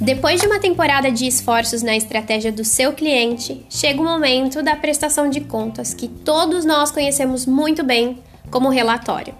Depois 0.00 0.40
de 0.40 0.46
uma 0.46 0.58
temporada 0.58 1.12
de 1.12 1.26
esforços 1.26 1.82
na 1.82 1.94
estratégia 1.94 2.50
do 2.50 2.64
seu 2.64 2.94
cliente, 2.94 3.64
chega 3.68 4.00
o 4.00 4.04
momento 4.04 4.62
da 4.62 4.74
prestação 4.74 5.28
de 5.28 5.42
contas 5.42 5.92
que 5.92 6.08
todos 6.08 6.64
nós 6.64 6.90
conhecemos 6.90 7.44
muito 7.46 7.84
bem 7.84 8.18
como 8.50 8.70
relatório. 8.70 9.34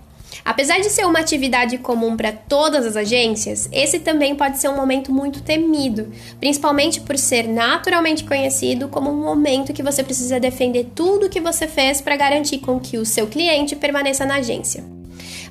Apesar 0.44 0.78
de 0.78 0.90
ser 0.90 1.06
uma 1.06 1.18
atividade 1.18 1.78
comum 1.78 2.16
para 2.16 2.30
todas 2.30 2.86
as 2.86 2.96
agências, 2.96 3.68
esse 3.72 3.98
também 4.00 4.34
pode 4.34 4.58
ser 4.58 4.68
um 4.68 4.76
momento 4.76 5.12
muito 5.12 5.42
temido, 5.42 6.12
principalmente 6.38 7.00
por 7.00 7.16
ser 7.16 7.48
naturalmente 7.48 8.24
conhecido 8.24 8.88
como 8.88 9.10
um 9.10 9.22
momento 9.22 9.72
que 9.72 9.82
você 9.82 10.04
precisa 10.04 10.38
defender 10.38 10.90
tudo 10.94 11.26
o 11.26 11.30
que 11.30 11.40
você 11.40 11.66
fez 11.66 12.00
para 12.00 12.16
garantir 12.16 12.58
com 12.58 12.78
que 12.78 12.98
o 12.98 13.04
seu 13.04 13.26
cliente 13.26 13.74
permaneça 13.74 14.24
na 14.26 14.36
agência. 14.36 14.99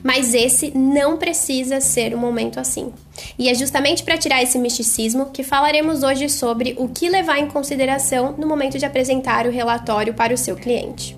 Mas 0.03 0.33
esse 0.33 0.71
não 0.77 1.17
precisa 1.17 1.81
ser 1.81 2.15
um 2.15 2.17
momento 2.17 2.59
assim. 2.59 2.93
E 3.37 3.49
é 3.49 3.53
justamente 3.53 4.03
para 4.03 4.17
tirar 4.17 4.41
esse 4.41 4.57
misticismo 4.57 5.27
que 5.27 5.43
falaremos 5.43 6.03
hoje 6.03 6.29
sobre 6.29 6.75
o 6.77 6.87
que 6.87 7.09
levar 7.09 7.39
em 7.39 7.47
consideração 7.47 8.35
no 8.37 8.47
momento 8.47 8.77
de 8.77 8.85
apresentar 8.85 9.45
o 9.45 9.51
relatório 9.51 10.13
para 10.13 10.33
o 10.33 10.37
seu 10.37 10.55
cliente. 10.55 11.17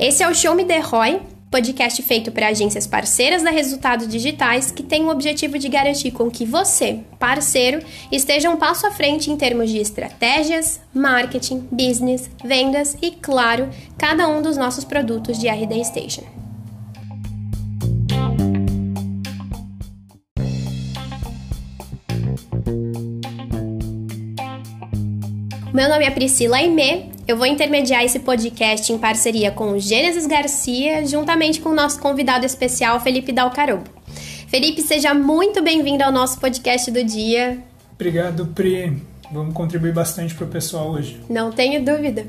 Esse 0.00 0.22
é 0.22 0.28
o 0.28 0.34
Show 0.34 0.54
Me 0.54 0.64
The 0.64 0.78
Roy, 0.78 1.20
podcast 1.50 2.00
feito 2.02 2.30
para 2.30 2.48
agências 2.48 2.86
parceiras 2.86 3.42
da 3.42 3.50
Resultados 3.50 4.06
Digitais 4.06 4.70
que 4.70 4.84
tem 4.84 5.04
o 5.04 5.10
objetivo 5.10 5.58
de 5.58 5.68
garantir 5.68 6.12
com 6.12 6.30
que 6.30 6.44
você, 6.44 7.00
parceiro, 7.18 7.84
esteja 8.12 8.48
um 8.48 8.56
passo 8.56 8.86
à 8.86 8.92
frente 8.92 9.30
em 9.30 9.36
termos 9.36 9.68
de 9.68 9.78
estratégias, 9.78 10.80
marketing, 10.94 11.66
business, 11.72 12.30
vendas 12.44 12.96
e, 13.02 13.10
claro, 13.10 13.68
cada 13.98 14.28
um 14.28 14.40
dos 14.40 14.56
nossos 14.56 14.84
produtos 14.84 15.38
de 15.40 15.48
RD 15.48 15.84
Station. 15.84 16.22
Meu 25.74 25.88
nome 25.88 26.04
é 26.04 26.10
Priscila 26.10 26.58
Aimee 26.58 27.09
eu 27.30 27.36
vou 27.36 27.46
intermediar 27.46 28.02
esse 28.02 28.18
podcast 28.18 28.92
em 28.92 28.98
parceria 28.98 29.52
com 29.52 29.70
o 29.70 29.78
Gênesis 29.78 30.26
Garcia, 30.26 31.06
juntamente 31.06 31.60
com 31.60 31.68
o 31.68 31.74
nosso 31.74 32.00
convidado 32.00 32.44
especial, 32.44 32.98
Felipe 32.98 33.30
Dalcarobo. 33.30 33.84
Felipe, 34.48 34.82
seja 34.82 35.14
muito 35.14 35.62
bem-vindo 35.62 36.02
ao 36.02 36.10
nosso 36.10 36.40
podcast 36.40 36.90
do 36.90 37.04
dia. 37.04 37.58
Obrigado, 37.94 38.46
Pri. 38.46 39.00
Vamos 39.30 39.54
contribuir 39.54 39.92
bastante 39.92 40.34
para 40.34 40.44
o 40.44 40.48
pessoal 40.48 40.90
hoje. 40.90 41.20
Não 41.30 41.52
tenho 41.52 41.84
dúvida. 41.84 42.26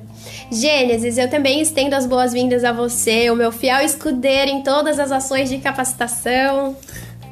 Gênesis, 0.51 1.17
eu 1.17 1.27
também 1.27 1.59
estendo 1.61 1.95
as 1.95 2.05
boas-vindas 2.05 2.63
a 2.63 2.71
você, 2.71 3.31
o 3.31 3.35
meu 3.35 3.51
fiel 3.51 3.83
escudeiro 3.83 4.51
em 4.51 4.61
todas 4.61 4.99
as 4.99 5.11
ações 5.11 5.49
de 5.49 5.57
capacitação. 5.57 6.77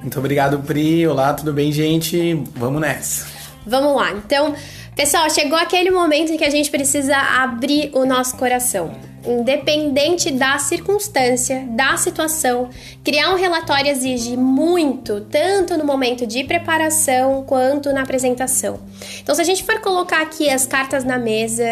Muito 0.02 0.18
obrigado, 0.18 0.58
Pri. 0.64 1.06
Olá, 1.06 1.36
tudo 1.36 1.54
bem, 1.54 1.72
gente? 1.72 2.34
Vamos 2.56 2.82
nessa. 2.82 3.28
Vamos 3.64 3.96
lá. 3.96 4.12
Então, 4.14 4.56
Pessoal, 5.00 5.30
chegou 5.30 5.58
aquele 5.58 5.90
momento 5.90 6.34
em 6.34 6.36
que 6.36 6.44
a 6.44 6.50
gente 6.50 6.70
precisa 6.70 7.16
abrir 7.16 7.90
o 7.94 8.04
nosso 8.04 8.36
coração. 8.36 8.92
Independente 9.26 10.30
da 10.30 10.60
circunstância, 10.60 11.66
da 11.70 11.96
situação, 11.96 12.70
criar 13.02 13.32
um 13.32 13.38
relatório 13.38 13.90
exige 13.90 14.36
muito, 14.36 15.22
tanto 15.22 15.78
no 15.78 15.86
momento 15.86 16.28
de 16.28 16.44
preparação 16.44 17.46
quanto 17.48 17.94
na 17.94 18.02
apresentação. 18.02 18.82
Então, 19.22 19.34
se 19.34 19.40
a 19.40 19.46
gente 19.46 19.64
for 19.64 19.80
colocar 19.80 20.22
aqui 20.22 20.50
as 20.50 20.66
cartas 20.66 21.06
na 21.06 21.18
mesa, 21.18 21.64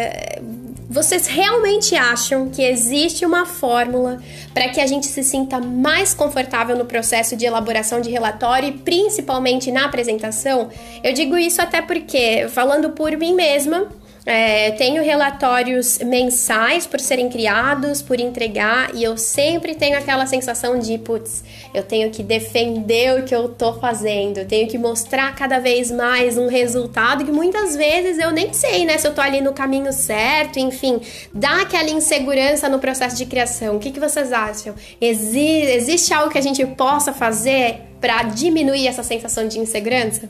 vocês 0.88 1.26
realmente 1.26 1.94
acham 1.94 2.48
que 2.48 2.62
existe 2.62 3.26
uma 3.26 3.44
fórmula 3.44 4.22
para 4.54 4.70
que 4.70 4.80
a 4.80 4.86
gente 4.86 5.06
se 5.06 5.22
sinta 5.22 5.60
mais 5.60 6.14
confortável 6.14 6.76
no 6.76 6.86
processo 6.86 7.36
de 7.36 7.44
elaboração 7.44 8.00
de 8.00 8.10
relatório 8.10 8.70
e 8.70 8.72
principalmente 8.72 9.70
na 9.70 9.84
apresentação? 9.84 10.70
Eu 11.04 11.12
digo 11.12 11.36
isso 11.36 11.60
até 11.60 11.82
porque, 11.82 12.48
falando 12.48 12.90
por 12.90 13.14
mim 13.18 13.34
mesma, 13.34 13.88
é, 14.28 14.72
tenho 14.72 15.02
relatórios 15.02 15.98
mensais 16.00 16.86
por 16.86 17.00
serem 17.00 17.30
criados, 17.30 18.02
por 18.02 18.20
entregar, 18.20 18.94
e 18.94 19.02
eu 19.02 19.16
sempre 19.16 19.74
tenho 19.74 19.96
aquela 19.96 20.26
sensação 20.26 20.78
de, 20.78 20.98
putz, 20.98 21.42
eu 21.72 21.82
tenho 21.82 22.10
que 22.10 22.22
defender 22.22 23.18
o 23.18 23.24
que 23.24 23.34
eu 23.34 23.48
tô 23.48 23.72
fazendo, 23.80 24.44
tenho 24.44 24.68
que 24.68 24.76
mostrar 24.76 25.34
cada 25.34 25.58
vez 25.58 25.90
mais 25.90 26.36
um 26.36 26.46
resultado 26.46 27.24
que 27.24 27.32
muitas 27.32 27.74
vezes 27.74 28.18
eu 28.18 28.30
nem 28.30 28.52
sei, 28.52 28.84
né, 28.84 28.98
se 28.98 29.08
eu 29.08 29.14
tô 29.14 29.22
ali 29.22 29.40
no 29.40 29.54
caminho 29.54 29.94
certo, 29.94 30.58
enfim, 30.58 31.00
dá 31.32 31.62
aquela 31.62 31.88
insegurança 31.88 32.68
no 32.68 32.78
processo 32.78 33.16
de 33.16 33.24
criação. 33.24 33.76
O 33.76 33.78
que, 33.78 33.90
que 33.90 33.98
vocês 33.98 34.30
acham? 34.30 34.74
Exi 35.00 35.62
existe 35.62 36.12
algo 36.12 36.30
que 36.30 36.36
a 36.36 36.42
gente 36.42 36.66
possa 36.66 37.14
fazer 37.14 37.80
para 37.98 38.24
diminuir 38.24 38.88
essa 38.88 39.02
sensação 39.02 39.48
de 39.48 39.58
insegurança? 39.58 40.28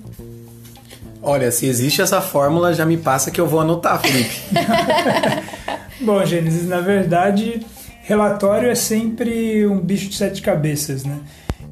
Olha, 1.23 1.51
se 1.51 1.67
existe 1.67 2.01
essa 2.01 2.21
fórmula, 2.21 2.73
já 2.73 2.87
me 2.87 2.97
passa 2.97 3.31
que 3.31 3.41
eu 3.41 3.47
vou 3.47 3.61
anotar, 3.61 4.01
Felipe. 4.01 4.37
Bom, 6.01 6.25
Gênesis, 6.25 6.67
na 6.67 6.81
verdade, 6.81 7.61
relatório 8.03 8.71
é 8.71 8.75
sempre 8.75 9.67
um 9.67 9.79
bicho 9.81 10.09
de 10.09 10.17
sete 10.17 10.41
cabeças, 10.41 11.05
né? 11.05 11.19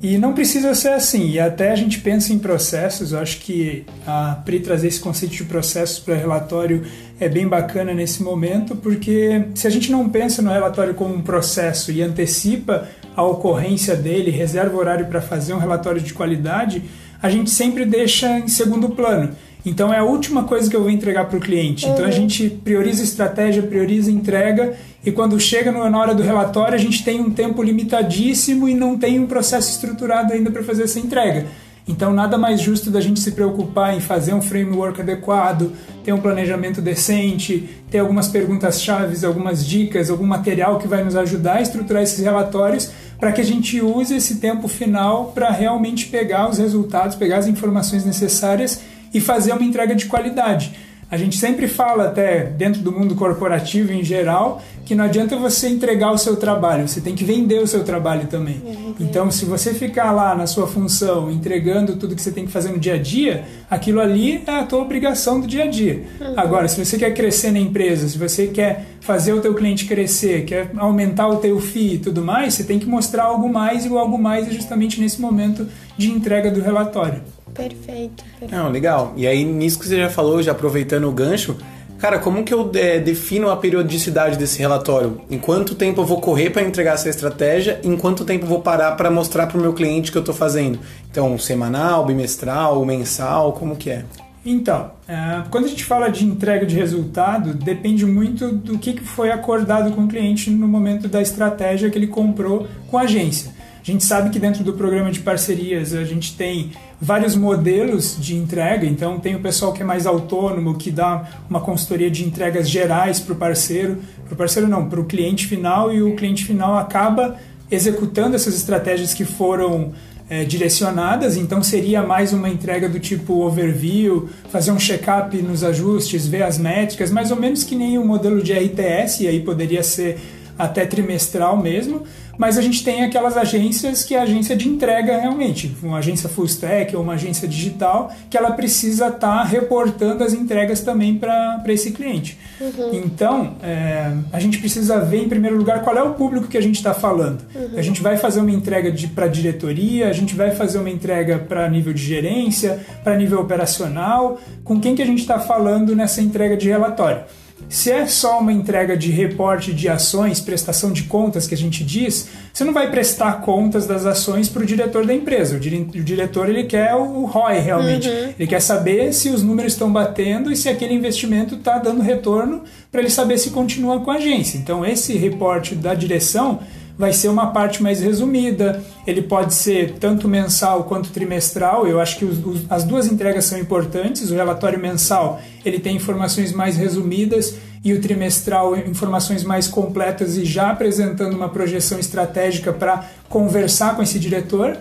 E 0.03 0.19
não 0.19 0.35
precisa 0.35 0.75
ser 0.75 0.91
assim. 0.91 1.31
E 1.31 1.41
até 1.41 1.73
a 1.73 1.77
gente 1.77 2.01
pensa 2.01 2.33
em 2.33 2.39
processos. 2.39 3.13
Eu 3.13 3.19
acho 3.19 3.39
que 3.39 3.85
a 4.07 4.41
Pri 4.45 4.61
trazer 4.61 4.89
esse 4.89 5.01
conceito 5.01 5.33
de 5.35 5.45
processos 5.45 5.99
para 5.99 6.15
relatório 6.15 6.85
é 7.19 7.29
bem 7.29 7.49
bacana 7.49 7.95
nesse 7.95 8.23
momento, 8.23 8.77
porque 8.77 9.47
se 9.55 9.67
a 9.67 9.71
gente 9.71 9.91
não 9.91 10.09
pensa 10.09 10.43
no 10.43 10.51
relatório 10.51 10.93
como 10.93 11.15
um 11.15 11.23
processo 11.23 11.91
e 11.91 12.03
antecipa 12.03 12.87
a 13.17 13.23
ocorrência 13.23 13.97
dele, 13.97 14.31
reserva 14.31 14.77
horário 14.77 15.07
para 15.07 15.23
fazer 15.23 15.55
um 15.55 15.59
relatório 15.59 16.01
de 16.01 16.13
qualidade, 16.13 16.83
a 17.23 17.31
gente 17.31 17.51
sempre 17.51 17.85
deixa 17.85 18.39
em 18.39 18.49
segundo 18.49 18.91
plano. 18.91 19.31
Então 19.67 19.93
é 19.93 19.99
a 19.99 20.05
última 20.05 20.45
coisa 20.45 20.71
que 20.71 20.77
eu 20.77 20.83
vou 20.83 20.91
entregar 20.91 21.25
para 21.25 21.37
o 21.37 21.41
cliente. 21.41 21.87
Então 21.87 22.05
a 22.05 22.07
uhum. 22.07 22.13
gente 22.13 22.49
prioriza 22.49 23.03
estratégia, 23.03 23.63
prioriza 23.65 24.13
entrega 24.13 24.75
e 25.05 25.11
quando 25.11 25.39
chega 25.41 25.73
na 25.73 25.99
hora 25.99 26.15
do 26.15 26.23
relatório 26.23 26.75
a 26.75 26.79
gente 26.79 27.05
tem 27.05 27.21
um 27.21 27.31
tempo 27.31 27.63
limitadíssimo 27.63 28.69
e 28.69 28.75
não 28.75 28.97
tem 28.97 29.19
um 29.19 29.27
processo 29.27 29.71
estruturado 29.71 30.33
ainda 30.33 30.53
para 30.53 30.63
fazer 30.63 30.85
essa 30.85 31.01
entrega. 31.01 31.47
Então 31.89 32.13
nada 32.13 32.39
mais 32.39 32.61
justo 32.61 32.91
da 32.91 33.01
gente 33.01 33.19
se 33.19 33.33
preocupar 33.33 33.97
em 33.97 34.01
fazer 34.01 34.35
um 34.35 34.43
framework 34.43 35.01
adequado, 35.01 35.73
ter 36.05 36.13
um 36.13 36.21
planejamento 36.21 36.81
decente, 36.81 37.69
ter 37.91 37.99
algumas 37.99 38.29
perguntas 38.29 38.81
chaves, 38.81 39.25
algumas 39.25 39.67
dicas, 39.67 40.11
algum 40.11 40.27
material 40.27 40.79
que 40.79 40.87
vai 40.87 41.03
nos 41.03 41.17
ajudar 41.17 41.57
a 41.57 41.63
estruturar 41.63 42.05
esses 42.05 42.25
relatórios 42.25 42.91
para 43.19 43.33
que 43.33 43.41
a 43.41 43.45
gente 43.45 43.81
use 43.81 44.15
esse 44.15 44.37
tempo 44.37 44.69
final 44.69 45.33
para 45.35 45.51
realmente 45.51 46.07
pegar 46.07 46.49
os 46.49 46.59
resultados, 46.59 47.17
pegar 47.17 47.39
as 47.39 47.47
informações 47.47 48.05
necessárias 48.05 48.81
e 49.13 49.21
fazer 49.21 49.53
uma 49.53 49.65
entrega 49.65 49.95
de 49.95 50.07
qualidade. 50.07 50.86
A 51.09 51.17
gente 51.17 51.37
sempre 51.37 51.69
fala, 51.69 52.09
até 52.09 52.45
dentro 52.45 52.83
do 52.83 52.91
mundo 52.91 53.15
corporativo 53.15 53.93
em 53.93 54.03
geral, 54.03 54.61
que 54.85 54.93
não 54.93 55.05
adianta 55.05 55.37
você 55.37 55.69
entregar 55.69 56.11
o 56.11 56.19
seu 56.19 56.35
trabalho, 56.35 56.89
você 56.89 57.01
tem 57.01 57.15
que 57.15 57.23
vender 57.23 57.61
o 57.61 57.67
seu 57.67 57.85
trabalho 57.85 58.27
também. 58.27 58.61
Uhum. 58.65 58.95
Então, 58.99 59.31
se 59.31 59.45
você 59.45 59.73
ficar 59.73 60.11
lá 60.11 60.35
na 60.35 60.49
sua 60.49 60.67
função, 60.67 61.31
entregando 61.31 61.95
tudo 61.95 62.17
que 62.17 62.23
você 62.23 62.33
tem 62.33 62.45
que 62.45 62.51
fazer 62.51 62.71
no 62.71 62.79
dia 62.79 62.95
a 62.95 62.99
dia, 62.99 63.45
aquilo 63.71 64.01
ali 64.01 64.43
é 64.47 64.51
a 64.51 64.65
tua 64.65 64.81
obrigação 64.81 65.41
do 65.41 65.47
dia 65.47 65.65
a 65.65 65.67
dia. 65.69 66.03
Uhum. 66.21 66.35
Agora, 66.37 66.67
se 66.67 66.85
você 66.85 66.99
quer 66.99 67.15
crescer 67.15 67.53
na 67.53 67.61
empresa, 67.61 68.09
se 68.09 68.19
você 68.19 68.49
quer 68.49 68.87
fazer 69.01 69.33
o 69.33 69.41
teu 69.41 69.55
cliente 69.55 69.85
crescer, 69.85 70.45
quer 70.45 70.73
aumentar 70.77 71.29
o 71.29 71.37
teu 71.37 71.61
FII 71.61 71.95
e 71.95 71.99
tudo 71.99 72.25
mais, 72.25 72.55
você 72.55 72.65
tem 72.65 72.81
que 72.81 72.87
mostrar 72.87 73.25
algo 73.25 73.49
mais 73.49 73.85
e 73.85 73.89
o 73.89 73.97
algo 73.97 74.19
mais 74.19 74.49
é 74.49 74.51
justamente 74.51 75.01
nesse 75.01 75.21
momento 75.21 75.69
de 75.97 76.11
entrega 76.11 76.51
do 76.51 76.61
relatório. 76.61 77.23
Perfeito, 77.57 78.25
perfeito. 78.25 78.55
Não, 78.55 78.71
legal. 78.71 79.13
E 79.17 79.27
aí, 79.27 79.45
nisso 79.45 79.79
que 79.79 79.87
você 79.87 79.97
já 79.97 80.11
falou, 80.11 80.43
já 80.43 80.53
aproveitando 80.53 81.09
o 81.09 81.13
gancho, 81.13 81.57
cara, 81.99 82.19
como 82.19 82.45
que 82.45 82.53
eu 82.53 82.71
é, 82.75 82.99
defino 82.99 83.51
a 83.51 83.57
periodicidade 83.57 84.37
desse 84.37 84.59
relatório? 84.59 85.21
Em 85.31 85.39
quanto 85.39 85.75
tempo 85.75 86.01
eu 86.01 86.05
vou 86.05 86.21
correr 86.21 86.51
para 86.51 86.63
entregar 86.63 86.95
essa 86.95 87.09
estratégia? 87.09 87.81
Em 87.83 87.97
quanto 87.97 88.25
tempo 88.25 88.45
eu 88.45 88.49
vou 88.49 88.61
parar 88.61 88.93
para 88.93 89.11
mostrar 89.11 89.47
para 89.47 89.59
o 89.59 89.61
meu 89.61 89.73
cliente 89.73 90.13
que 90.13 90.19
eu 90.19 90.21
estou 90.21 90.35
fazendo? 90.35 90.79
Então, 91.11 91.39
semanal, 91.39 92.05
bimestral, 92.05 92.85
mensal, 92.85 93.53
como 93.53 93.77
que 93.77 93.91
é? 93.91 94.05
Então, 94.49 94.93
é, 95.09 95.43
quando 95.51 95.65
a 95.65 95.69
gente 95.69 95.85
fala 95.85 96.09
de 96.09 96.25
entrega 96.25 96.65
de 96.65 96.77
resultado, 96.77 97.53
depende 97.53 98.07
muito 98.07 98.53
do 98.53 98.79
que 98.79 99.01
foi 99.01 99.33
acordado 99.33 99.91
com 99.91 100.05
o 100.05 100.09
cliente 100.09 100.51
no 100.51 100.69
momento 100.69 101.09
da 101.09 101.21
estratégia 101.21 101.91
que 101.91 101.99
ele 101.99 102.07
comprou 102.07 102.69
com 102.89 102.97
a 102.97 103.03
agência. 103.03 103.51
A 103.83 103.85
gente 103.85 104.05
sabe 104.05 104.31
que 104.31 104.39
dentro 104.39 104.63
do 104.63 104.73
programa 104.73 105.11
de 105.11 105.21
parcerias 105.21 105.95
a 105.95 106.05
gente 106.05 106.37
tem 106.37 106.73
vários 107.01 107.37
modelos 107.37 108.17
de 108.19 108.37
entrega, 108.37 108.87
então 108.87 109.19
tem 109.21 109.35
o 109.35 109.41
pessoal 109.41 109.73
que 109.73 109.83
é 109.83 109.85
mais 109.85 110.07
autônomo, 110.07 110.77
que 110.77 110.91
dá 110.91 111.29
uma 111.49 111.61
consultoria 111.61 112.11
de 112.11 112.25
entregas 112.25 112.69
gerais 112.69 113.21
para 113.21 113.35
o 113.35 113.37
parceiro, 113.37 113.99
para 114.25 114.35
o 114.35 114.37
parceiro 114.37 114.69
não, 114.69 114.89
para 114.89 115.01
o 115.01 115.05
cliente 115.05 115.47
final, 115.47 115.93
e 115.93 116.03
o 116.03 116.17
cliente 116.17 116.45
final 116.45 116.77
acaba 116.79 117.37
executando 117.71 118.37
essas 118.37 118.55
estratégias 118.55 119.13
que 119.13 119.25
foram 119.25 119.93
é, 120.29 120.45
direcionadas, 120.45 121.37
então 121.37 121.63
seria 121.63 122.03
mais 122.03 122.33
uma 122.33 122.49
entrega 122.49 122.89
do 122.89 122.99
tipo 122.99 123.45
overview, 123.45 124.29
fazer 124.51 124.73
um 124.73 124.79
check-up 124.79 125.37
nos 125.37 125.63
ajustes, 125.63 126.27
ver 126.27 126.43
as 126.43 126.59
métricas, 126.59 127.11
mais 127.11 127.31
ou 127.31 127.37
menos 127.37 127.63
que 127.63 127.77
nem 127.77 127.99
o 127.99 128.05
modelo 128.05 128.43
de 128.43 128.53
RTS, 128.53 129.23
e 129.23 129.29
aí 129.29 129.41
poderia 129.41 129.83
ser 129.83 130.19
até 130.59 130.87
trimestral 130.87 131.57
mesmo, 131.57 132.03
mas 132.39 132.59
a 132.59 132.63
gente 132.63 132.85
tem 132.85 133.03
aquelas 133.03 133.37
agências 133.37 134.05
que 134.05 134.15
é 134.15 134.19
a 134.19 134.23
agência 134.23 134.55
de 134.57 134.69
entrega 134.69 135.19
realmente, 135.19 135.75
uma 135.83 135.99
agência 135.99 136.29
full 136.29 136.45
stack 136.45 136.95
ou 136.95 137.03
uma 137.03 137.15
agência 137.15 137.49
digital, 137.49 138.13
que 138.29 138.37
ela 138.37 138.53
precisa 138.53 139.09
estar 139.09 139.19
tá 139.19 139.45
reportando 139.45 140.23
as 140.23 140.33
entregas 140.33 140.81
também 140.81 141.17
para 141.17 141.63
esse 141.69 141.93
cliente. 141.93 142.39
Uhum. 142.61 142.91
Então, 142.93 143.55
é, 143.63 144.13
a 144.33 144.41
gente 144.41 144.59
precisa 144.59 145.01
ver 145.01 145.25
em 145.25 145.29
primeiro 145.29 145.57
lugar 145.57 145.83
qual 145.83 145.97
é 145.97 146.03
o 146.03 146.15
público 146.15 146.49
que 146.49 146.59
a 146.59 146.63
gente 146.63 146.77
está 146.77 146.93
falando. 146.93 147.43
Uhum. 147.55 147.79
A 147.79 147.83
gente 147.83 148.03
vai 148.03 148.17
fazer 148.17 148.41
uma 148.41 148.51
entrega 148.51 148.95
para 149.15 149.29
diretoria, 149.29 150.09
a 150.09 150.13
gente 150.13 150.35
vai 150.35 150.51
fazer 150.51 150.79
uma 150.79 150.91
entrega 150.91 151.39
para 151.39 151.69
nível 151.69 151.93
de 151.93 152.03
gerência, 152.03 152.81
para 153.03 153.17
nível 153.17 153.41
operacional, 153.41 154.39
com 154.65 154.81
quem 154.81 154.95
que 154.95 155.03
a 155.03 155.07
gente 155.07 155.21
está 155.21 155.39
falando 155.39 155.95
nessa 155.97 156.21
entrega 156.21 156.57
de 156.57 156.69
relatório. 156.69 157.23
Se 157.69 157.91
é 157.91 158.07
só 158.07 158.39
uma 158.39 158.53
entrega 158.53 158.97
de 158.97 159.11
reporte 159.11 159.73
de 159.73 159.89
ações, 159.89 160.41
prestação 160.41 160.93
de 160.93 161.05
contas 161.05 161.47
que 161.47 161.55
a 161.55 161.59
gente 161.59 161.83
diz, 161.83 162.29
você 162.53 162.65
não 162.65 162.73
vai 162.73 162.91
prestar 162.91 163.41
contas 163.41 163.87
das 163.87 164.07
ações 164.07 164.49
para 164.49 164.63
o 164.63 164.67
diretor 164.67 165.05
da 165.05 165.13
empresa. 165.13 165.57
O, 165.57 165.61
diretor 165.61 166.49
ele 166.49 166.65
quer 166.65 166.95
o 166.95 167.25
ROI 167.25 167.59
realmente. 167.59 168.09
Uhum. 168.09 168.35
Ele 168.39 168.47
quer 168.47 168.61
saber 168.61 169.13
se 169.13 169.31
os 169.31 169.43
números 169.43 169.73
estão 169.73 169.93
batendo 169.93 170.53
e 170.53 170.57
se 170.57 170.69
aquele 170.69 170.95
investimento 170.95 171.57
está 171.57 171.79
dando 171.79 172.03
retorno 172.03 172.63
para 172.93 173.01
ele 173.01 173.11
saber 173.11 173.39
se 173.39 173.51
continua 173.51 174.01
com 174.01 174.11
a 174.11 174.17
agência. 174.17 174.59
Então 174.59 174.87
esse 174.87 175.17
reporte 175.17 175.75
da 175.75 175.95
direção 175.95 176.61
vai 176.99 177.13
ser 177.13 177.29
uma 177.29 177.49
parte 177.49 177.83
mais 177.83 178.01
resumida. 178.01 178.83
Ele 179.07 179.23
pode 179.23 179.55
ser 179.55 179.95
tanto 180.01 180.29
mensal 180.29 180.85
quanto 180.85 181.11
trimestral. 181.11 181.87
Eu 181.87 182.01
acho 182.01 182.19
que 182.19 182.25
os, 182.25 182.45
os, 182.45 182.65
as 182.71 182.85
duas 182.85 183.07
entregas 183.07 183.45
são 183.45 183.59
importantes. 183.59 184.31
O 184.31 184.35
relatório 184.35 184.79
mensal 184.79 185.41
ele 185.65 185.79
tem 185.79 185.97
informações 185.97 186.53
mais 186.53 186.77
resumidas 186.77 187.57
e 187.85 187.93
o 187.93 188.01
trimestral 188.01 188.77
informações 188.77 189.45
mais 189.45 189.69
completas 189.69 190.37
e 190.37 190.45
já 190.45 190.71
apresentando 190.71 191.35
uma 191.35 191.49
projeção 191.49 191.99
estratégica 191.99 192.73
para 192.73 193.05
conversar 193.29 193.95
com 193.95 194.03
esse 194.03 194.19
diretor. 194.19 194.77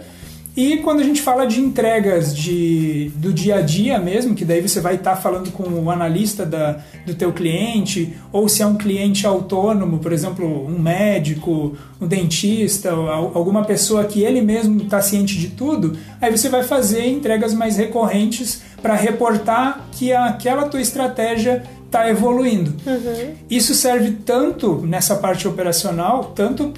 E 0.55 0.77
quando 0.77 1.01
a 1.01 1.03
gente 1.03 1.21
fala 1.21 1.45
de 1.45 1.59
entregas 1.59 2.33
de, 2.33 3.11
do 3.15 3.33
dia 3.33 3.55
a 3.57 3.61
dia 3.61 3.99
mesmo, 3.99 4.33
que 4.33 4.45
daí 4.45 4.61
você 4.61 4.79
vai 4.79 4.95
estar 4.95 5.15
tá 5.15 5.21
falando 5.21 5.51
com 5.51 5.63
o 5.63 5.91
analista 5.91 6.45
da, 6.45 6.79
do 7.05 7.13
teu 7.13 7.33
cliente, 7.33 8.15
ou 8.31 8.47
se 8.47 8.61
é 8.61 8.65
um 8.65 8.75
cliente 8.75 9.27
autônomo, 9.27 9.99
por 9.99 10.13
exemplo, 10.13 10.65
um 10.65 10.79
médico, 10.79 11.75
um 11.99 12.07
dentista, 12.07 12.91
alguma 12.91 13.65
pessoa 13.65 14.05
que 14.05 14.23
ele 14.23 14.41
mesmo 14.41 14.81
está 14.83 15.01
ciente 15.01 15.37
de 15.37 15.49
tudo, 15.49 15.97
aí 16.21 16.31
você 16.31 16.47
vai 16.47 16.63
fazer 16.63 17.05
entregas 17.05 17.53
mais 17.53 17.75
recorrentes 17.75 18.61
para 18.81 18.95
reportar 18.95 19.85
que 19.91 20.13
aquela 20.13 20.69
tua 20.69 20.79
estratégia 20.79 21.63
está 21.95 22.09
evoluindo. 22.09 22.73
Uhum. 22.85 23.33
Isso 23.49 23.73
serve 23.73 24.17
tanto 24.25 24.81
nessa 24.85 25.15
parte 25.15 25.47
operacional, 25.47 26.33
tanto 26.35 26.73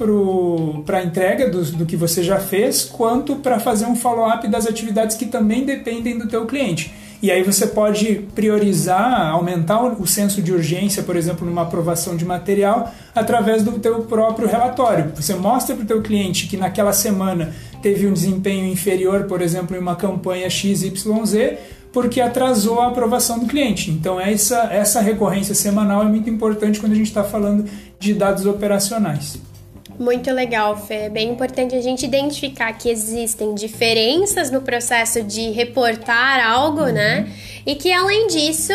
para 0.85 0.99
a 0.99 1.03
entrega 1.03 1.49
do, 1.49 1.63
do 1.63 1.85
que 1.85 1.95
você 1.95 2.23
já 2.23 2.39
fez, 2.39 2.83
quanto 2.83 3.37
para 3.37 3.59
fazer 3.59 3.85
um 3.85 3.95
follow-up 3.95 4.47
das 4.47 4.67
atividades 4.67 5.17
que 5.17 5.25
também 5.25 5.65
dependem 5.65 6.17
do 6.17 6.27
teu 6.27 6.45
cliente. 6.45 6.93
E 7.19 7.31
aí 7.31 7.41
você 7.41 7.65
pode 7.65 8.27
priorizar, 8.35 9.31
aumentar 9.31 9.81
o 9.81 10.05
senso 10.05 10.39
de 10.39 10.53
urgência, 10.53 11.01
por 11.01 11.15
exemplo, 11.15 11.47
numa 11.47 11.63
aprovação 11.63 12.15
de 12.15 12.23
material, 12.23 12.93
através 13.15 13.63
do 13.63 13.71
teu 13.79 14.01
próprio 14.03 14.47
relatório. 14.47 15.11
Você 15.15 15.33
mostra 15.33 15.75
para 15.75 15.83
o 15.83 15.87
teu 15.87 16.03
cliente 16.03 16.45
que 16.45 16.55
naquela 16.55 16.93
semana 16.93 17.55
teve 17.81 18.05
um 18.05 18.13
desempenho 18.13 18.67
inferior, 18.67 19.23
por 19.23 19.41
exemplo, 19.41 19.75
em 19.75 19.79
uma 19.79 19.95
campanha 19.95 20.47
XYZ, 20.47 21.57
porque 21.97 22.21
atrasou 22.21 22.79
a 22.79 22.89
aprovação 22.89 23.39
do 23.39 23.47
cliente. 23.47 23.89
Então 23.89 24.21
essa, 24.21 24.71
essa 24.71 25.01
recorrência 25.01 25.55
semanal 25.55 26.03
é 26.03 26.05
muito 26.05 26.29
importante 26.29 26.79
quando 26.79 26.91
a 26.91 26.95
gente 26.95 27.07
está 27.07 27.23
falando 27.23 27.67
de 27.97 28.13
dados 28.13 28.45
operacionais. 28.45 29.39
Muito 29.97 30.31
legal, 30.31 30.77
Fê. 30.77 30.93
É 31.05 31.09
bem 31.09 31.31
importante 31.31 31.73
a 31.73 31.81
gente 31.81 32.05
identificar 32.05 32.71
que 32.73 32.87
existem 32.87 33.55
diferenças 33.55 34.51
no 34.51 34.61
processo 34.61 35.23
de 35.23 35.49
reportar 35.49 36.39
algo, 36.47 36.81
uhum. 36.81 36.91
né? 36.91 37.33
E 37.67 37.75
que 37.75 37.91
além 37.91 38.27
disso, 38.27 38.71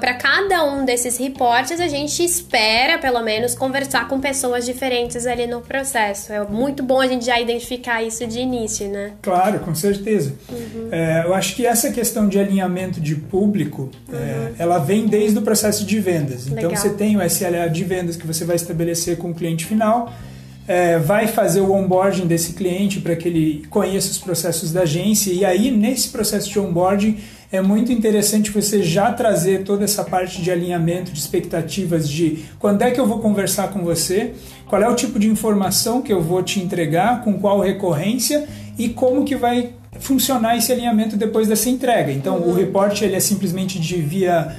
para 0.00 0.12
cada 0.12 0.62
um 0.64 0.84
desses 0.84 1.16
reportes, 1.16 1.80
a 1.80 1.88
gente 1.88 2.22
espera, 2.22 2.98
pelo 2.98 3.22
menos, 3.22 3.54
conversar 3.54 4.06
com 4.06 4.20
pessoas 4.20 4.66
diferentes 4.66 5.26
ali 5.26 5.46
no 5.46 5.62
processo. 5.62 6.30
É 6.30 6.44
muito 6.44 6.82
bom 6.82 7.00
a 7.00 7.06
gente 7.06 7.24
já 7.24 7.40
identificar 7.40 8.02
isso 8.02 8.26
de 8.26 8.40
início, 8.40 8.86
né? 8.86 9.12
Claro, 9.22 9.60
com 9.60 9.74
certeza. 9.74 10.34
Uhum. 10.50 10.88
É, 10.92 11.22
eu 11.24 11.32
acho 11.32 11.56
que 11.56 11.66
essa 11.66 11.90
questão 11.90 12.28
de 12.28 12.38
alinhamento 12.38 13.00
de 13.00 13.14
público, 13.14 13.90
é, 14.12 14.14
uhum. 14.14 14.20
é, 14.20 14.52
ela 14.58 14.78
vem 14.78 15.06
desde 15.06 15.38
o 15.38 15.42
processo 15.42 15.86
de 15.86 15.98
vendas. 15.98 16.46
Então 16.46 16.68
Legal. 16.68 16.76
você 16.76 16.90
tem 16.90 17.16
o 17.16 17.22
SLA 17.22 17.70
de 17.70 17.82
vendas 17.82 18.14
que 18.14 18.26
você 18.26 18.44
vai 18.44 18.56
estabelecer 18.56 19.16
com 19.16 19.30
o 19.30 19.34
cliente 19.34 19.64
final 19.64 20.12
é, 20.66 20.98
vai 20.98 21.26
fazer 21.26 21.60
o 21.60 21.72
onboarding 21.72 22.26
desse 22.26 22.54
cliente 22.54 23.00
para 23.00 23.14
que 23.14 23.28
ele 23.28 23.66
conheça 23.68 24.10
os 24.10 24.18
processos 24.18 24.72
da 24.72 24.82
agência 24.82 25.32
e 25.32 25.44
aí 25.44 25.70
nesse 25.70 26.08
processo 26.08 26.50
de 26.50 26.58
onboarding 26.58 27.18
é 27.52 27.60
muito 27.60 27.92
interessante 27.92 28.50
você 28.50 28.82
já 28.82 29.12
trazer 29.12 29.62
toda 29.62 29.84
essa 29.84 30.02
parte 30.02 30.42
de 30.42 30.50
alinhamento 30.50 31.12
de 31.12 31.18
expectativas 31.18 32.08
de 32.08 32.44
quando 32.58 32.82
é 32.82 32.90
que 32.90 33.00
eu 33.00 33.06
vou 33.06 33.20
conversar 33.20 33.68
com 33.68 33.84
você, 33.84 34.32
qual 34.66 34.82
é 34.82 34.88
o 34.88 34.96
tipo 34.96 35.18
de 35.18 35.28
informação 35.28 36.02
que 36.02 36.12
eu 36.12 36.20
vou 36.20 36.42
te 36.42 36.58
entregar, 36.58 37.22
com 37.22 37.34
qual 37.34 37.60
recorrência 37.60 38.48
e 38.76 38.88
como 38.88 39.24
que 39.24 39.36
vai 39.36 39.70
funcionar 40.00 40.56
esse 40.56 40.72
alinhamento 40.72 41.16
depois 41.16 41.46
dessa 41.46 41.70
entrega. 41.70 42.10
Então 42.10 42.38
uhum. 42.38 42.50
o 42.50 42.54
reporte 42.54 43.04
ele 43.04 43.14
é 43.14 43.20
simplesmente 43.20 43.78
de 43.78 44.00
via 44.00 44.56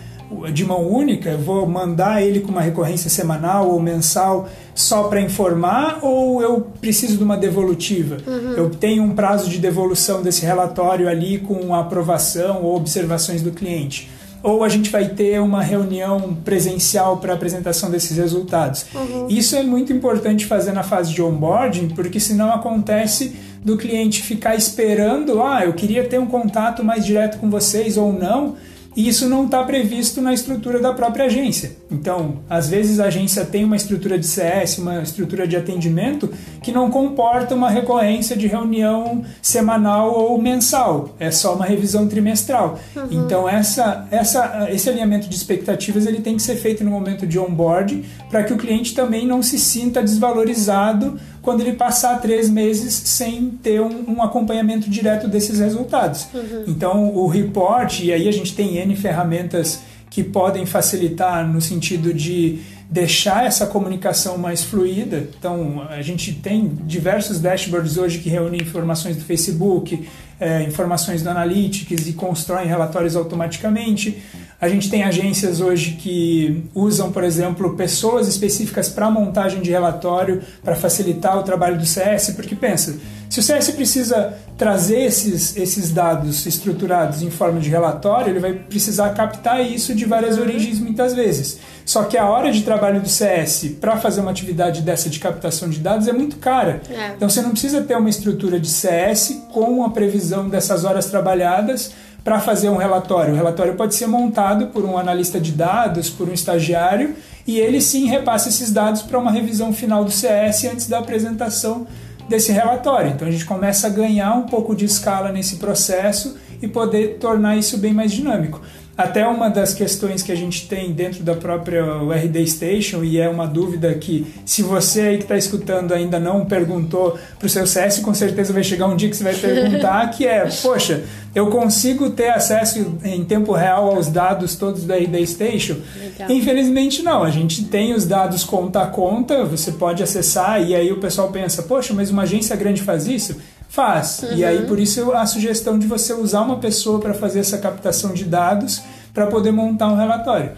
de 0.52 0.66
mão 0.66 0.88
única, 0.88 1.30
eu 1.30 1.38
vou 1.38 1.66
mandar 1.68 2.22
ele 2.22 2.40
com 2.40 2.52
uma 2.52 2.62
recorrência 2.62 3.10
semanal 3.10 3.70
ou 3.70 3.80
mensal 3.80 4.50
só 4.74 5.04
para 5.04 5.22
informar 5.22 6.00
ou 6.02 6.42
eu 6.42 6.62
preciso 6.82 7.18
de 7.18 7.24
uma 7.24 7.38
devolutiva? 7.38 8.18
Uhum. 8.26 8.54
Eu 8.54 8.70
tenho 8.70 9.04
um 9.04 9.16
prazo 9.16 9.50
de 9.50 9.58
devolução 9.58 10.22
desse 10.22 10.46
relatório 10.46 11.08
ali 11.08 11.38
com 11.38 11.74
a 11.74 11.82
aprovação 11.82 12.64
ou 12.64 12.76
observações 12.76 13.42
do 13.42 13.52
cliente? 13.52 14.10
Ou 14.44 14.64
a 14.64 14.70
gente 14.70 14.92
vai 14.92 15.10
ter 15.10 15.42
uma 15.42 15.64
reunião 15.64 16.38
presencial 16.46 17.18
para 17.18 17.34
apresentação 17.34 17.90
desses 17.90 18.18
resultados? 18.18 18.86
Uhum. 18.94 19.28
Isso 19.28 19.56
é 19.56 19.64
muito 19.64 19.92
importante 19.92 20.46
fazer 20.46 20.72
na 20.72 20.84
fase 20.84 21.14
de 21.14 21.22
onboarding, 21.22 21.90
porque 21.90 22.20
senão 22.20 22.54
acontece 22.54 23.36
do 23.64 23.76
cliente 23.76 24.22
ficar 24.22 24.56
esperando, 24.56 25.42
ah, 25.42 25.66
eu 25.66 25.74
queria 25.74 26.04
ter 26.04 26.20
um 26.20 26.28
contato 26.28 26.84
mais 26.84 27.04
direto 27.04 27.40
com 27.40 27.50
vocês 27.50 27.98
ou 27.98 28.14
não, 28.14 28.56
e 28.96 29.08
isso 29.08 29.28
não 29.28 29.46
está 29.46 29.64
previsto 29.64 30.22
na 30.22 30.34
estrutura 30.34 30.80
da 30.80 30.94
própria 30.94 31.26
agência. 31.26 31.76
Então, 31.92 32.40
às 32.50 32.70
vezes 32.70 33.00
a 33.00 33.06
agência 33.06 33.44
tem 33.44 33.64
uma 33.64 33.76
estrutura 33.76 34.18
de 34.18 34.26
CS, 34.26 34.78
uma 34.78 35.02
estrutura 35.02 35.48
de 35.48 35.58
atendimento 35.58 36.32
que 36.64 36.72
não 36.72 36.90
comporta 36.90 37.54
uma 37.54 37.70
recorrência 37.70 38.38
de 38.38 38.48
reunião 38.48 39.24
semanal 39.42 40.14
ou 40.14 40.42
mensal. 40.42 41.16
É 41.20 41.30
só 41.30 41.56
uma 41.56 41.66
revisão 41.66 42.08
trimestral. 42.08 42.80
Uhum. 42.96 43.08
Então, 43.12 43.50
essa, 43.50 44.08
essa, 44.10 44.68
esse 44.72 44.90
alinhamento 44.90 45.28
de 45.28 45.36
expectativas 45.36 46.06
ele 46.06 46.22
tem 46.22 46.38
que 46.38 46.42
ser 46.42 46.56
feito 46.56 46.84
no 46.84 46.92
momento 46.92 47.28
de 47.28 47.38
onboard 47.38 48.04
para 48.30 48.44
que 48.44 48.54
o 48.54 48.58
cliente 48.58 48.94
também 48.94 49.28
não 49.28 49.44
se 49.44 49.60
sinta 49.60 50.02
desvalorizado 50.02 51.20
quando 51.46 51.62
ele 51.62 51.74
passar 51.74 52.20
três 52.20 52.50
meses 52.50 52.94
sem 52.94 53.52
ter 53.52 53.80
um, 53.80 54.16
um 54.16 54.22
acompanhamento 54.22 54.90
direto 54.90 55.28
desses 55.28 55.60
resultados. 55.60 56.28
Uhum. 56.34 56.64
Então, 56.68 57.16
o 57.16 57.28
report, 57.28 58.00
e 58.00 58.12
aí 58.12 58.28
a 58.28 58.32
gente 58.32 58.56
tem 58.56 58.78
N 58.78 58.96
ferramentas 58.96 59.80
que 60.10 60.24
podem 60.24 60.66
facilitar 60.66 61.48
no 61.48 61.62
sentido 61.62 62.14
de 62.14 62.60
deixar 62.90 63.46
essa 63.46 63.68
comunicação 63.68 64.38
mais 64.38 64.64
fluida. 64.64 65.28
Então, 65.38 65.86
a 65.90 66.02
gente 66.02 66.34
tem 66.34 66.72
diversos 66.84 67.40
dashboards 67.40 67.98
hoje 67.98 68.20
que 68.20 68.30
reúnem 68.30 68.62
informações 68.62 69.16
do 69.16 69.24
Facebook, 69.24 70.08
é, 70.40 70.64
informações 70.64 71.22
do 71.22 71.30
Analytics 71.30 72.08
e 72.08 72.14
constroem 72.14 72.68
relatórios 72.68 73.16
automaticamente. 73.16 74.22
A 74.60 74.70
gente 74.70 74.90
tem 74.90 75.04
agências 75.04 75.60
hoje 75.60 75.98
que 76.00 76.64
usam, 76.74 77.12
por 77.12 77.24
exemplo, 77.24 77.76
pessoas 77.76 78.28
específicas 78.28 78.88
para 78.88 79.12
montagem 79.12 79.62
de 79.62 79.70
relatório 79.70 80.42
para 80.64 80.76
facilitar 80.76 81.38
o 81.38 81.44
trabalho 81.44 81.78
do 81.78 81.86
CS, 81.86 82.32
porque 82.36 82.56
pensa, 82.56 82.98
se 83.30 83.40
o 83.40 83.44
CS 83.44 83.72
precisa 83.72 84.34
trazer 84.58 85.02
esses, 85.02 85.58
esses 85.58 85.92
dados 85.92 86.46
estruturados 86.46 87.22
em 87.22 87.30
forma 87.30 87.60
de 87.60 87.70
relatório, 87.70 88.32
ele 88.32 88.40
vai 88.40 88.54
precisar 88.54 89.10
captar 89.10 89.62
isso 89.62 89.94
de 89.94 90.06
várias 90.06 90.38
origens 90.38 90.80
muitas 90.80 91.14
vezes. 91.14 91.60
Só 91.86 92.06
que 92.06 92.18
a 92.18 92.26
hora 92.30 92.52
de 92.52 92.64
trabalho 92.64 93.02
do 93.02 93.10
CS 93.10 93.76
para 93.82 93.98
fazer 93.98 94.22
uma 94.22 94.32
atividade 94.32 94.82
dessa 94.82 95.10
de 95.10 95.20
captação 95.20 95.70
de 95.70 95.80
dados 95.80 96.08
é 96.08 96.14
muito 96.14 96.38
cara. 96.38 96.82
É. 96.90 97.14
Então 97.16 97.28
você 97.28 97.42
não 97.42 97.52
precisa 97.52 97.82
ter 97.82 97.98
uma 97.98 98.10
estrutura 98.10 98.60
de 98.60 98.70
CS 98.70 99.42
com 99.52 99.84
a 99.84 99.90
previsão 99.90 100.48
dessas 100.48 100.86
horas 100.86 101.08
trabalhadas 101.08 101.92
para 102.26 102.40
fazer 102.40 102.70
um 102.70 102.76
relatório. 102.76 103.34
O 103.34 103.38
relatório 103.38 103.76
pode 103.76 103.94
ser 103.94 104.08
montado 104.08 104.68
por 104.68 104.84
um 104.84 104.98
analista 104.98 105.40
de 105.40 105.52
dados, 105.52 106.10
por 106.10 106.28
um 106.28 106.34
estagiário, 106.34 107.16
e 107.46 107.60
ele 107.60 107.80
sim 107.80 108.08
repassa 108.08 108.50
esses 108.50 108.72
dados 108.72 109.04
para 109.04 109.20
uma 109.20 109.30
revisão 109.30 109.72
final 109.72 110.04
do 110.04 110.10
CS 110.10 110.66
antes 110.66 110.88
da 110.88 110.98
apresentação 110.98 111.86
desse 112.28 112.52
relatório. 112.52 113.12
Então 113.12 113.28
a 113.28 113.32
gente 113.32 113.46
começa 113.46 113.86
a 113.86 113.92
ganhar 113.92 114.34
um 114.34 114.48
pouco 114.48 114.76
de 114.76 114.86
escala 114.86 115.32
nesse 115.32 115.58
processo 115.58 116.36
e 116.60 116.68
poder 116.68 117.20
tornar 117.20 117.58
isso 117.58 117.78
bem 117.78 117.94
mais 117.94 118.12
dinâmico. 118.12 118.60
Até 118.98 119.28
uma 119.28 119.50
das 119.50 119.74
questões 119.74 120.24
que 120.24 120.32
a 120.32 120.36
gente 120.36 120.70
tem 120.70 120.94
dentro 120.94 121.22
da 121.22 121.36
própria 121.36 121.84
RD 121.84 122.48
Station, 122.48 123.04
e 123.04 123.20
é 123.20 123.28
uma 123.28 123.46
dúvida 123.46 123.94
que, 123.96 124.26
se 124.46 124.62
você 124.64 125.02
aí 125.02 125.18
que 125.18 125.24
está 125.24 125.36
escutando 125.36 125.94
ainda 125.94 126.18
não 126.18 126.46
perguntou 126.46 127.20
para 127.38 127.46
o 127.46 127.50
seu 127.50 127.68
CS, 127.68 128.00
com 128.00 128.14
certeza 128.14 128.54
vai 128.54 128.64
chegar 128.64 128.88
um 128.88 128.96
dia 128.96 129.10
que 129.10 129.18
você 129.18 129.24
vai 129.26 129.36
perguntar, 129.36 130.10
que 130.16 130.26
é, 130.26 130.48
poxa, 130.62 131.04
eu 131.34 131.48
consigo 131.48 132.12
ter 132.12 132.30
acesso 132.30 132.98
em 133.04 133.26
tempo 133.26 133.52
real 133.52 133.94
aos 133.94 134.08
dados 134.08 134.56
todos 134.56 134.86
da 134.86 134.96
RD 134.96 135.28
Station? 135.28 135.76
Legal. 136.00 136.32
Infelizmente 136.32 137.04
não, 137.04 137.22
a 137.22 137.30
gente 137.30 137.66
tem 137.66 137.94
os 137.94 138.06
dados 138.06 138.46
conta 138.46 138.82
a 138.82 138.88
conta, 138.88 139.44
você 139.44 139.74
pode 139.74 140.02
acessar, 140.02 140.62
e 140.66 140.74
aí 140.74 140.94
o 140.94 141.02
pessoal 141.02 141.30
pensa, 141.30 141.64
poxa, 141.64 141.94
mas 141.94 142.12
uma 142.12 142.22
agência 142.22 142.56
grande 142.56 142.82
faz 142.82 143.08
isso? 143.08 143.36
Faz. 143.76 144.24
Uhum. 144.24 144.38
E 144.38 144.46
aí, 144.46 144.60
uhum. 144.60 144.68
por 144.68 144.80
isso, 144.80 145.12
a 145.12 145.26
sugestão 145.26 145.78
de 145.78 145.86
você 145.86 146.14
usar 146.14 146.44
uma 146.44 146.60
pessoa 146.60 146.98
para 146.98 147.14
fazer 147.14 147.40
essa 147.40 147.58
captação 147.58 148.14
de 148.14 148.24
dados 148.24 148.82
para 149.14 149.28
poder 149.28 149.52
montar 149.52 149.90
um 149.90 149.98
relatório. 149.98 150.52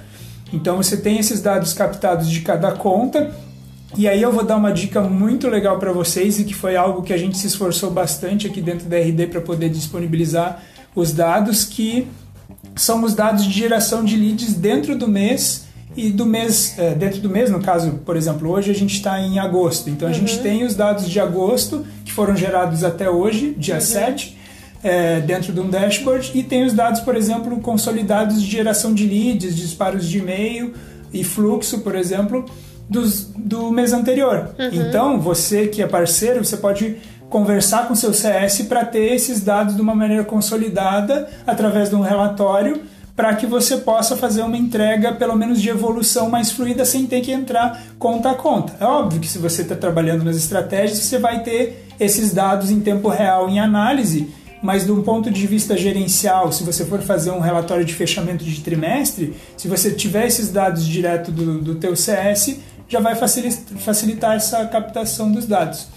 Então, 0.53 0.77
você 0.77 0.95
tem 0.95 1.17
esses 1.17 1.41
dados 1.41 1.73
captados 1.73 2.29
de 2.29 2.41
cada 2.41 2.73
conta. 2.73 3.33
E 3.97 4.07
aí 4.07 4.21
eu 4.21 4.31
vou 4.31 4.43
dar 4.43 4.57
uma 4.57 4.71
dica 4.71 5.01
muito 5.01 5.47
legal 5.47 5.79
para 5.79 5.91
vocês 5.91 6.39
e 6.39 6.43
que 6.43 6.53
foi 6.53 6.75
algo 6.75 7.01
que 7.01 7.11
a 7.11 7.17
gente 7.17 7.35
se 7.39 7.47
esforçou 7.47 7.89
bastante 7.89 8.45
aqui 8.45 8.61
dentro 8.61 8.87
da 8.87 8.97
RD 8.97 9.27
para 9.27 9.41
poder 9.41 9.69
disponibilizar 9.69 10.61
os 10.93 11.11
dados 11.11 11.65
que 11.65 12.07
são 12.75 13.03
os 13.03 13.15
dados 13.15 13.45
de 13.45 13.51
geração 13.51 14.03
de 14.03 14.15
leads 14.15 14.53
dentro 14.53 14.95
do 14.95 15.07
mês 15.07 15.65
e 15.95 16.11
do 16.11 16.27
mês, 16.27 16.77
é, 16.77 16.93
dentro 16.93 17.19
do 17.19 17.29
mês, 17.29 17.49
no 17.49 17.59
caso, 17.59 17.93
por 18.05 18.15
exemplo, 18.15 18.51
hoje 18.51 18.69
a 18.69 18.75
gente 18.75 18.93
está 18.93 19.19
em 19.19 19.39
agosto, 19.39 19.89
então 19.89 20.07
a 20.07 20.11
uhum. 20.11 20.17
gente 20.17 20.39
tem 20.39 20.63
os 20.63 20.75
dados 20.75 21.09
de 21.09 21.19
agosto 21.19 21.83
foram 22.17 22.35
gerados 22.35 22.83
até 22.83 23.07
hoje, 23.07 23.53
dia 23.55 23.75
uhum. 23.75 23.81
7, 23.81 24.35
é, 24.83 25.19
dentro 25.19 25.53
de 25.53 25.59
um 25.59 25.69
dashboard, 25.69 26.31
e 26.33 26.41
tem 26.41 26.65
os 26.65 26.73
dados, 26.73 26.99
por 27.01 27.15
exemplo, 27.15 27.59
consolidados 27.59 28.41
de 28.41 28.49
geração 28.49 28.91
de 28.91 29.05
leads, 29.05 29.55
disparos 29.55 30.09
de 30.09 30.17
e-mail 30.17 30.73
e 31.13 31.23
fluxo, 31.23 31.81
por 31.81 31.93
exemplo, 31.93 32.43
dos, 32.89 33.25
do 33.37 33.69
mês 33.69 33.93
anterior. 33.93 34.49
Uhum. 34.57 34.69
Então, 34.71 35.19
você 35.21 35.67
que 35.67 35.79
é 35.79 35.85
parceiro, 35.85 36.43
você 36.43 36.57
pode 36.57 36.95
conversar 37.29 37.87
com 37.87 37.93
seu 37.93 38.11
CS 38.11 38.63
para 38.63 38.83
ter 38.83 39.13
esses 39.13 39.43
dados 39.43 39.75
de 39.75 39.81
uma 39.81 39.93
maneira 39.93 40.23
consolidada 40.23 41.29
através 41.45 41.89
de 41.89 41.95
um 41.95 42.01
relatório 42.01 42.81
para 43.17 43.35
que 43.35 43.47
você 43.47 43.77
possa 43.77 44.15
fazer 44.15 44.43
uma 44.43 44.55
entrega, 44.55 45.11
pelo 45.11 45.35
menos 45.35 45.59
de 45.59 45.69
evolução 45.69 46.29
mais 46.29 46.51
fluida, 46.51 46.85
sem 46.85 47.07
ter 47.07 47.21
que 47.21 47.31
entrar 47.31 47.83
conta 47.97 48.29
a 48.29 48.35
conta. 48.35 48.77
É 48.79 48.85
óbvio 48.85 49.19
que 49.19 49.27
se 49.27 49.39
você 49.39 49.63
está 49.63 49.75
trabalhando 49.75 50.23
nas 50.23 50.37
estratégias, 50.37 50.99
você 50.99 51.17
vai 51.17 51.41
ter 51.41 51.87
esses 51.99 52.31
dados 52.31 52.69
em 52.69 52.79
tempo 52.79 53.09
real 53.09 53.49
em 53.49 53.59
análise, 53.59 54.29
mas 54.61 54.85
de 54.85 54.91
um 54.91 55.01
ponto 55.01 55.31
de 55.31 55.47
vista 55.47 55.75
gerencial, 55.75 56.51
se 56.51 56.63
você 56.63 56.85
for 56.85 57.01
fazer 57.01 57.31
um 57.31 57.39
relatório 57.39 57.83
de 57.83 57.95
fechamento 57.95 58.45
de 58.45 58.61
trimestre, 58.61 59.35
se 59.57 59.67
você 59.67 59.89
tiver 59.89 60.27
esses 60.27 60.49
dados 60.49 60.85
direto 60.85 61.31
do, 61.31 61.57
do 61.57 61.73
teu 61.73 61.95
CS, 61.95 62.59
já 62.87 62.99
vai 62.99 63.15
facilitar 63.15 64.35
essa 64.35 64.63
captação 64.67 65.31
dos 65.31 65.47
dados. 65.47 65.87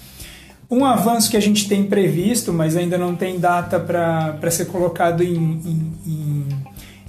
Um 0.71 0.85
avanço 0.87 1.31
que 1.31 1.37
a 1.37 1.41
gente 1.41 1.69
tem 1.69 1.85
previsto, 1.85 2.51
mas 2.51 2.77
ainda 2.77 2.97
não 2.97 3.15
tem 3.15 3.39
data 3.39 3.79
para 3.79 4.51
ser 4.51 4.67
colocado 4.67 5.23
em, 5.23 5.35
em, 5.35 5.93
em 6.07 6.30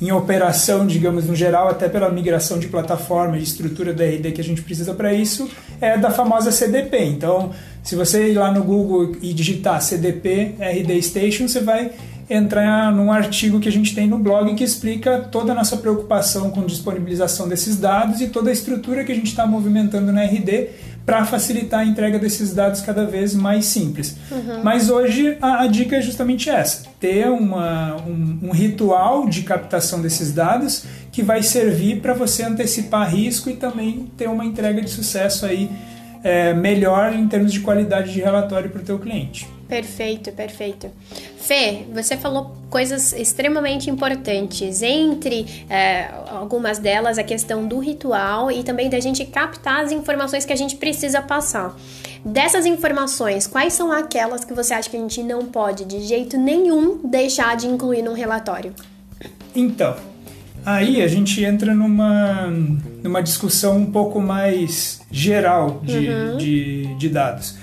em 0.02 0.12
operação, 0.12 0.88
digamos, 0.88 1.28
no 1.28 1.36
geral, 1.36 1.70
até 1.70 1.88
pela 1.88 2.10
migração 2.10 2.58
de 2.58 2.68
plataforma 2.68 3.38
e 3.38 3.44
estrutura 3.44 3.94
da 3.94 4.04
RD 4.04 4.32
que 4.32 4.42
a 4.42 4.44
gente 4.44 4.64
precisa 4.64 4.96
para 4.96 5.14
isso, 5.14 5.48
é 5.80 5.96
da 5.96 6.10
famosa 6.10 6.52
CDP. 6.52 7.06
Então, 7.06 7.52
se 7.84 7.96
você 7.96 8.32
ir 8.32 8.34
lá 8.34 8.52
no 8.52 8.64
Google 8.64 9.16
e 9.22 9.32
digitar 9.32 9.80
CDP 9.80 10.56
RD 10.60 11.02
Station, 11.04 11.48
você 11.48 11.60
vai 11.60 11.92
entrar 12.28 12.92
num 12.92 13.12
artigo 13.12 13.60
que 13.60 13.68
a 13.68 13.72
gente 13.72 13.94
tem 13.94 14.08
no 14.08 14.18
blog 14.18 14.56
que 14.56 14.64
explica 14.64 15.20
toda 15.20 15.52
a 15.52 15.56
nossa 15.56 15.78
preocupação 15.78 16.50
com 16.50 16.66
disponibilização 16.66 17.48
desses 17.48 17.78
dados 17.78 18.22
e 18.22 18.30
toda 18.30 18.50
a 18.50 18.54
estrutura 18.54 19.04
que 19.04 19.12
a 19.12 19.16
gente 19.16 19.28
está 19.28 19.46
movimentando 19.46 20.12
na 20.12 20.24
RD 20.24 20.70
para 21.06 21.26
facilitar 21.26 21.82
a 21.82 21.86
entrega 21.86 22.20
desses 22.20 22.54
dados 22.54 22.82
cada 22.82 23.06
vez 23.06 23.34
mais 23.34 23.66
simples. 23.66 24.18
Uhum. 24.32 24.64
Mas 24.64 24.90
hoje 24.90 25.38
a, 25.42 25.64
a, 25.64 25.68
dica 25.68 25.98
é 25.98 26.02
justamente 26.02 26.50
essa: 26.50 26.84
ter 27.00 27.28
uma, 27.30 27.98
um, 28.08 28.40
um, 28.44 28.52
ritual 28.52 29.28
de 29.28 29.44
captação 29.44 30.02
desses 30.02 30.34
dados 30.34 30.86
que 31.12 31.22
vai 31.22 31.44
servir 31.44 32.02
para 32.02 32.14
você 32.14 32.44
antecipar 32.44 33.14
risco 33.14 33.50
e 33.50 33.56
também 33.56 34.12
ter 34.18 34.30
uma 34.30 34.46
entrega 34.46 34.82
de 34.82 34.90
sucesso 34.90 35.46
aí 35.46 35.70
é, 36.24 36.54
melhor 36.54 37.14
em 37.14 37.28
termos 37.28 37.52
de 37.52 37.60
qualidade 37.60 38.14
de 38.14 38.22
relatório 38.22 38.70
para 38.70 38.82
o 38.82 38.86
teu 38.86 39.00
cliente. 39.00 39.48
Perfeito, 39.72 40.34
perfeito. 40.34 40.92
Fê, 41.38 41.86
você 41.94 42.18
falou 42.18 42.54
coisas 42.70 43.14
extremamente 43.14 43.90
importantes. 43.90 44.82
Entre 44.82 45.46
é, 45.70 46.10
algumas 46.30 46.78
delas, 46.78 47.18
a 47.18 47.24
questão 47.24 47.66
do 47.66 47.80
ritual 47.80 48.52
e 48.52 48.64
também 48.64 48.90
da 48.90 49.00
gente 49.00 49.24
captar 49.24 49.86
as 49.86 49.94
informações 49.94 50.44
que 50.44 50.52
a 50.52 50.58
gente 50.58 50.76
precisa 50.76 51.22
passar. 51.22 51.74
Dessas 52.26 52.66
informações, 52.66 53.48
quais 53.48 53.72
são 53.72 53.94
aquelas 53.94 54.44
que 54.44 54.54
você 54.54 54.74
acha 54.74 54.90
que 54.90 54.98
a 54.98 55.00
gente 55.00 55.24
não 55.24 55.46
pode, 55.46 55.86
de 55.86 56.02
jeito 56.02 56.38
nenhum, 56.38 57.00
deixar 57.06 57.56
de 57.56 57.66
incluir 57.66 58.02
num 58.02 58.14
relatório? 58.14 58.74
Então, 59.56 59.96
aí 60.66 61.02
a 61.02 61.08
gente 61.08 61.42
entra 61.46 61.74
numa, 61.74 62.48
numa 63.02 63.24
discussão 63.24 63.78
um 63.78 63.90
pouco 63.90 64.20
mais 64.20 65.02
geral 65.10 65.80
de, 65.82 66.10
uhum. 66.10 66.36
de, 66.36 66.96
de 66.96 67.08
dados. 67.08 67.61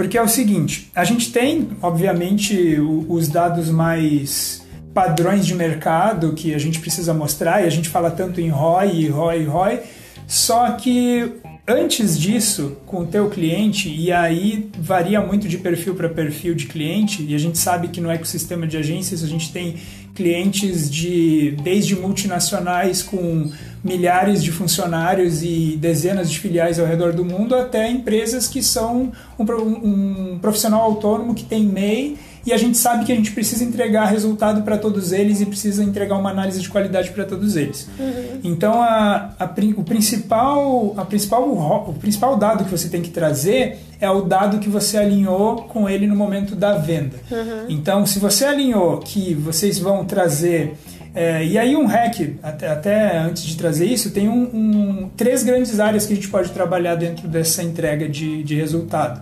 Porque 0.00 0.16
é 0.16 0.22
o 0.22 0.28
seguinte, 0.28 0.90
a 0.96 1.04
gente 1.04 1.30
tem, 1.30 1.68
obviamente, 1.82 2.80
os 2.80 3.28
dados 3.28 3.68
mais 3.68 4.66
padrões 4.94 5.44
de 5.44 5.54
mercado 5.54 6.32
que 6.32 6.54
a 6.54 6.58
gente 6.58 6.80
precisa 6.80 7.12
mostrar, 7.12 7.62
e 7.62 7.66
a 7.66 7.70
gente 7.70 7.90
fala 7.90 8.10
tanto 8.10 8.40
em 8.40 8.48
ROI, 8.48 9.08
ROI, 9.10 9.44
ROI, 9.44 9.80
só 10.26 10.70
que 10.70 11.30
antes 11.68 12.18
disso, 12.18 12.78
com 12.86 13.02
o 13.02 13.06
teu 13.06 13.28
cliente, 13.28 13.90
e 13.90 14.10
aí 14.10 14.70
varia 14.78 15.20
muito 15.20 15.46
de 15.46 15.58
perfil 15.58 15.94
para 15.94 16.08
perfil 16.08 16.54
de 16.54 16.64
cliente, 16.64 17.22
e 17.22 17.34
a 17.34 17.38
gente 17.38 17.58
sabe 17.58 17.88
que 17.88 18.00
no 18.00 18.10
ecossistema 18.10 18.66
de 18.66 18.78
agências 18.78 19.22
a 19.22 19.26
gente 19.26 19.52
tem 19.52 19.76
clientes 20.14 20.90
de 20.90 21.56
desde 21.62 21.96
multinacionais 21.96 23.02
com 23.02 23.50
milhares 23.82 24.42
de 24.42 24.52
funcionários 24.52 25.42
e 25.42 25.76
dezenas 25.80 26.30
de 26.30 26.38
filiais 26.38 26.78
ao 26.78 26.86
redor 26.86 27.12
do 27.12 27.24
mundo 27.24 27.54
até 27.54 27.90
empresas 27.90 28.46
que 28.46 28.62
são 28.62 29.12
um, 29.38 29.44
um 29.44 30.38
profissional 30.38 30.82
autônomo 30.82 31.34
que 31.34 31.44
tem 31.44 31.64
MEI 31.64 32.18
e 32.44 32.52
a 32.52 32.56
gente 32.56 32.78
sabe 32.78 33.04
que 33.04 33.12
a 33.12 33.14
gente 33.14 33.32
precisa 33.32 33.62
entregar 33.62 34.06
resultado 34.06 34.62
para 34.62 34.78
todos 34.78 35.12
eles 35.12 35.40
e 35.40 35.46
precisa 35.46 35.84
entregar 35.84 36.16
uma 36.16 36.30
análise 36.30 36.60
de 36.60 36.68
qualidade 36.68 37.10
para 37.10 37.24
todos 37.24 37.56
eles. 37.56 37.88
Uhum. 37.98 38.40
Então, 38.42 38.82
a, 38.82 39.34
a, 39.38 39.44
o, 39.76 39.84
principal, 39.84 40.94
a 40.96 41.04
principal, 41.04 41.42
o 41.88 41.92
principal 41.94 42.36
dado 42.36 42.64
que 42.64 42.70
você 42.70 42.88
tem 42.88 43.02
que 43.02 43.10
trazer 43.10 43.78
é 44.00 44.10
o 44.10 44.22
dado 44.22 44.58
que 44.58 44.68
você 44.68 44.96
alinhou 44.96 45.64
com 45.64 45.88
ele 45.88 46.06
no 46.06 46.16
momento 46.16 46.56
da 46.56 46.78
venda. 46.78 47.16
Uhum. 47.30 47.66
Então, 47.68 48.06
se 48.06 48.18
você 48.18 48.46
alinhou 48.46 48.98
que 48.98 49.34
vocês 49.34 49.78
vão 49.78 50.04
trazer 50.04 50.76
é, 51.14 51.44
e 51.44 51.58
aí 51.58 51.76
um 51.76 51.86
hack, 51.86 52.36
até, 52.42 52.68
até, 52.68 53.18
antes 53.18 53.42
de 53.42 53.56
trazer 53.56 53.86
isso, 53.86 54.10
tem 54.10 54.28
um, 54.28 54.42
um, 54.42 55.10
três 55.16 55.42
grandes 55.42 55.80
áreas 55.80 56.06
que 56.06 56.12
a 56.12 56.16
gente 56.16 56.28
pode 56.28 56.50
trabalhar 56.50 56.94
dentro 56.94 57.26
dessa 57.26 57.62
entrega 57.62 58.08
de, 58.08 58.42
de 58.44 58.54
resultado. 58.54 59.20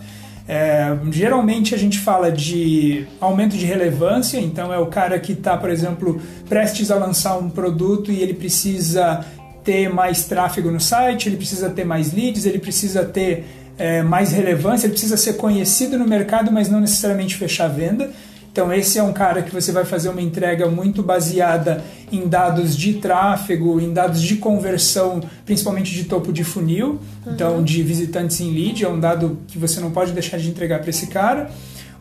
É, 0.50 0.96
geralmente 1.10 1.74
a 1.74 1.78
gente 1.78 1.98
fala 1.98 2.32
de 2.32 3.06
aumento 3.20 3.54
de 3.54 3.66
relevância, 3.66 4.38
então 4.38 4.72
é 4.72 4.78
o 4.78 4.86
cara 4.86 5.20
que 5.20 5.32
está, 5.32 5.58
por 5.58 5.68
exemplo, 5.68 6.18
prestes 6.48 6.90
a 6.90 6.96
lançar 6.96 7.36
um 7.36 7.50
produto 7.50 8.10
e 8.10 8.22
ele 8.22 8.32
precisa 8.32 9.26
ter 9.62 9.90
mais 9.90 10.24
tráfego 10.24 10.70
no 10.70 10.80
site, 10.80 11.28
ele 11.28 11.36
precisa 11.36 11.68
ter 11.68 11.84
mais 11.84 12.14
leads, 12.14 12.46
ele 12.46 12.58
precisa 12.58 13.04
ter 13.04 13.44
é, 13.76 14.02
mais 14.02 14.32
relevância, 14.32 14.86
ele 14.86 14.92
precisa 14.92 15.18
ser 15.18 15.34
conhecido 15.34 15.98
no 15.98 16.08
mercado, 16.08 16.50
mas 16.50 16.70
não 16.70 16.80
necessariamente 16.80 17.36
fechar 17.36 17.68
venda. 17.68 18.10
Então, 18.58 18.72
esse 18.72 18.98
é 18.98 19.02
um 19.04 19.12
cara 19.12 19.40
que 19.40 19.54
você 19.54 19.70
vai 19.70 19.84
fazer 19.84 20.08
uma 20.08 20.20
entrega 20.20 20.66
muito 20.66 21.00
baseada 21.00 21.80
em 22.10 22.26
dados 22.26 22.76
de 22.76 22.94
tráfego, 22.94 23.80
em 23.80 23.92
dados 23.92 24.20
de 24.20 24.34
conversão, 24.34 25.20
principalmente 25.46 25.94
de 25.94 26.02
topo 26.02 26.32
de 26.32 26.42
funil, 26.42 26.98
uhum. 27.24 27.32
então 27.32 27.62
de 27.62 27.80
visitantes 27.84 28.40
em 28.40 28.52
lead, 28.52 28.84
é 28.84 28.88
um 28.88 28.98
dado 28.98 29.38
que 29.46 29.56
você 29.56 29.78
não 29.78 29.92
pode 29.92 30.10
deixar 30.10 30.38
de 30.38 30.50
entregar 30.50 30.80
para 30.80 30.90
esse 30.90 31.06
cara. 31.06 31.48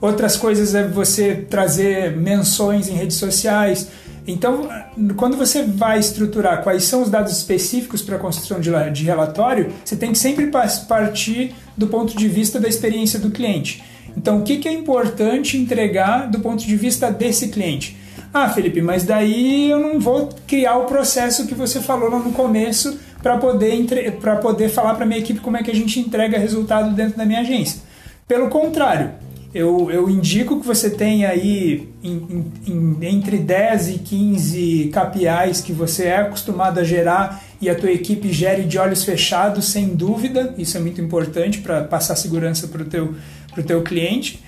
Outras 0.01 0.35
coisas 0.35 0.73
é 0.73 0.87
você 0.87 1.35
trazer 1.35 2.17
menções 2.17 2.89
em 2.89 2.93
redes 2.93 3.17
sociais. 3.17 3.89
Então, 4.25 4.67
quando 5.15 5.37
você 5.37 5.61
vai 5.61 5.99
estruturar 5.99 6.63
quais 6.63 6.85
são 6.85 7.03
os 7.03 7.09
dados 7.11 7.31
específicos 7.33 8.01
para 8.01 8.15
a 8.15 8.19
construção 8.19 8.59
de, 8.59 8.71
de 8.89 9.03
relatório, 9.03 9.71
você 9.85 9.95
tem 9.95 10.11
que 10.11 10.17
sempre 10.17 10.49
partir 10.87 11.53
do 11.77 11.85
ponto 11.85 12.17
de 12.17 12.27
vista 12.27 12.59
da 12.59 12.67
experiência 12.67 13.19
do 13.19 13.29
cliente. 13.29 13.83
Então, 14.17 14.39
o 14.39 14.41
que, 14.41 14.57
que 14.57 14.67
é 14.67 14.73
importante 14.73 15.57
entregar 15.57 16.27
do 16.27 16.39
ponto 16.39 16.65
de 16.65 16.75
vista 16.75 17.11
desse 17.11 17.49
cliente? 17.49 17.95
Ah, 18.33 18.49
Felipe, 18.49 18.81
mas 18.81 19.03
daí 19.03 19.69
eu 19.69 19.79
não 19.79 19.99
vou 19.99 20.29
criar 20.47 20.77
o 20.77 20.85
processo 20.85 21.45
que 21.45 21.53
você 21.53 21.79
falou 21.79 22.09
lá 22.09 22.17
no 22.17 22.31
começo 22.31 22.99
para 23.21 23.37
poder, 23.37 23.85
para 24.19 24.37
poder 24.37 24.69
falar 24.69 24.95
para 24.95 25.05
minha 25.05 25.19
equipe 25.19 25.39
como 25.39 25.55
é 25.55 25.61
que 25.61 25.69
a 25.69 25.75
gente 25.75 25.99
entrega 25.99 26.39
resultado 26.39 26.95
dentro 26.95 27.15
da 27.15 27.25
minha 27.25 27.41
agência. 27.41 27.79
Pelo 28.27 28.49
contrário, 28.49 29.11
eu, 29.53 29.89
eu 29.91 30.09
indico 30.09 30.59
que 30.59 30.65
você 30.65 30.89
tenha 30.89 31.29
aí 31.29 31.87
em, 32.03 32.45
em, 32.65 32.97
entre 33.01 33.37
10 33.37 33.89
e 33.89 33.99
15 33.99 34.91
KPIs 34.91 35.61
que 35.61 35.71
você 35.71 36.05
é 36.05 36.17
acostumado 36.17 36.79
a 36.79 36.83
gerar 36.83 37.43
e 37.61 37.69
a 37.69 37.75
tua 37.75 37.91
equipe 37.91 38.31
gere 38.31 38.63
de 38.63 38.77
olhos 38.77 39.03
fechados, 39.03 39.65
sem 39.65 39.95
dúvida. 39.95 40.53
Isso 40.57 40.77
é 40.77 40.79
muito 40.79 41.01
importante 41.01 41.59
para 41.59 41.83
passar 41.83 42.15
segurança 42.15 42.67
para 42.67 42.81
o 42.83 42.85
teu, 42.85 43.15
teu 43.63 43.81
cliente. 43.81 44.43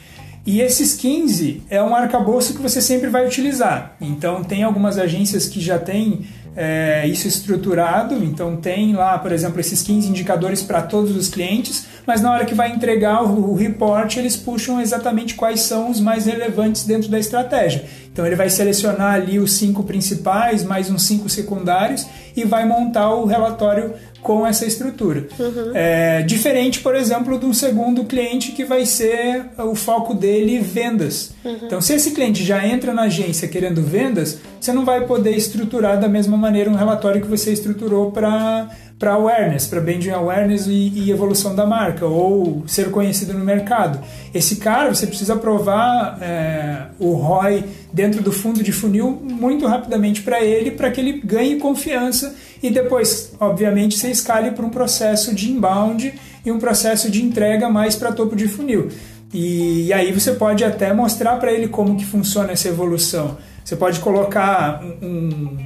E 0.45 0.61
esses 0.61 0.95
15 0.95 1.61
é 1.69 1.81
um 1.83 1.93
arcabouço 1.93 2.53
que 2.55 2.61
você 2.61 2.81
sempre 2.81 3.09
vai 3.09 3.25
utilizar. 3.27 3.95
Então, 4.01 4.43
tem 4.43 4.63
algumas 4.63 4.97
agências 4.97 5.47
que 5.47 5.59
já 5.59 5.77
têm 5.77 6.25
é, 6.55 7.07
isso 7.07 7.27
estruturado, 7.27 8.15
então 8.23 8.57
tem 8.57 8.93
lá, 8.93 9.17
por 9.17 9.31
exemplo, 9.31 9.59
esses 9.59 9.81
15 9.81 10.09
indicadores 10.09 10.61
para 10.61 10.81
todos 10.81 11.15
os 11.15 11.29
clientes, 11.29 11.85
mas 12.05 12.21
na 12.21 12.31
hora 12.31 12.45
que 12.45 12.53
vai 12.53 12.71
entregar 12.71 13.23
o, 13.23 13.51
o 13.51 13.55
report, 13.55 14.17
eles 14.17 14.35
puxam 14.35 14.81
exatamente 14.81 15.35
quais 15.35 15.61
são 15.61 15.89
os 15.89 15.99
mais 15.99 16.25
relevantes 16.25 16.83
dentro 16.83 17.09
da 17.09 17.19
estratégia. 17.19 17.85
Então 18.11 18.25
ele 18.25 18.35
vai 18.35 18.49
selecionar 18.49 19.13
ali 19.13 19.39
os 19.39 19.53
cinco 19.53 19.83
principais, 19.83 20.63
mais 20.63 20.89
uns 20.89 21.03
cinco 21.03 21.29
secundários 21.29 22.05
e 22.41 22.45
vai 22.45 22.65
montar 22.65 23.13
o 23.13 23.25
relatório 23.25 23.93
com 24.21 24.45
essa 24.45 24.65
estrutura. 24.65 25.27
Uhum. 25.39 25.71
É, 25.73 26.21
diferente, 26.23 26.81
por 26.81 26.95
exemplo, 26.95 27.39
de 27.39 27.45
um 27.45 27.53
segundo 27.53 28.03
cliente 28.03 28.51
que 28.51 28.65
vai 28.65 28.85
ser 28.85 29.45
o 29.57 29.75
foco 29.75 30.13
dele 30.13 30.59
vendas. 30.59 31.31
Uhum. 31.43 31.57
Então, 31.63 31.81
se 31.81 31.93
esse 31.93 32.11
cliente 32.11 32.43
já 32.43 32.65
entra 32.67 32.93
na 32.93 33.03
agência 33.03 33.47
querendo 33.47 33.81
vendas, 33.81 34.39
você 34.59 34.73
não 34.73 34.83
vai 34.83 35.05
poder 35.05 35.35
estruturar 35.35 35.99
da 35.99 36.07
mesma 36.07 36.37
maneira 36.37 36.69
um 36.69 36.75
relatório 36.75 37.21
que 37.21 37.27
você 37.27 37.53
estruturou 37.53 38.11
para 38.11 38.69
para 38.99 39.13
awareness, 39.13 39.65
para 39.65 39.79
branding 39.79 40.09
awareness 40.09 40.67
e, 40.67 40.91
e, 40.93 41.09
evolução 41.09 41.55
da 41.55 41.65
marca, 41.65 42.05
ou 42.05 42.63
ser 42.67 42.91
conhecido 42.91 43.33
no 43.33 43.45
mercado. 43.45 43.97
Esse 44.33 44.57
cara, 44.57 44.93
você 44.93 45.07
precisa 45.07 45.37
provar 45.37 46.19
é, 46.21 46.87
o 46.99 47.13
ROI 47.13 47.63
dentro 47.93 48.21
do 48.21 48.33
fundo 48.33 48.61
de 48.61 48.73
funil 48.73 49.11
muito 49.23 49.65
rapidamente 49.65 50.21
para 50.21 50.43
ele, 50.43 50.71
para 50.71 50.91
que 50.91 50.99
ele 50.99 51.21
ganhe 51.23 51.55
confiança 51.55 52.35
e 52.61 52.69
depois, 52.69 53.31
obviamente, 53.39 53.97
você 53.97 54.11
escale 54.11 54.51
para 54.51 54.65
um 54.65 54.69
processo 54.69 55.33
de 55.33 55.49
inbound 55.49 56.13
e 56.45 56.51
um 56.51 56.59
processo 56.59 57.09
de 57.09 57.23
entrega 57.23 57.69
mais 57.69 57.95
para 57.95 58.11
topo 58.11 58.35
de 58.35 58.49
funil. 58.49 58.89
E, 59.33 59.87
e, 59.87 59.93
aí 59.93 60.11
você 60.11 60.33
pode 60.33 60.63
até 60.65 60.91
mostrar 60.91 61.37
para 61.37 61.53
ele 61.53 61.69
como 61.69 61.95
que 61.95 62.05
funciona 62.05 62.51
essa 62.51 62.67
evolução. 62.67 63.37
Você 63.63 63.75
pode 63.75 63.99
colocar 63.99 64.83
um, 64.83 65.57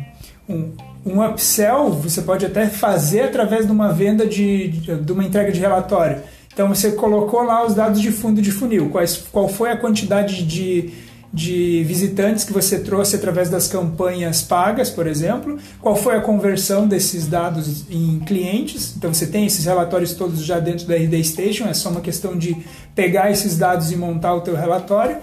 um, 0.49 0.55
um 0.55 0.92
upsell, 1.05 1.91
você 1.91 2.21
pode 2.21 2.45
até 2.45 2.67
fazer 2.67 3.21
através 3.21 3.65
de 3.65 3.71
uma 3.71 3.91
venda 3.91 4.25
de, 4.25 4.69
de 4.69 5.11
uma 5.11 5.23
entrega 5.23 5.51
de 5.51 5.59
relatório. 5.59 6.21
Então 6.53 6.69
você 6.69 6.91
colocou 6.91 7.43
lá 7.43 7.65
os 7.65 7.73
dados 7.73 7.99
de 7.99 8.11
fundo 8.11 8.41
de 8.41 8.51
funil, 8.51 8.89
quais, 8.89 9.17
qual 9.31 9.47
foi 9.47 9.71
a 9.71 9.77
quantidade 9.77 10.43
de 10.43 10.93
de 11.33 11.83
visitantes 11.83 12.43
que 12.43 12.53
você 12.53 12.79
trouxe 12.79 13.15
através 13.15 13.49
das 13.49 13.67
campanhas 13.67 14.43
pagas, 14.43 14.91
por 14.91 15.07
exemplo, 15.07 15.57
qual 15.81 15.95
foi 15.95 16.15
a 16.15 16.21
conversão 16.21 16.87
desses 16.87 17.25
dados 17.25 17.89
em 17.89 18.19
clientes. 18.19 18.93
Então 18.95 19.11
você 19.11 19.25
tem 19.25 19.47
esses 19.47 19.65
relatórios 19.65 20.13
todos 20.13 20.45
já 20.45 20.59
dentro 20.59 20.85
da 20.85 20.93
RD 20.93 21.23
Station, 21.23 21.65
é 21.65 21.73
só 21.73 21.89
uma 21.89 22.01
questão 22.01 22.37
de 22.37 22.55
pegar 22.93 23.31
esses 23.31 23.57
dados 23.57 23.91
e 23.91 23.95
montar 23.95 24.35
o 24.35 24.41
teu 24.41 24.55
relatório. 24.55 25.17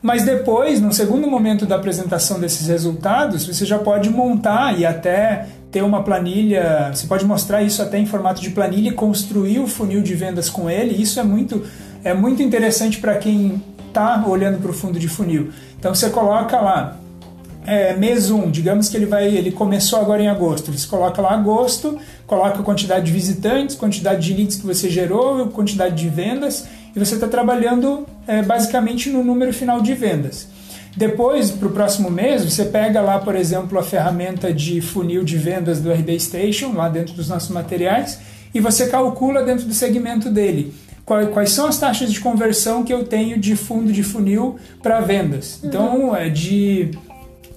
Mas 0.00 0.24
depois, 0.24 0.80
no 0.80 0.92
segundo 0.92 1.26
momento 1.26 1.66
da 1.66 1.76
apresentação 1.76 2.38
desses 2.38 2.68
resultados, 2.68 3.46
você 3.46 3.64
já 3.64 3.78
pode 3.78 4.10
montar 4.10 4.78
e 4.78 4.86
até 4.86 5.46
ter 5.70 5.82
uma 5.82 6.02
planilha, 6.02 6.90
você 6.94 7.06
pode 7.06 7.24
mostrar 7.24 7.62
isso 7.62 7.82
até 7.82 7.98
em 7.98 8.06
formato 8.06 8.40
de 8.40 8.50
planilha 8.50 8.88
e 8.88 8.92
construir 8.92 9.58
o 9.58 9.66
funil 9.66 10.00
de 10.00 10.14
vendas 10.14 10.48
com 10.48 10.70
ele. 10.70 11.00
Isso 11.00 11.18
é 11.18 11.22
muito 11.22 11.64
é 12.04 12.14
muito 12.14 12.42
interessante 12.42 12.98
para 12.98 13.16
quem 13.16 13.60
está 13.88 14.24
olhando 14.26 14.58
para 14.58 14.70
o 14.70 14.74
fundo 14.74 14.98
de 14.98 15.08
funil. 15.08 15.50
Então 15.78 15.94
você 15.94 16.10
coloca 16.10 16.60
lá 16.60 16.96
é, 17.66 17.94
mês 17.94 18.30
1, 18.30 18.50
digamos 18.50 18.88
que 18.88 18.96
ele 18.96 19.04
vai, 19.04 19.26
ele 19.26 19.50
começou 19.50 20.00
agora 20.00 20.22
em 20.22 20.28
agosto. 20.28 20.72
Você 20.72 20.86
coloca 20.86 21.20
lá 21.20 21.34
agosto, 21.34 21.98
coloca 22.26 22.60
a 22.60 22.62
quantidade 22.62 23.06
de 23.06 23.12
visitantes, 23.12 23.76
quantidade 23.76 24.24
de 24.24 24.32
leads 24.32 24.56
que 24.56 24.66
você 24.66 24.88
gerou, 24.88 25.48
quantidade 25.48 25.96
de 25.96 26.08
vendas, 26.08 26.66
e 26.94 26.98
você 26.98 27.14
está 27.14 27.26
trabalhando 27.28 28.06
é, 28.28 28.42
basicamente 28.42 29.08
no 29.08 29.24
número 29.24 29.52
final 29.52 29.80
de 29.80 29.94
vendas. 29.94 30.46
Depois, 30.94 31.50
para 31.50 31.68
o 31.68 31.70
próximo 31.70 32.10
mês, 32.10 32.44
você 32.44 32.64
pega 32.64 33.00
lá, 33.00 33.18
por 33.18 33.34
exemplo, 33.34 33.78
a 33.78 33.82
ferramenta 33.82 34.52
de 34.52 34.80
funil 34.80 35.24
de 35.24 35.36
vendas 35.36 35.80
do 35.80 35.90
RD 35.90 36.20
Station, 36.20 36.72
lá 36.72 36.88
dentro 36.88 37.14
dos 37.14 37.28
nossos 37.28 37.50
materiais, 37.50 38.18
e 38.54 38.60
você 38.60 38.88
calcula 38.88 39.42
dentro 39.42 39.64
do 39.64 39.72
segmento 39.72 40.30
dele 40.30 40.74
quais 41.32 41.52
são 41.52 41.66
as 41.66 41.78
taxas 41.78 42.12
de 42.12 42.20
conversão 42.20 42.84
que 42.84 42.92
eu 42.92 43.02
tenho 43.02 43.38
de 43.38 43.56
fundo 43.56 43.90
de 43.90 44.02
funil 44.02 44.58
para 44.82 45.00
vendas. 45.00 45.58
Uhum. 45.62 45.68
Então, 45.68 46.16
é 46.16 46.28
de 46.28 46.90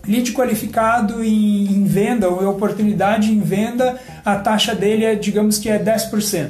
lead 0.07 0.31
qualificado 0.31 1.21
em, 1.21 1.65
em 1.65 1.84
venda 1.84 2.29
ou 2.29 2.47
oportunidade 2.49 3.29
em 3.29 3.41
venda, 3.41 3.99
a 4.23 4.38
taxa 4.38 4.73
dele 4.73 5.03
é, 5.03 5.15
digamos 5.15 5.60
que 5.60 5.69
é 5.69 5.77
10%. 5.77 6.49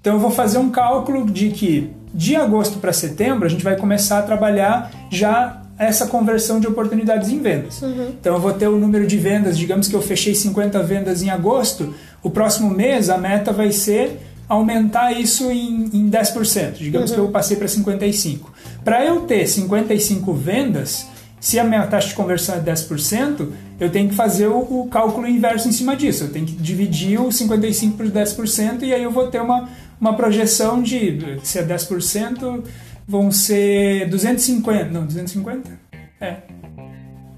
Então, 0.00 0.14
eu 0.14 0.18
vou 0.18 0.30
fazer 0.30 0.58
um 0.58 0.70
cálculo 0.70 1.30
de 1.30 1.50
que 1.50 1.90
de 2.12 2.36
agosto 2.36 2.78
para 2.78 2.92
setembro 2.92 3.46
a 3.46 3.48
gente 3.48 3.64
vai 3.64 3.76
começar 3.76 4.18
a 4.18 4.22
trabalhar 4.22 4.90
já 5.10 5.62
essa 5.78 6.06
conversão 6.06 6.60
de 6.60 6.66
oportunidades 6.66 7.30
em 7.30 7.40
vendas. 7.40 7.80
Uhum. 7.80 8.08
Então 8.20 8.34
eu 8.34 8.40
vou 8.40 8.52
ter 8.52 8.68
o 8.68 8.78
número 8.78 9.06
de 9.06 9.16
vendas, 9.16 9.56
digamos 9.56 9.88
que 9.88 9.96
eu 9.96 10.02
fechei 10.02 10.34
50 10.34 10.82
vendas 10.82 11.22
em 11.22 11.30
agosto, 11.30 11.94
o 12.22 12.28
próximo 12.28 12.68
mês 12.68 13.08
a 13.08 13.16
meta 13.16 13.50
vai 13.50 13.72
ser 13.72 14.20
aumentar 14.46 15.12
isso 15.12 15.50
em, 15.50 15.88
em 15.92 16.10
10%. 16.10 16.72
Digamos 16.72 17.10
uhum. 17.10 17.16
que 17.16 17.22
eu 17.22 17.28
passei 17.28 17.56
para 17.56 17.66
55%. 17.66 18.40
Para 18.84 19.04
eu 19.04 19.20
ter 19.20 19.46
55 19.46 20.34
vendas, 20.34 21.06
se 21.40 21.58
a 21.58 21.64
minha 21.64 21.86
taxa 21.86 22.08
de 22.08 22.14
conversão 22.14 22.56
é 22.56 22.60
10%, 22.60 23.48
eu 23.78 23.90
tenho 23.90 24.10
que 24.10 24.14
fazer 24.14 24.48
o, 24.48 24.58
o, 24.58 24.88
cálculo 24.90 25.26
inverso 25.26 25.68
em 25.68 25.72
cima 25.72 25.96
disso. 25.96 26.24
Eu 26.24 26.32
tenho 26.32 26.44
que 26.44 26.52
dividir 26.52 27.18
o 27.18 27.32
55 27.32 27.96
por 27.96 28.06
10% 28.06 28.82
e 28.82 28.92
aí 28.92 29.02
eu 29.02 29.10
vou 29.10 29.28
ter 29.28 29.40
uma, 29.40 29.68
uma 30.00 30.14
projeção 30.14 30.82
de, 30.82 31.38
se 31.42 31.58
é 31.58 31.64
10%, 31.64 32.64
vão 33.06 33.30
ser 33.30 34.08
250. 34.08 34.84
Não, 34.86 35.04
250? 35.04 35.70
É. 36.20 36.36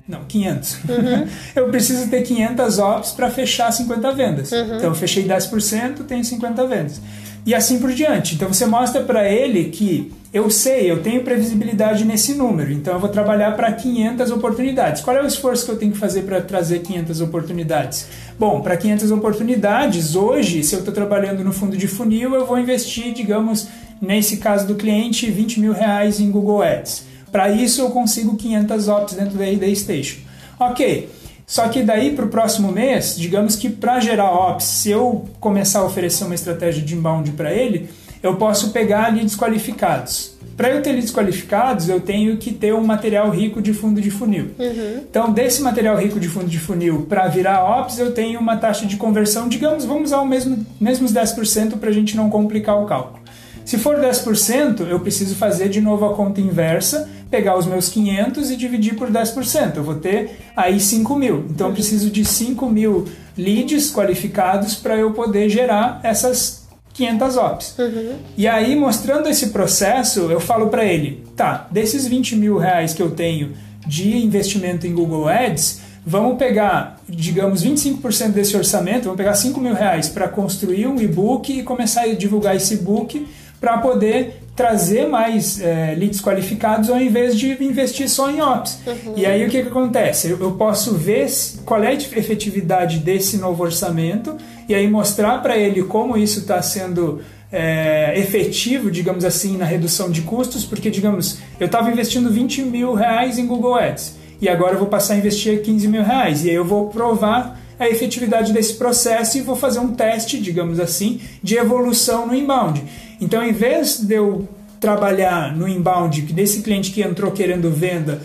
Não, 0.06 0.24
500. 0.24 0.74
Uhum. 0.74 1.28
eu 1.56 1.68
preciso 1.70 2.08
ter 2.08 2.22
500 2.22 2.78
ops 2.78 3.12
para 3.12 3.30
fechar 3.30 3.72
50 3.72 4.12
vendas. 4.12 4.52
Uhum. 4.52 4.76
Então 4.76 4.90
eu 4.90 4.94
fechei 4.94 5.26
10%, 5.26 6.04
tenho 6.04 6.24
50 6.24 6.66
vendas. 6.66 7.00
E 7.44 7.54
assim 7.54 7.80
por 7.80 7.92
diante. 7.92 8.34
Então 8.34 8.52
você 8.52 8.66
mostra 8.66 9.02
para 9.02 9.28
ele 9.28 9.64
que 9.64 10.12
eu 10.32 10.48
sei, 10.48 10.90
eu 10.90 11.02
tenho 11.02 11.22
previsibilidade 11.22 12.06
nesse 12.06 12.32
número, 12.32 12.72
então 12.72 12.94
eu 12.94 13.00
vou 13.00 13.10
trabalhar 13.10 13.54
para 13.54 13.70
500 13.70 14.30
oportunidades. 14.30 15.02
Qual 15.02 15.14
é 15.14 15.22
o 15.22 15.26
esforço 15.26 15.66
que 15.66 15.72
eu 15.72 15.76
tenho 15.76 15.92
que 15.92 15.98
fazer 15.98 16.22
para 16.22 16.40
trazer 16.40 16.78
500 16.78 17.20
oportunidades? 17.20 18.06
Bom, 18.38 18.62
para 18.62 18.74
500 18.76 19.10
oportunidades, 19.10 20.14
hoje, 20.14 20.62
se 20.62 20.74
eu 20.74 20.78
estou 20.78 20.94
trabalhando 20.94 21.44
no 21.44 21.52
fundo 21.52 21.76
de 21.76 21.86
funil, 21.86 22.34
eu 22.34 22.46
vou 22.46 22.58
investir, 22.58 23.12
digamos, 23.12 23.68
nesse 24.00 24.38
caso 24.38 24.66
do 24.66 24.74
cliente, 24.74 25.30
20 25.30 25.60
mil 25.60 25.72
reais 25.74 26.18
em 26.18 26.30
Google 26.30 26.62
Ads. 26.62 27.04
Para 27.30 27.50
isso 27.50 27.82
eu 27.82 27.90
consigo 27.90 28.34
500 28.34 28.88
ops 28.88 29.14
dentro 29.14 29.36
da 29.36 29.44
RD 29.44 29.76
Station. 29.76 30.20
Ok, 30.58 31.10
só 31.46 31.68
que 31.68 31.82
daí 31.82 32.14
para 32.14 32.24
o 32.24 32.28
próximo 32.28 32.70
mês, 32.70 33.16
digamos 33.16 33.56
que 33.56 33.68
para 33.68 34.00
gerar 34.00 34.30
ops, 34.30 34.64
se 34.64 34.90
eu 34.90 35.28
começar 35.40 35.80
a 35.80 35.84
oferecer 35.84 36.24
uma 36.24 36.34
estratégia 36.34 36.82
de 36.82 36.94
inbound 36.94 37.32
para 37.32 37.52
ele, 37.52 37.88
eu 38.22 38.36
posso 38.36 38.70
pegar 38.70 39.12
leads 39.12 39.36
qualificados. 39.36 40.36
Para 40.56 40.70
eu 40.70 40.82
ter 40.82 40.92
leads 40.92 41.10
qualificados, 41.10 41.88
eu 41.88 41.98
tenho 41.98 42.36
que 42.36 42.52
ter 42.52 42.72
um 42.72 42.84
material 42.84 43.30
rico 43.30 43.60
de 43.60 43.72
fundo 43.72 44.00
de 44.00 44.10
funil. 44.10 44.50
Uhum. 44.58 45.00
Então, 45.10 45.32
desse 45.32 45.60
material 45.60 45.96
rico 45.96 46.20
de 46.20 46.28
fundo 46.28 46.46
de 46.46 46.58
funil 46.58 47.06
para 47.08 47.26
virar 47.26 47.64
ops, 47.64 47.98
eu 47.98 48.12
tenho 48.12 48.38
uma 48.38 48.56
taxa 48.56 48.86
de 48.86 48.96
conversão, 48.96 49.48
digamos, 49.48 49.84
vamos 49.84 50.04
usar 50.04 50.20
o 50.20 50.26
mesmo, 50.26 50.64
mesmos 50.80 51.12
10% 51.12 51.78
para 51.78 51.90
a 51.90 51.92
gente 51.92 52.16
não 52.16 52.30
complicar 52.30 52.80
o 52.80 52.86
cálculo. 52.86 53.20
Se 53.64 53.78
for 53.78 53.96
10%, 53.96 54.86
eu 54.88 55.00
preciso 55.00 55.34
fazer 55.34 55.68
de 55.68 55.80
novo 55.80 56.04
a 56.04 56.14
conta 56.14 56.40
inversa, 56.40 57.08
pegar 57.32 57.56
os 57.56 57.64
meus 57.64 57.88
500 57.88 58.50
e 58.50 58.56
dividir 58.56 58.94
por 58.94 59.10
10%. 59.10 59.76
Eu 59.76 59.82
vou 59.82 59.94
ter 59.94 60.38
aí 60.54 60.78
5 60.78 61.16
mil. 61.16 61.46
Então 61.48 61.68
eu 61.68 61.72
preciso 61.72 62.10
de 62.10 62.26
5 62.26 62.68
mil 62.68 63.08
leads 63.36 63.90
qualificados 63.90 64.74
para 64.74 64.96
eu 64.96 65.12
poder 65.12 65.48
gerar 65.48 65.98
essas 66.02 66.68
500 66.92 67.36
ops. 67.38 67.78
Uhum. 67.78 68.16
E 68.36 68.46
aí, 68.46 68.76
mostrando 68.76 69.28
esse 69.28 69.48
processo, 69.48 70.30
eu 70.30 70.38
falo 70.38 70.68
para 70.68 70.84
ele: 70.84 71.24
tá, 71.34 71.66
desses 71.70 72.06
20 72.06 72.36
mil 72.36 72.58
reais 72.58 72.92
que 72.92 73.02
eu 73.02 73.10
tenho 73.10 73.54
de 73.86 74.14
investimento 74.18 74.86
em 74.86 74.92
Google 74.92 75.26
Ads, 75.26 75.80
vamos 76.04 76.36
pegar, 76.36 77.00
digamos, 77.08 77.64
25% 77.64 78.32
desse 78.32 78.54
orçamento, 78.56 79.04
vamos 79.04 79.16
pegar 79.16 79.34
5 79.34 79.58
mil 79.58 79.74
reais 79.74 80.08
para 80.08 80.28
construir 80.28 80.86
um 80.86 81.00
e-book 81.00 81.50
e 81.50 81.62
começar 81.62 82.02
a 82.02 82.14
divulgar 82.14 82.54
esse 82.54 82.74
e-book 82.74 83.26
para 83.58 83.78
poder 83.78 84.41
trazer 84.54 85.08
mais 85.08 85.60
é, 85.60 85.94
leads 85.94 86.20
qualificados 86.20 86.90
ao 86.90 87.00
invés 87.00 87.36
de 87.38 87.52
investir 87.64 88.08
só 88.08 88.30
em 88.30 88.40
ops. 88.42 88.80
Uhum. 88.86 89.14
E 89.16 89.24
aí 89.24 89.46
o 89.46 89.48
que, 89.48 89.62
que 89.62 89.68
acontece? 89.68 90.30
Eu, 90.30 90.38
eu, 90.40 90.52
posso 90.52 90.94
ver 90.94 91.26
qual 91.64 91.82
é 91.82 91.88
a 91.88 91.92
efetividade 91.92 92.98
desse 92.98 93.38
novo 93.38 93.62
orçamento 93.62 94.36
e 94.68 94.74
aí 94.74 94.88
mostrar 94.88 95.38
para 95.42 95.56
ele 95.56 95.82
como 95.84 96.18
isso 96.18 96.40
está 96.40 96.60
sendo 96.60 97.22
é, 97.50 98.12
efetivo, 98.18 98.90
digamos 98.90 99.24
assim, 99.24 99.56
na 99.56 99.64
redução 99.64 100.10
de 100.10 100.22
custos, 100.22 100.64
porque, 100.64 100.90
digamos, 100.90 101.38
eu 101.58 101.66
estava 101.66 101.90
investindo 101.90 102.30
20 102.30 102.62
mil 102.62 102.94
reais 102.94 103.38
em 103.38 103.46
Google 103.46 103.74
Ads 103.74 104.16
e 104.40 104.48
agora 104.48 104.74
eu 104.74 104.78
vou 104.78 104.88
passar 104.88 105.14
a 105.14 105.16
investir 105.16 105.62
15 105.62 105.88
mil 105.88 106.02
reais 106.02 106.44
e 106.44 106.50
aí 106.50 106.56
eu 106.56 106.64
vou 106.64 106.88
provar 106.88 107.58
a 107.78 107.88
efetividade 107.88 108.52
desse 108.52 108.74
processo 108.74 109.38
e 109.38 109.40
vou 109.40 109.56
fazer 109.56 109.80
um 109.80 109.92
teste, 109.92 110.38
digamos 110.38 110.78
assim, 110.78 111.20
de 111.42 111.56
evolução 111.56 112.26
no 112.26 112.34
inbound. 112.34 112.82
Então, 113.22 113.40
em 113.40 113.52
vez 113.52 114.00
de 114.00 114.16
eu 114.16 114.48
trabalhar 114.80 115.56
no 115.56 115.68
inbound 115.68 116.20
desse 116.32 116.60
cliente 116.60 116.90
que 116.90 117.00
entrou 117.00 117.30
querendo 117.30 117.70
venda 117.70 118.20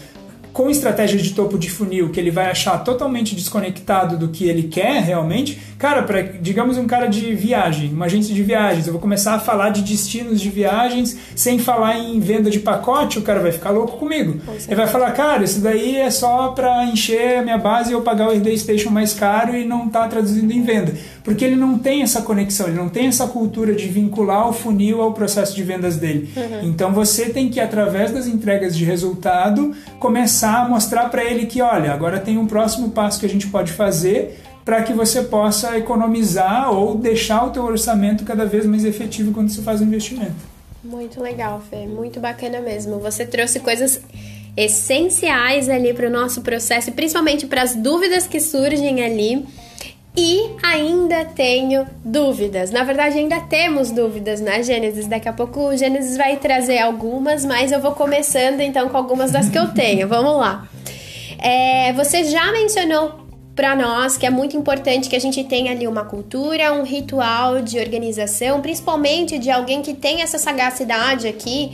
com 0.57 0.71
estratégia 0.71 1.19
de 1.19 1.35
topo 1.35 1.55
de 1.55 1.69
funil 1.69 2.09
que 2.09 2.19
ele 2.19 2.31
vai 2.31 2.49
achar 2.49 2.79
totalmente 2.79 3.35
desconectado 3.35 4.17
do 4.17 4.29
que 4.29 4.45
ele 4.45 4.63
quer 4.63 5.03
realmente, 5.03 5.61
cara, 5.77 6.01
para 6.01 6.23
digamos 6.23 6.79
um 6.79 6.87
cara 6.87 7.05
de 7.05 7.35
viagem, 7.35 7.93
uma 7.93 8.05
agência 8.05 8.33
de 8.33 8.41
viagens, 8.41 8.87
eu 8.87 8.93
vou 8.93 8.99
começar 8.99 9.35
a 9.35 9.39
falar 9.39 9.69
de 9.69 9.83
destinos 9.83 10.41
de 10.41 10.49
viagens 10.49 11.15
sem 11.35 11.59
falar 11.59 11.99
em 11.99 12.19
venda 12.19 12.49
de 12.49 12.59
pacote, 12.59 13.19
o 13.19 13.21
cara 13.21 13.39
vai 13.39 13.51
ficar 13.51 13.69
louco 13.69 13.99
comigo. 13.99 14.41
ele 14.65 14.75
vai 14.75 14.87
falar, 14.87 15.11
cara, 15.11 15.43
isso 15.43 15.59
daí 15.59 15.97
é 15.97 16.09
só 16.09 16.47
para 16.47 16.85
encher 16.85 17.37
a 17.37 17.43
minha 17.43 17.59
base 17.59 17.91
e 17.91 17.93
eu 17.93 18.01
pagar 18.01 18.27
o 18.27 18.31
RD 18.31 18.57
Station 18.57 18.89
mais 18.89 19.13
caro 19.13 19.55
e 19.55 19.63
não 19.63 19.87
tá 19.87 20.07
traduzindo 20.07 20.51
em 20.51 20.63
venda, 20.63 20.95
porque 21.27 21.43
ele 21.43 21.57
não 21.57 21.77
tem 21.77 22.03
essa 22.03 22.21
conexão, 22.21 22.69
ele 22.69 22.77
não 22.77 22.87
tem 22.87 23.07
essa 23.07 23.27
cultura 23.27 23.75
de 23.75 23.85
vincular 23.89 24.47
o 24.47 24.53
funil 24.53 25.01
ao 25.01 25.11
processo 25.11 25.53
de 25.53 25.61
vendas 25.61 25.97
dele. 25.97 26.29
Uhum. 26.33 26.69
Então 26.69 26.93
você 26.93 27.27
tem 27.27 27.49
que 27.49 27.59
através 27.59 28.11
das 28.13 28.27
entregas 28.27 28.73
de 28.77 28.85
resultado 28.85 29.75
começar 29.99 30.61
a 30.61 30.69
mostrar 30.69 31.09
para 31.09 31.25
ele 31.25 31.45
que, 31.45 31.61
olha, 31.61 31.91
agora 31.91 32.17
tem 32.17 32.37
um 32.37 32.47
próximo 32.47 32.91
passo 32.91 33.19
que 33.19 33.25
a 33.25 33.29
gente 33.29 33.47
pode 33.47 33.73
fazer 33.73 34.39
para 34.63 34.81
que 34.83 34.93
você 34.93 35.21
possa 35.21 35.77
economizar 35.77 36.71
ou 36.71 36.95
deixar 36.95 37.43
o 37.43 37.49
teu 37.49 37.65
orçamento 37.65 38.23
cada 38.23 38.45
vez 38.45 38.65
mais 38.65 38.85
efetivo 38.85 39.33
quando 39.33 39.49
você 39.49 39.61
faz 39.61 39.81
o 39.81 39.83
investimento. 39.83 40.31
Muito 40.81 41.21
legal, 41.21 41.61
Fê, 41.69 41.85
muito 41.87 42.21
bacana 42.21 42.61
mesmo. 42.61 42.99
Você 42.99 43.25
trouxe 43.25 43.59
coisas 43.59 43.99
essenciais 44.55 45.67
ali 45.67 45.93
para 45.93 46.07
o 46.07 46.09
nosso 46.09 46.39
processo, 46.39 46.89
principalmente 46.93 47.45
para 47.45 47.63
as 47.63 47.75
dúvidas 47.75 48.25
que 48.25 48.39
surgem 48.39 49.03
ali. 49.03 49.45
E 50.19 50.49
ainda 50.63 51.25
tenho 51.25 51.85
dúvidas. 52.03 52.71
Na 52.71 52.83
verdade, 52.83 53.19
ainda 53.19 53.39
temos 53.41 53.91
dúvidas 53.91 54.41
na 54.41 54.63
Gênesis. 54.63 55.05
Daqui 55.05 55.29
a 55.29 55.33
pouco 55.33 55.67
o 55.67 55.77
Gênesis 55.77 56.17
vai 56.17 56.37
trazer 56.37 56.79
algumas, 56.79 57.45
mas 57.45 57.71
eu 57.71 57.79
vou 57.79 57.91
começando 57.91 58.61
então 58.61 58.89
com 58.89 58.97
algumas 58.97 59.31
das 59.31 59.47
que 59.47 59.59
eu 59.59 59.67
tenho. 59.67 60.07
Vamos 60.09 60.35
lá. 60.37 60.67
É, 61.37 61.93
você 61.93 62.23
já 62.23 62.51
mencionou 62.51 63.27
para 63.55 63.75
nós 63.75 64.17
que 64.17 64.25
é 64.25 64.29
muito 64.31 64.57
importante 64.57 65.07
que 65.07 65.15
a 65.15 65.19
gente 65.19 65.43
tenha 65.43 65.71
ali 65.71 65.87
uma 65.87 66.03
cultura, 66.03 66.73
um 66.73 66.83
ritual 66.83 67.61
de 67.61 67.77
organização, 67.77 68.59
principalmente 68.59 69.37
de 69.37 69.51
alguém 69.51 69.83
que 69.83 69.93
tem 69.93 70.23
essa 70.23 70.39
sagacidade 70.39 71.27
aqui 71.27 71.71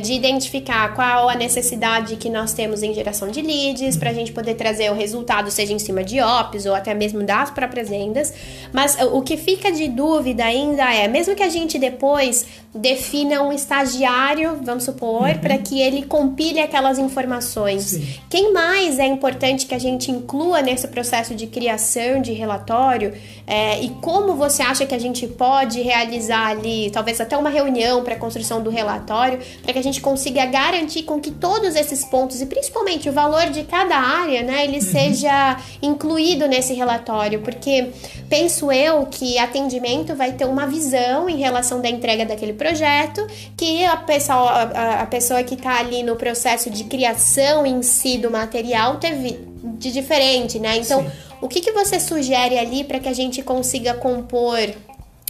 de 0.00 0.12
identificar 0.12 0.94
qual 0.94 1.28
a 1.28 1.34
necessidade 1.34 2.16
que 2.16 2.28
nós 2.28 2.52
temos 2.52 2.82
em 2.82 2.92
geração 2.92 3.28
de 3.28 3.40
leads, 3.40 3.96
para 3.96 4.10
a 4.10 4.12
gente 4.12 4.32
poder 4.32 4.54
trazer 4.54 4.90
o 4.90 4.94
resultado, 4.94 5.50
seja 5.50 5.72
em 5.72 5.78
cima 5.78 6.04
de 6.04 6.20
ops 6.20 6.66
ou 6.66 6.74
até 6.74 6.92
mesmo 6.94 7.22
das 7.22 7.50
próprias 7.50 7.88
vendas. 7.88 8.34
Mas 8.72 8.96
o 9.12 9.22
que 9.22 9.36
fica 9.36 9.70
de 9.70 9.88
dúvida 9.88 10.44
ainda 10.44 10.92
é, 10.92 11.06
mesmo 11.08 11.34
que 11.34 11.42
a 11.42 11.48
gente 11.48 11.78
depois 11.78 12.46
defina 12.74 13.42
um 13.42 13.52
estagiário, 13.52 14.58
vamos 14.62 14.84
supor, 14.84 15.28
uhum. 15.28 15.38
para 15.38 15.56
que 15.58 15.80
ele 15.80 16.02
compile 16.02 16.60
aquelas 16.60 16.98
informações, 16.98 17.84
Sim. 17.84 18.14
quem 18.28 18.52
mais 18.52 18.98
é 18.98 19.06
importante 19.06 19.66
que 19.66 19.74
a 19.74 19.78
gente 19.78 20.10
inclua 20.10 20.60
nesse 20.60 20.86
processo? 20.88 21.28
de 21.38 21.46
criação 21.46 22.20
de 22.20 22.32
relatório 22.32 23.14
é, 23.46 23.80
e 23.80 23.90
como 24.02 24.34
você 24.34 24.62
acha 24.62 24.84
que 24.84 24.94
a 24.94 24.98
gente 24.98 25.26
pode 25.26 25.80
realizar 25.80 26.48
ali, 26.48 26.90
talvez 26.90 27.20
até 27.20 27.36
uma 27.36 27.48
reunião 27.48 28.04
para 28.04 28.14
a 28.14 28.18
construção 28.18 28.62
do 28.62 28.68
relatório, 28.68 29.38
para 29.68 29.74
que 29.74 29.80
a 29.80 29.82
gente 29.82 30.00
consiga 30.00 30.46
garantir 30.46 31.02
com 31.02 31.20
que 31.20 31.30
todos 31.30 31.76
esses 31.76 32.02
pontos 32.02 32.40
e 32.40 32.46
principalmente 32.46 33.06
o 33.06 33.12
valor 33.12 33.50
de 33.50 33.64
cada 33.64 33.98
área, 33.98 34.42
né, 34.42 34.64
ele 34.64 34.76
uhum. 34.78 34.82
seja 34.82 35.58
incluído 35.82 36.48
nesse 36.48 36.72
relatório, 36.72 37.42
porque 37.42 37.90
penso 38.30 38.72
eu 38.72 39.04
que 39.04 39.38
atendimento 39.38 40.14
vai 40.14 40.32
ter 40.32 40.46
uma 40.46 40.66
visão 40.66 41.28
em 41.28 41.36
relação 41.36 41.82
da 41.82 41.88
entrega 41.90 42.24
daquele 42.24 42.54
projeto, 42.54 43.26
que 43.58 43.84
a 43.84 43.98
pessoa, 43.98 44.38
a, 44.38 45.02
a 45.02 45.06
pessoa 45.06 45.42
que 45.42 45.52
está 45.52 45.78
ali 45.78 46.02
no 46.02 46.16
processo 46.16 46.70
de 46.70 46.84
criação 46.84 47.66
em 47.66 47.82
si 47.82 48.16
do 48.16 48.30
material 48.30 48.96
teve 48.96 49.38
de 49.62 49.92
diferente, 49.92 50.58
né? 50.58 50.78
Então, 50.78 51.02
Sim. 51.02 51.10
o 51.42 51.46
que, 51.46 51.60
que 51.60 51.72
você 51.72 52.00
sugere 52.00 52.58
ali 52.58 52.84
para 52.84 52.98
que 53.00 53.08
a 53.08 53.14
gente 53.14 53.42
consiga 53.42 53.92
compor 53.92 54.66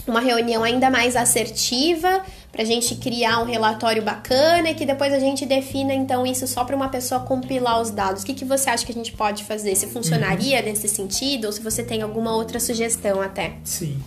uma 0.07 0.21
reunião 0.21 0.63
ainda 0.63 0.89
mais 0.89 1.15
assertiva, 1.15 2.23
para 2.51 2.63
a 2.63 2.65
gente 2.65 2.95
criar 2.95 3.39
um 3.39 3.45
relatório 3.45 4.01
bacana 4.01 4.71
e 4.71 4.73
que 4.73 4.85
depois 4.85 5.13
a 5.13 5.19
gente 5.19 5.45
defina 5.45 5.93
então 5.93 6.25
isso 6.25 6.47
só 6.47 6.63
para 6.63 6.75
uma 6.75 6.89
pessoa 6.89 7.21
compilar 7.21 7.79
os 7.79 7.91
dados. 7.91 8.23
O 8.23 8.25
que, 8.25 8.33
que 8.33 8.45
você 8.45 8.69
acha 8.69 8.85
que 8.85 8.91
a 8.91 8.95
gente 8.95 9.11
pode 9.11 9.43
fazer? 9.43 9.75
Se 9.75 9.87
funcionaria 9.87 10.59
uhum. 10.59 10.65
nesse 10.65 10.87
sentido 10.87 11.45
ou 11.45 11.51
se 11.51 11.61
você 11.61 11.83
tem 11.83 12.01
alguma 12.01 12.35
outra 12.35 12.59
sugestão 12.59 13.21
até? 13.21 13.53
Sim. 13.63 13.99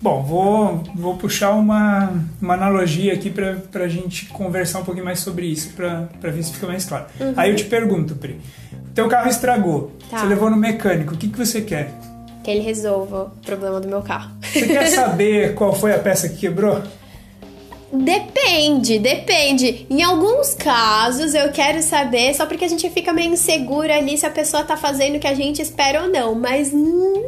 Bom, 0.00 0.20
vou, 0.20 0.82
vou 0.96 1.16
puxar 1.16 1.52
uma, 1.52 2.12
uma 2.40 2.54
analogia 2.54 3.12
aqui 3.12 3.30
para 3.30 3.84
a 3.84 3.88
gente 3.88 4.26
conversar 4.26 4.80
um 4.80 4.84
pouquinho 4.84 5.04
mais 5.04 5.20
sobre 5.20 5.46
isso, 5.46 5.74
para 5.74 6.08
ver 6.30 6.42
se 6.42 6.52
fica 6.52 6.66
mais 6.66 6.84
claro. 6.84 7.06
Uhum. 7.20 7.34
Aí 7.36 7.50
eu 7.50 7.56
te 7.56 7.64
pergunto, 7.66 8.16
Pri, 8.16 8.40
teu 8.96 9.06
carro 9.08 9.28
estragou. 9.28 9.92
Tá. 10.10 10.18
Você 10.18 10.26
levou 10.26 10.50
no 10.50 10.56
mecânico. 10.56 11.14
O 11.14 11.16
que, 11.16 11.28
que 11.28 11.38
você 11.38 11.60
quer? 11.60 11.92
Que 12.42 12.50
ele 12.50 12.62
resolva 12.62 13.32
o 13.36 13.46
problema 13.46 13.78
do 13.78 13.86
meu 13.86 14.02
carro. 14.02 14.32
Você 14.42 14.66
quer 14.66 14.88
saber 14.90 15.54
qual 15.54 15.72
foi 15.72 15.94
a 15.94 15.98
peça 16.00 16.28
que 16.28 16.36
quebrou? 16.36 16.82
Depende, 17.92 18.98
depende. 18.98 19.86
Em 19.90 20.02
alguns 20.02 20.54
casos 20.54 21.34
eu 21.34 21.50
quero 21.50 21.82
saber, 21.82 22.34
só 22.34 22.46
porque 22.46 22.64
a 22.64 22.68
gente 22.68 22.88
fica 22.88 23.12
meio 23.12 23.32
insegura 23.32 23.96
ali 23.96 24.16
se 24.16 24.24
a 24.24 24.30
pessoa 24.30 24.64
tá 24.64 24.78
fazendo 24.78 25.16
o 25.16 25.20
que 25.20 25.26
a 25.26 25.34
gente 25.34 25.60
espera 25.60 26.02
ou 26.02 26.08
não. 26.08 26.34
Mas 26.34 26.72
no 26.72 27.22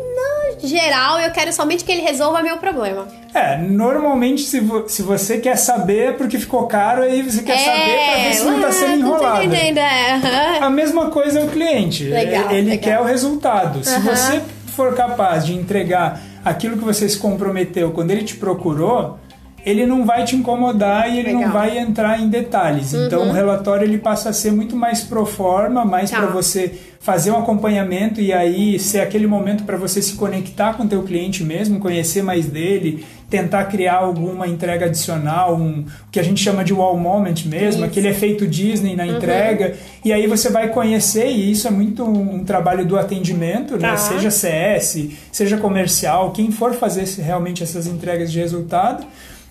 geral 0.63 1.19
eu 1.21 1.31
quero 1.33 1.53
somente 1.53 1.85
que 1.85 1.93
ele 1.93 2.01
resolva 2.01 2.43
meu 2.43 2.57
problema. 2.57 3.07
É, 3.35 3.59
normalmente 3.59 4.43
se, 4.43 4.61
vo 4.61 4.89
se 4.89 5.03
você 5.03 5.39
quer 5.39 5.57
saber 5.57 6.09
é 6.09 6.13
porque 6.13 6.39
ficou 6.39 6.67
caro, 6.67 7.03
aí 7.03 7.23
você 7.23 7.43
quer 7.43 7.57
é, 7.57 7.59
saber 7.59 8.05
pra 8.07 8.23
ver 8.23 8.35
se 8.35 8.45
não 8.45 8.61
tá 8.61 8.73
sendo 8.73 8.95
enrolado. 8.95 9.55
É. 9.55 10.59
A 10.61 10.71
mesma 10.71 11.11
coisa 11.11 11.41
é 11.41 11.45
o 11.45 11.49
cliente. 11.49 12.05
Legal, 12.05 12.51
ele 12.51 12.71
legal. 12.71 12.79
quer 12.79 13.01
o 13.01 13.05
resultado. 13.05 13.85
Se 13.85 13.99
você 14.01 14.41
for 14.69 14.95
capaz 14.95 15.45
de 15.45 15.55
entregar 15.55 16.21
aquilo 16.45 16.77
que 16.77 16.85
você 16.85 17.09
se 17.09 17.19
comprometeu 17.19 17.91
quando 17.93 18.11
ele 18.11 18.23
te 18.23 18.37
procurou, 18.37 19.19
ele 19.65 19.87
não 19.87 20.05
vai 20.05 20.25
te 20.25 20.37
incomodar 20.37 21.09
e 21.09 21.19
ele 21.19 21.29
Legal. 21.29 21.43
não 21.43 21.53
vai 21.53 21.79
entrar 21.79 22.21
em 22.21 22.29
detalhes. 22.29 22.93
Uhum. 22.93 23.07
Então 23.07 23.29
o 23.29 23.33
relatório 23.33 23.85
ele 23.85 23.99
passa 23.99 24.29
a 24.29 24.33
ser 24.33 24.53
muito 24.53 24.77
mais 24.77 25.03
pro 25.03 25.25
forma, 25.25 25.85
mais 25.85 26.11
tá. 26.11 26.19
para 26.19 26.27
você 26.27 26.73
fazer 27.01 27.31
um 27.31 27.39
acompanhamento 27.39 28.19
e 28.19 28.33
aí 28.33 28.79
ser 28.79 29.01
aquele 29.01 29.27
momento 29.27 29.65
para 29.65 29.77
você 29.77 30.01
se 30.01 30.15
conectar 30.15 30.73
com 30.73 30.85
o 30.85 30.89
teu 30.89 31.03
cliente 31.03 31.45
mesmo, 31.45 31.79
conhecer 31.79 32.23
mais 32.23 32.47
dele, 32.47 33.05
tentar 33.29 33.65
criar 33.65 33.97
alguma 33.97 34.49
entrega 34.49 34.87
adicional, 34.87 35.55
um, 35.55 35.81
o 35.81 36.11
que 36.11 36.19
a 36.19 36.23
gente 36.23 36.43
chama 36.43 36.65
de 36.65 36.73
wall 36.73 36.97
moment 36.97 37.45
mesmo, 37.45 37.83
isso. 37.83 37.85
aquele 37.85 38.09
efeito 38.09 38.47
Disney 38.47 38.97
na 38.97 39.05
uhum. 39.05 39.17
entrega, 39.17 39.75
e 40.03 40.15
aí 40.15 40.27
você 40.27 40.49
vai 40.49 40.69
conhecer, 40.69 41.27
e 41.27 41.51
isso 41.51 41.69
é 41.69 41.71
muito 41.71 42.05
um, 42.05 42.37
um 42.37 42.45
trabalho 42.45 42.87
do 42.87 42.99
atendimento, 42.99 43.75
né? 43.75 43.81
tá. 43.81 43.91
né? 43.91 43.97
seja 43.99 44.31
CS, 44.31 45.09
seja 45.31 45.59
comercial, 45.59 46.33
quem 46.33 46.51
for 46.51 46.73
fazer 46.73 47.05
realmente 47.21 47.63
essas 47.63 47.87
entregas 47.87 48.33
de 48.33 48.39
resultado, 48.39 49.07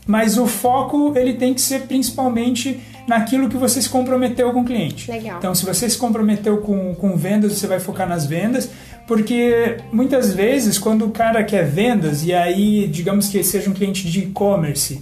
mas 0.06 0.38
o 0.38 0.46
foco 0.46 1.14
ele 1.16 1.34
tem 1.34 1.54
que 1.54 1.62
ser 1.62 1.82
principalmente 1.82 2.80
naquilo 3.08 3.50
que 3.50 3.58
você 3.58 3.82
se 3.82 3.90
comprometeu 3.90 4.52
com 4.52 4.62
o 4.62 4.66
cliente. 4.66 5.10
Legal. 5.12 5.38
Então, 5.38 5.54
se 5.54 5.66
você 5.66 5.90
se 5.90 5.98
comprometeu 5.98 6.58
com, 6.58 6.96
com 6.96 7.16
vendas, 7.18 7.54
você 7.54 7.68
vai 7.68 7.80
focar 7.80 8.08
nas 8.08 8.26
vendas, 8.26 8.70
porque 9.08 9.78
muitas 9.92 10.34
vezes, 10.34 10.78
quando 10.78 11.06
o 11.06 11.12
cara 11.12 11.44
quer 11.44 11.66
vendas, 11.66 12.26
e 12.26 12.34
aí, 12.34 12.88
digamos 12.88 13.28
que 13.28 13.44
seja 13.44 13.70
um 13.70 13.74
cliente 13.74 14.10
de 14.10 14.22
e-commerce, 14.22 15.02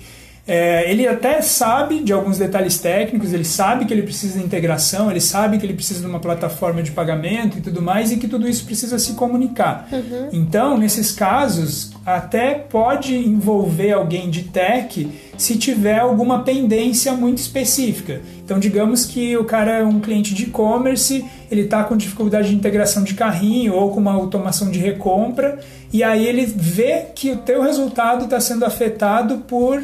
é, 0.52 0.92
ele 0.92 1.08
até 1.08 1.42
sabe 1.42 2.02
de 2.04 2.12
alguns 2.12 2.38
detalhes 2.38 2.78
técnicos, 2.78 3.32
ele 3.32 3.46
sabe 3.46 3.86
que 3.86 3.94
ele 3.94 4.02
precisa 4.04 4.38
de 4.38 4.44
integração, 4.44 5.10
ele 5.10 5.22
sabe 5.22 5.58
que 5.58 5.66
ele 5.66 5.74
precisa 5.74 6.02
de 6.02 6.06
uma 6.06 6.20
plataforma 6.20 6.84
de 6.84 6.92
pagamento 6.92 7.58
e 7.58 7.62
tudo 7.62 7.82
mais, 7.82 8.12
e 8.12 8.18
que 8.18 8.28
tudo 8.28 8.50
isso 8.50 8.66
precisa 8.66 9.00
se 9.00 9.14
comunicar. 9.14 9.88
Uhum. 9.90 10.28
Então, 10.34 10.78
nesses 10.78 11.14
casos, 11.14 11.92
até 12.06 12.54
pode 12.54 13.16
envolver 13.16 13.94
alguém 13.94 14.30
de 14.30 14.44
tech 14.44 15.10
se 15.38 15.58
tiver 15.58 16.00
alguma 16.00 16.44
pendência 16.44 17.14
muito 17.14 17.38
específica. 17.38 18.20
Então, 18.44 18.60
digamos 18.60 19.06
que 19.06 19.38
o 19.38 19.46
cara 19.46 19.78
é 19.78 19.84
um 19.86 20.02
cliente 20.02 20.34
de 20.34 20.44
e-commerce, 20.44 21.24
ele 21.50 21.62
está 21.62 21.86
com 21.86 21.96
dificuldade 21.96 22.50
de 22.50 22.56
integração 22.56 23.04
de 23.06 23.14
carrinho 23.14 23.74
ou 23.74 23.92
com 23.92 24.02
uma 24.02 24.12
automação 24.12 24.70
de 24.70 24.80
recompra, 24.80 25.60
e 25.94 26.04
aí 26.04 26.28
ele 26.28 26.46
vê 26.46 27.06
que 27.16 27.32
o 27.32 27.38
teu 27.38 27.62
resultado 27.62 28.26
está 28.26 28.40
sendo 28.42 28.66
afetado 28.66 29.40
por 29.48 29.82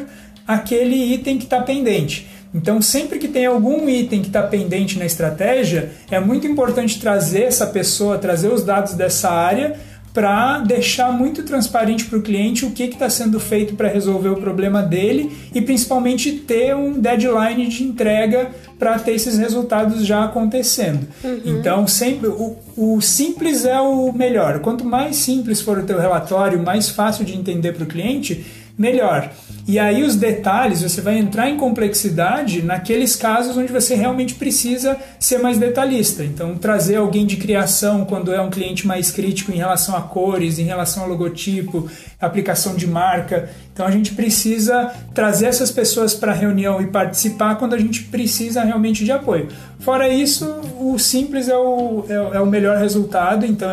aquele 0.48 0.96
item 1.14 1.36
que 1.36 1.44
está 1.44 1.60
pendente. 1.60 2.26
Então, 2.54 2.80
sempre 2.80 3.18
que 3.18 3.28
tem 3.28 3.44
algum 3.44 3.86
item 3.86 4.22
que 4.22 4.28
está 4.28 4.42
pendente 4.42 4.98
na 4.98 5.04
estratégia, 5.04 5.90
é 6.10 6.18
muito 6.18 6.46
importante 6.46 6.98
trazer 6.98 7.42
essa 7.42 7.66
pessoa, 7.66 8.16
trazer 8.16 8.48
os 8.48 8.64
dados 8.64 8.94
dessa 8.94 9.30
área 9.30 9.76
para 10.14 10.60
deixar 10.60 11.12
muito 11.12 11.42
transparente 11.42 12.06
para 12.06 12.18
o 12.18 12.22
cliente 12.22 12.64
o 12.64 12.70
que 12.70 12.84
está 12.84 13.10
sendo 13.10 13.38
feito 13.38 13.74
para 13.74 13.88
resolver 13.88 14.30
o 14.30 14.36
problema 14.36 14.82
dele 14.82 15.30
e 15.54 15.60
principalmente 15.60 16.32
ter 16.32 16.74
um 16.74 16.98
deadline 16.98 17.68
de 17.68 17.84
entrega 17.84 18.50
para 18.78 18.98
ter 18.98 19.12
esses 19.12 19.38
resultados 19.38 20.04
já 20.04 20.24
acontecendo. 20.24 21.06
Uhum. 21.22 21.40
Então, 21.44 21.86
sempre 21.86 22.28
o, 22.28 22.56
o, 22.76 23.00
simples 23.00 23.64
é 23.64 23.78
o 23.80 24.10
melhor. 24.12 24.60
Quanto 24.60 24.84
mais 24.84 25.16
simples 25.16 25.60
for 25.60 25.78
o 25.78 25.82
teu 25.82 26.00
relatório, 26.00 26.60
mais 26.60 26.88
fácil 26.88 27.24
de 27.24 27.36
entender 27.36 27.72
para 27.72 27.84
o 27.84 27.86
cliente, 27.86 28.44
melhor. 28.78 29.30
E 29.66 29.78
aí 29.78 30.02
os 30.02 30.16
detalhes, 30.16 30.80
você 30.80 31.02
vai 31.02 31.18
entrar 31.18 31.50
em 31.50 31.58
complexidade 31.58 32.62
naqueles 32.62 33.14
casos 33.14 33.54
onde 33.54 33.70
você 33.70 33.94
realmente 33.94 34.34
precisa 34.34 34.96
ser 35.18 35.38
mais 35.40 35.58
detalhista. 35.58 36.24
Então, 36.24 36.56
trazer 36.56 36.96
alguém 36.96 37.26
de 37.26 37.36
criação 37.36 38.06
quando 38.06 38.32
é 38.32 38.40
um 38.40 38.48
cliente 38.48 38.86
mais 38.86 39.10
crítico 39.10 39.52
em 39.52 39.56
relação 39.56 39.94
a 39.94 40.00
cores, 40.00 40.58
em 40.58 40.64
relação 40.64 41.02
ao 41.02 41.08
logotipo, 41.10 41.86
aplicação 42.18 42.76
de 42.76 42.86
marca. 42.86 43.50
Então, 43.70 43.84
a 43.84 43.90
gente 43.90 44.14
precisa 44.14 44.90
trazer 45.12 45.46
essas 45.46 45.70
pessoas 45.70 46.14
para 46.14 46.32
a 46.32 46.34
reunião 46.34 46.80
e 46.80 46.86
participar 46.86 47.56
quando 47.56 47.74
a 47.74 47.78
gente 47.78 48.04
precisa 48.04 48.64
realmente 48.64 49.04
de 49.04 49.12
apoio. 49.12 49.48
Fora 49.80 50.08
isso, 50.08 50.46
o 50.80 50.98
simples 50.98 51.46
é 51.46 51.56
o, 51.56 52.06
é, 52.08 52.36
é 52.36 52.40
o 52.40 52.46
melhor 52.46 52.78
resultado. 52.78 53.44
Então, 53.44 53.70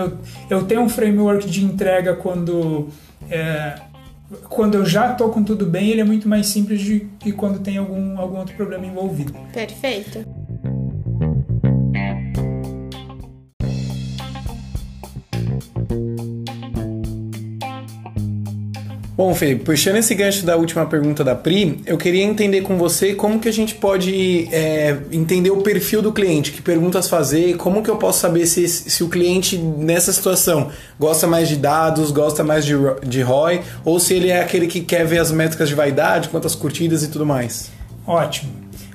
eu, 0.50 0.58
eu 0.58 0.63
tenho 0.65 0.82
um 0.82 0.89
framework 0.89 1.50
de 1.50 1.63
entrega 1.63 2.15
quando. 2.15 2.89
É, 3.30 3.76
quando 4.50 4.76
eu 4.76 4.86
já 4.86 5.12
estou 5.12 5.30
com 5.30 5.44
tudo 5.44 5.66
bem, 5.66 5.90
ele 5.90 6.02
é 6.02 6.04
muito 6.04 6.28
mais 6.28 6.48
simples 6.48 6.82
de 6.82 7.08
que 7.20 7.32
quando 7.32 7.60
tem 7.60 7.78
algum, 7.78 8.20
algum 8.20 8.38
outro 8.38 8.56
problema 8.56 8.86
envolvido. 8.86 9.34
Perfeito. 9.54 10.26
Bom, 19.17 19.34
Felipe, 19.34 19.63
puxando 19.63 19.95
esse 19.95 20.13
gancho 20.13 20.45
da 20.45 20.58
última 20.58 20.86
pergunta 20.86 21.23
da 21.23 21.34
Pri, 21.34 21.80
eu 21.86 21.97
queria 21.97 22.21
entender 22.21 22.62
com 22.62 22.78
você 22.78 23.15
como 23.15 23.39
que 23.39 23.47
a 23.47 23.54
gente 23.54 23.73
pode 23.75 24.49
é, 24.51 24.97
entender 25.10 25.51
o 25.51 25.62
perfil 25.62 26.01
do 26.01 26.12
cliente, 26.12 26.51
que 26.51 26.62
perguntas 26.62 27.08
fazer, 27.08 27.56
como 27.56 27.82
que 27.82 27.89
eu 27.89 27.95
posso 27.95 28.19
saber 28.19 28.45
se, 28.45 28.67
se 28.67 29.01
o 29.06 29.08
cliente 29.08 29.58
nessa 29.58 30.12
situação 30.12 30.69
gosta 30.99 31.28
mais 31.28 31.47
de 31.47 31.56
dados, 31.56 32.12
gosta 32.12 32.43
mais 32.43 32.65
de, 32.65 32.73
de 33.08 33.21
ROI, 33.21 33.62
ou 33.86 34.01
se 34.01 34.13
ele 34.13 34.30
é 34.30 34.41
aquele 34.41 34.67
que 34.67 34.82
quer 34.82 35.06
ver 35.06 35.19
as 35.19 35.32
métricas 35.32 35.69
de 35.69 35.75
vaidade, 35.75 36.28
quantas 36.28 36.54
curtidas 36.54 37.01
e 37.01 37.08
tudo 37.08 37.25
mais. 37.25 37.71
Ótimo. 38.06 38.51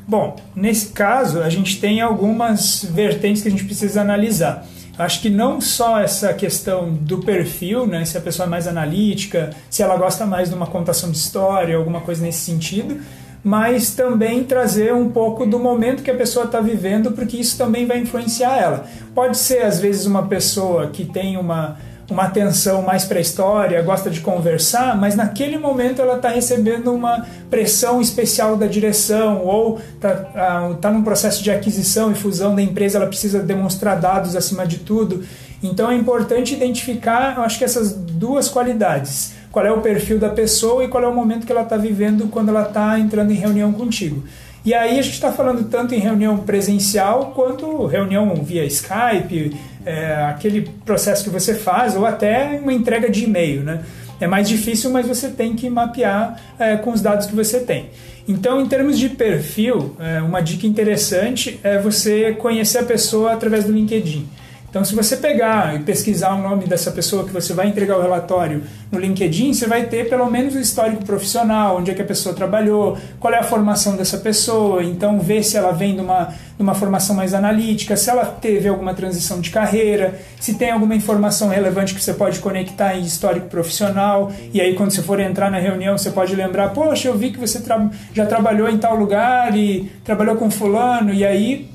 Bom, 0.06 0.36
nesse 0.54 0.88
caso, 0.88 1.40
a 1.40 1.48
gente 1.48 1.80
tem 1.80 2.02
algumas 2.02 2.84
vertentes 2.84 3.40
que 3.40 3.48
a 3.48 3.50
gente 3.50 3.64
precisa 3.64 4.02
analisar. 4.02 4.66
Acho 5.00 5.22
que 5.22 5.30
não 5.30 5.60
só 5.60 5.98
essa 5.98 6.32
questão 6.34 6.92
do 6.92 7.18
perfil, 7.18 7.86
né, 7.86 8.04
se 8.04 8.18
a 8.18 8.20
pessoa 8.20 8.46
é 8.46 8.50
mais 8.50 8.66
analítica, 8.66 9.50
se 9.70 9.82
ela 9.82 9.96
gosta 9.96 10.26
mais 10.26 10.50
de 10.50 10.54
uma 10.54 10.66
contação 10.66 11.10
de 11.10 11.16
história, 11.16 11.76
alguma 11.76 12.00
coisa 12.00 12.22
nesse 12.22 12.40
sentido, 12.40 13.00
mas 13.42 13.94
também 13.94 14.44
trazer 14.44 14.92
um 14.92 15.10
pouco 15.10 15.46
do 15.46 15.58
momento 15.58 16.02
que 16.02 16.10
a 16.10 16.16
pessoa 16.16 16.44
está 16.44 16.60
vivendo, 16.60 17.12
porque 17.12 17.38
isso 17.38 17.56
também 17.56 17.86
vai 17.86 17.98
influenciar 17.98 18.58
ela. 18.58 18.86
Pode 19.14 19.38
ser, 19.38 19.62
às 19.62 19.80
vezes, 19.80 20.04
uma 20.04 20.26
pessoa 20.26 20.88
que 20.88 21.06
tem 21.06 21.38
uma 21.38 21.78
uma 22.10 22.24
atenção 22.24 22.82
mais 22.82 23.04
para 23.04 23.18
a 23.18 23.20
história, 23.20 23.80
gosta 23.82 24.10
de 24.10 24.20
conversar, 24.20 24.96
mas 24.96 25.14
naquele 25.14 25.56
momento 25.58 26.02
ela 26.02 26.16
está 26.16 26.28
recebendo 26.28 26.92
uma 26.92 27.24
pressão 27.48 28.00
especial 28.00 28.56
da 28.56 28.66
direção 28.66 29.44
ou 29.44 29.80
está 29.94 30.26
ah, 30.34 30.74
tá 30.80 30.90
num 30.90 31.02
processo 31.02 31.42
de 31.42 31.50
aquisição 31.50 32.10
e 32.10 32.14
fusão 32.14 32.54
da 32.54 32.62
empresa, 32.62 32.98
ela 32.98 33.06
precisa 33.06 33.40
demonstrar 33.40 33.98
dados 34.00 34.34
acima 34.34 34.66
de 34.66 34.78
tudo. 34.78 35.22
Então 35.62 35.90
é 35.90 35.94
importante 35.94 36.54
identificar, 36.54 37.36
eu 37.36 37.42
acho 37.42 37.58
que 37.58 37.64
essas 37.64 37.92
duas 37.92 38.48
qualidades. 38.48 39.34
Qual 39.52 39.66
é 39.66 39.72
o 39.72 39.80
perfil 39.80 40.18
da 40.18 40.28
pessoa 40.28 40.84
e 40.84 40.88
qual 40.88 41.02
é 41.02 41.08
o 41.08 41.14
momento 41.14 41.44
que 41.44 41.52
ela 41.52 41.62
está 41.62 41.76
vivendo 41.76 42.28
quando 42.28 42.50
ela 42.50 42.62
está 42.62 42.98
entrando 42.98 43.32
em 43.32 43.34
reunião 43.34 43.72
contigo. 43.72 44.22
E 44.64 44.74
aí 44.74 44.98
a 44.98 45.02
gente 45.02 45.14
está 45.14 45.32
falando 45.32 45.68
tanto 45.68 45.94
em 45.94 45.98
reunião 45.98 46.38
presencial 46.38 47.32
quanto 47.34 47.86
reunião 47.86 48.34
via 48.36 48.64
Skype, 48.64 49.56
é, 49.84 50.14
aquele 50.24 50.62
processo 50.84 51.24
que 51.24 51.30
você 51.30 51.54
faz, 51.54 51.96
ou 51.96 52.06
até 52.06 52.60
uma 52.62 52.72
entrega 52.72 53.08
de 53.10 53.24
e-mail, 53.24 53.62
né? 53.62 53.82
É 54.20 54.26
mais 54.26 54.48
difícil, 54.48 54.90
mas 54.90 55.06
você 55.06 55.28
tem 55.28 55.54
que 55.54 55.70
mapear 55.70 56.40
é, 56.58 56.76
com 56.76 56.92
os 56.92 57.00
dados 57.00 57.26
que 57.26 57.34
você 57.34 57.60
tem. 57.60 57.88
Então, 58.28 58.60
em 58.60 58.66
termos 58.66 58.98
de 58.98 59.08
perfil, 59.08 59.96
é, 59.98 60.20
uma 60.20 60.40
dica 60.40 60.66
interessante 60.66 61.58
é 61.62 61.78
você 61.78 62.32
conhecer 62.32 62.78
a 62.78 62.82
pessoa 62.82 63.32
através 63.32 63.64
do 63.64 63.72
LinkedIn. 63.72 64.28
Então, 64.70 64.84
se 64.84 64.94
você 64.94 65.16
pegar 65.16 65.74
e 65.74 65.80
pesquisar 65.80 66.32
o 66.32 66.40
nome 66.40 66.64
dessa 66.64 66.92
pessoa 66.92 67.24
que 67.24 67.32
você 67.32 67.52
vai 67.52 67.66
entregar 67.66 67.98
o 67.98 68.02
relatório 68.02 68.62
no 68.90 69.00
LinkedIn, 69.00 69.52
você 69.52 69.66
vai 69.66 69.86
ter 69.86 70.08
pelo 70.08 70.30
menos 70.30 70.54
o 70.54 70.60
histórico 70.60 71.04
profissional, 71.04 71.78
onde 71.78 71.90
é 71.90 71.94
que 71.94 72.00
a 72.00 72.04
pessoa 72.04 72.32
trabalhou, 72.32 72.96
qual 73.18 73.34
é 73.34 73.38
a 73.38 73.42
formação 73.42 73.96
dessa 73.96 74.18
pessoa, 74.18 74.84
então 74.84 75.18
ver 75.18 75.42
se 75.42 75.56
ela 75.56 75.72
vem 75.72 75.96
de 75.96 76.00
uma, 76.00 76.26
de 76.56 76.62
uma 76.62 76.72
formação 76.72 77.16
mais 77.16 77.34
analítica, 77.34 77.96
se 77.96 78.08
ela 78.10 78.24
teve 78.24 78.68
alguma 78.68 78.94
transição 78.94 79.40
de 79.40 79.50
carreira, 79.50 80.20
se 80.38 80.54
tem 80.54 80.70
alguma 80.70 80.94
informação 80.94 81.48
relevante 81.48 81.92
que 81.92 82.00
você 82.00 82.14
pode 82.14 82.38
conectar 82.38 82.94
em 82.94 83.02
histórico 83.02 83.48
profissional, 83.48 84.30
e 84.54 84.60
aí 84.60 84.74
quando 84.74 84.92
você 84.92 85.02
for 85.02 85.18
entrar 85.18 85.50
na 85.50 85.58
reunião 85.58 85.98
você 85.98 86.12
pode 86.12 86.36
lembrar, 86.36 86.68
poxa, 86.68 87.08
eu 87.08 87.18
vi 87.18 87.32
que 87.32 87.40
você 87.40 87.60
tra 87.60 87.90
já 88.14 88.24
trabalhou 88.24 88.68
em 88.68 88.78
tal 88.78 88.94
lugar 88.94 89.56
e 89.56 89.90
trabalhou 90.04 90.36
com 90.36 90.48
fulano, 90.48 91.12
e 91.12 91.24
aí 91.24 91.69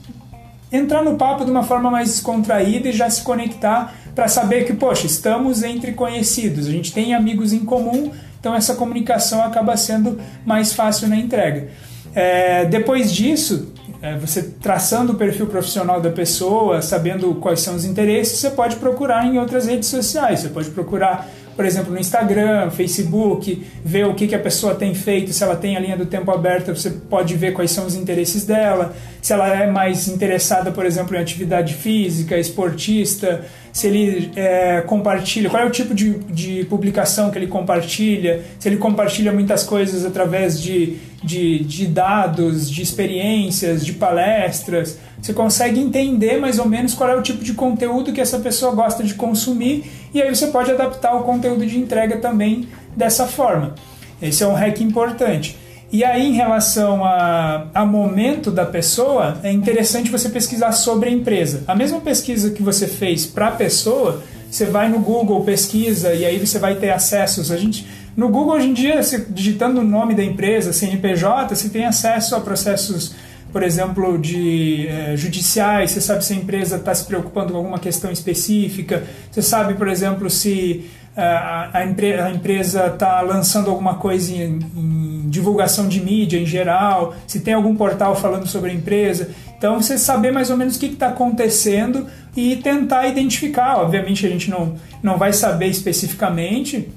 entrar 0.71 1.03
no 1.03 1.15
papo 1.15 1.45
de 1.45 1.51
uma 1.51 1.63
forma 1.63 1.89
mais 1.89 2.09
descontraída 2.09 2.89
e 2.89 2.91
já 2.91 3.09
se 3.09 3.21
conectar 3.21 3.93
para 4.13 4.27
saber 4.27 4.65
que, 4.65 4.73
poxa, 4.73 5.05
estamos 5.05 5.63
entre 5.63 5.91
conhecidos, 5.93 6.67
a 6.67 6.71
gente 6.71 6.93
tem 6.93 7.13
amigos 7.13 7.51
em 7.53 7.59
comum, 7.59 8.11
então 8.39 8.55
essa 8.55 8.75
comunicação 8.75 9.43
acaba 9.43 9.75
sendo 9.75 10.19
mais 10.45 10.73
fácil 10.73 11.07
na 11.07 11.17
entrega. 11.17 11.67
É, 12.13 12.63
depois 12.65 13.11
disso, 13.11 13.73
é, 14.01 14.15
você 14.17 14.41
traçando 14.43 15.13
o 15.13 15.15
perfil 15.15 15.47
profissional 15.47 15.99
da 15.99 16.09
pessoa, 16.09 16.81
sabendo 16.81 17.35
quais 17.35 17.59
são 17.59 17.75
os 17.75 17.83
interesses, 17.83 18.39
você 18.39 18.51
pode 18.51 18.77
procurar 18.77 19.25
em 19.25 19.37
outras 19.37 19.65
redes 19.65 19.89
sociais, 19.89 20.41
você 20.41 20.49
pode 20.49 20.69
procurar 20.69 21.27
por 21.55 21.65
exemplo, 21.65 21.93
no 21.93 21.99
Instagram, 21.99 22.69
Facebook, 22.69 23.65
ver 23.83 24.05
o 24.05 24.13
que, 24.13 24.27
que 24.27 24.35
a 24.35 24.39
pessoa 24.39 24.75
tem 24.75 24.93
feito, 24.93 25.31
se 25.31 25.41
ela 25.41 25.55
tem 25.55 25.77
a 25.77 25.79
linha 25.79 25.95
do 25.95 26.05
tempo 26.05 26.29
aberta, 26.31 26.75
você 26.75 26.89
pode 26.89 27.35
ver 27.35 27.53
quais 27.53 27.71
são 27.71 27.85
os 27.85 27.95
interesses 27.95 28.45
dela, 28.45 28.93
se 29.21 29.31
ela 29.31 29.47
é 29.47 29.69
mais 29.71 30.07
interessada, 30.07 30.71
por 30.71 30.85
exemplo, 30.85 31.15
em 31.15 31.19
atividade 31.19 31.73
física, 31.73 32.37
esportista, 32.37 33.45
se 33.71 33.87
ele 33.87 34.31
é, 34.35 34.81
compartilha, 34.81 35.49
qual 35.49 35.63
é 35.63 35.65
o 35.65 35.69
tipo 35.69 35.93
de, 35.93 36.13
de 36.29 36.65
publicação 36.65 37.31
que 37.31 37.37
ele 37.37 37.47
compartilha, 37.47 38.41
se 38.59 38.67
ele 38.67 38.77
compartilha 38.77 39.31
muitas 39.31 39.63
coisas 39.63 40.05
através 40.05 40.61
de, 40.61 40.97
de, 41.25 41.59
de 41.59 41.87
dados, 41.87 42.69
de 42.69 42.81
experiências, 42.81 43.85
de 43.85 43.93
palestras. 43.93 44.97
Você 45.21 45.33
consegue 45.33 45.79
entender 45.79 46.39
mais 46.39 46.59
ou 46.59 46.67
menos 46.67 46.93
qual 46.93 47.09
é 47.09 47.15
o 47.15 47.21
tipo 47.21 47.43
de 47.43 47.53
conteúdo 47.53 48.13
que 48.13 48.21
essa 48.21 48.39
pessoa 48.39 48.73
gosta 48.73 49.03
de 49.03 49.15
consumir 49.15 49.91
e 50.13 50.21
aí 50.21 50.33
você 50.33 50.47
pode 50.47 50.71
adaptar 50.71 51.15
o 51.15 51.23
conteúdo 51.23 51.65
de 51.65 51.77
entrega 51.77 52.17
também 52.17 52.67
dessa 52.95 53.25
forma. 53.25 53.75
Esse 54.21 54.43
é 54.43 54.47
um 54.47 54.53
hack 54.53 54.79
importante. 54.81 55.57
E 55.91 56.03
aí, 56.03 56.27
em 56.27 56.33
relação 56.33 57.05
a, 57.05 57.67
a 57.73 57.85
momento 57.85 58.51
da 58.51 58.65
pessoa, 58.65 59.39
é 59.43 59.51
interessante 59.51 60.09
você 60.09 60.29
pesquisar 60.29 60.71
sobre 60.71 61.09
a 61.09 61.11
empresa. 61.11 61.63
A 61.67 61.75
mesma 61.75 62.01
pesquisa 62.01 62.49
que 62.49 62.61
você 62.61 62.87
fez 62.87 63.25
para 63.25 63.47
a 63.47 63.51
pessoa, 63.51 64.21
você 64.49 64.65
vai 64.65 64.89
no 64.89 64.99
Google, 64.99 65.43
pesquisa, 65.43 66.13
e 66.13 66.25
aí 66.25 66.39
você 66.39 66.59
vai 66.59 66.75
ter 66.75 66.89
acessos. 66.89 67.51
A 67.51 67.57
gente, 67.57 67.87
no 68.15 68.29
Google, 68.29 68.55
hoje 68.55 68.69
em 68.69 68.73
dia, 68.73 69.01
digitando 69.29 69.81
o 69.81 69.83
nome 69.83 70.15
da 70.15 70.23
empresa, 70.23 70.71
CNPJ, 70.71 71.53
você 71.53 71.67
tem 71.67 71.85
acesso 71.85 72.33
a 72.35 72.39
processos, 72.39 73.13
por 73.51 73.61
exemplo, 73.61 74.17
de 74.17 74.87
é, 74.87 75.17
judiciais, 75.17 75.91
você 75.91 75.99
sabe 75.99 76.23
se 76.23 76.31
a 76.31 76.37
empresa 76.37 76.77
está 76.77 76.95
se 76.95 77.05
preocupando 77.05 77.51
com 77.51 77.57
alguma 77.57 77.77
questão 77.77 78.09
específica, 78.09 79.03
você 79.29 79.41
sabe, 79.41 79.73
por 79.73 79.89
exemplo, 79.89 80.29
se 80.29 80.89
a, 81.15 81.77
a, 81.77 81.85
empre 81.85 82.13
a 82.13 82.29
empresa 82.29 82.87
está 82.87 83.19
lançando 83.21 83.69
alguma 83.69 83.95
coisa 83.95 84.31
em, 84.33 84.59
em, 84.75 85.29
divulgação 85.29 85.87
de 85.87 85.99
mídia 85.99 86.39
em 86.39 86.45
geral, 86.45 87.15
se 87.27 87.41
tem 87.41 87.53
algum 87.53 87.75
portal 87.75 88.15
falando 88.15 88.47
sobre 88.47 88.71
a 88.71 88.73
empresa. 88.73 89.31
Então, 89.57 89.81
você 89.81 89.97
saber 89.97 90.31
mais 90.31 90.49
ou 90.49 90.55
menos 90.55 90.77
o 90.77 90.79
que 90.79 90.85
está 90.85 91.07
acontecendo 91.07 92.07
e 92.35 92.55
tentar 92.57 93.07
identificar. 93.07 93.79
Obviamente, 93.81 94.25
a 94.25 94.29
gente 94.29 94.49
não, 94.49 94.75
não 95.03 95.17
vai 95.17 95.33
saber 95.33 95.67
especificamente, 95.67 96.89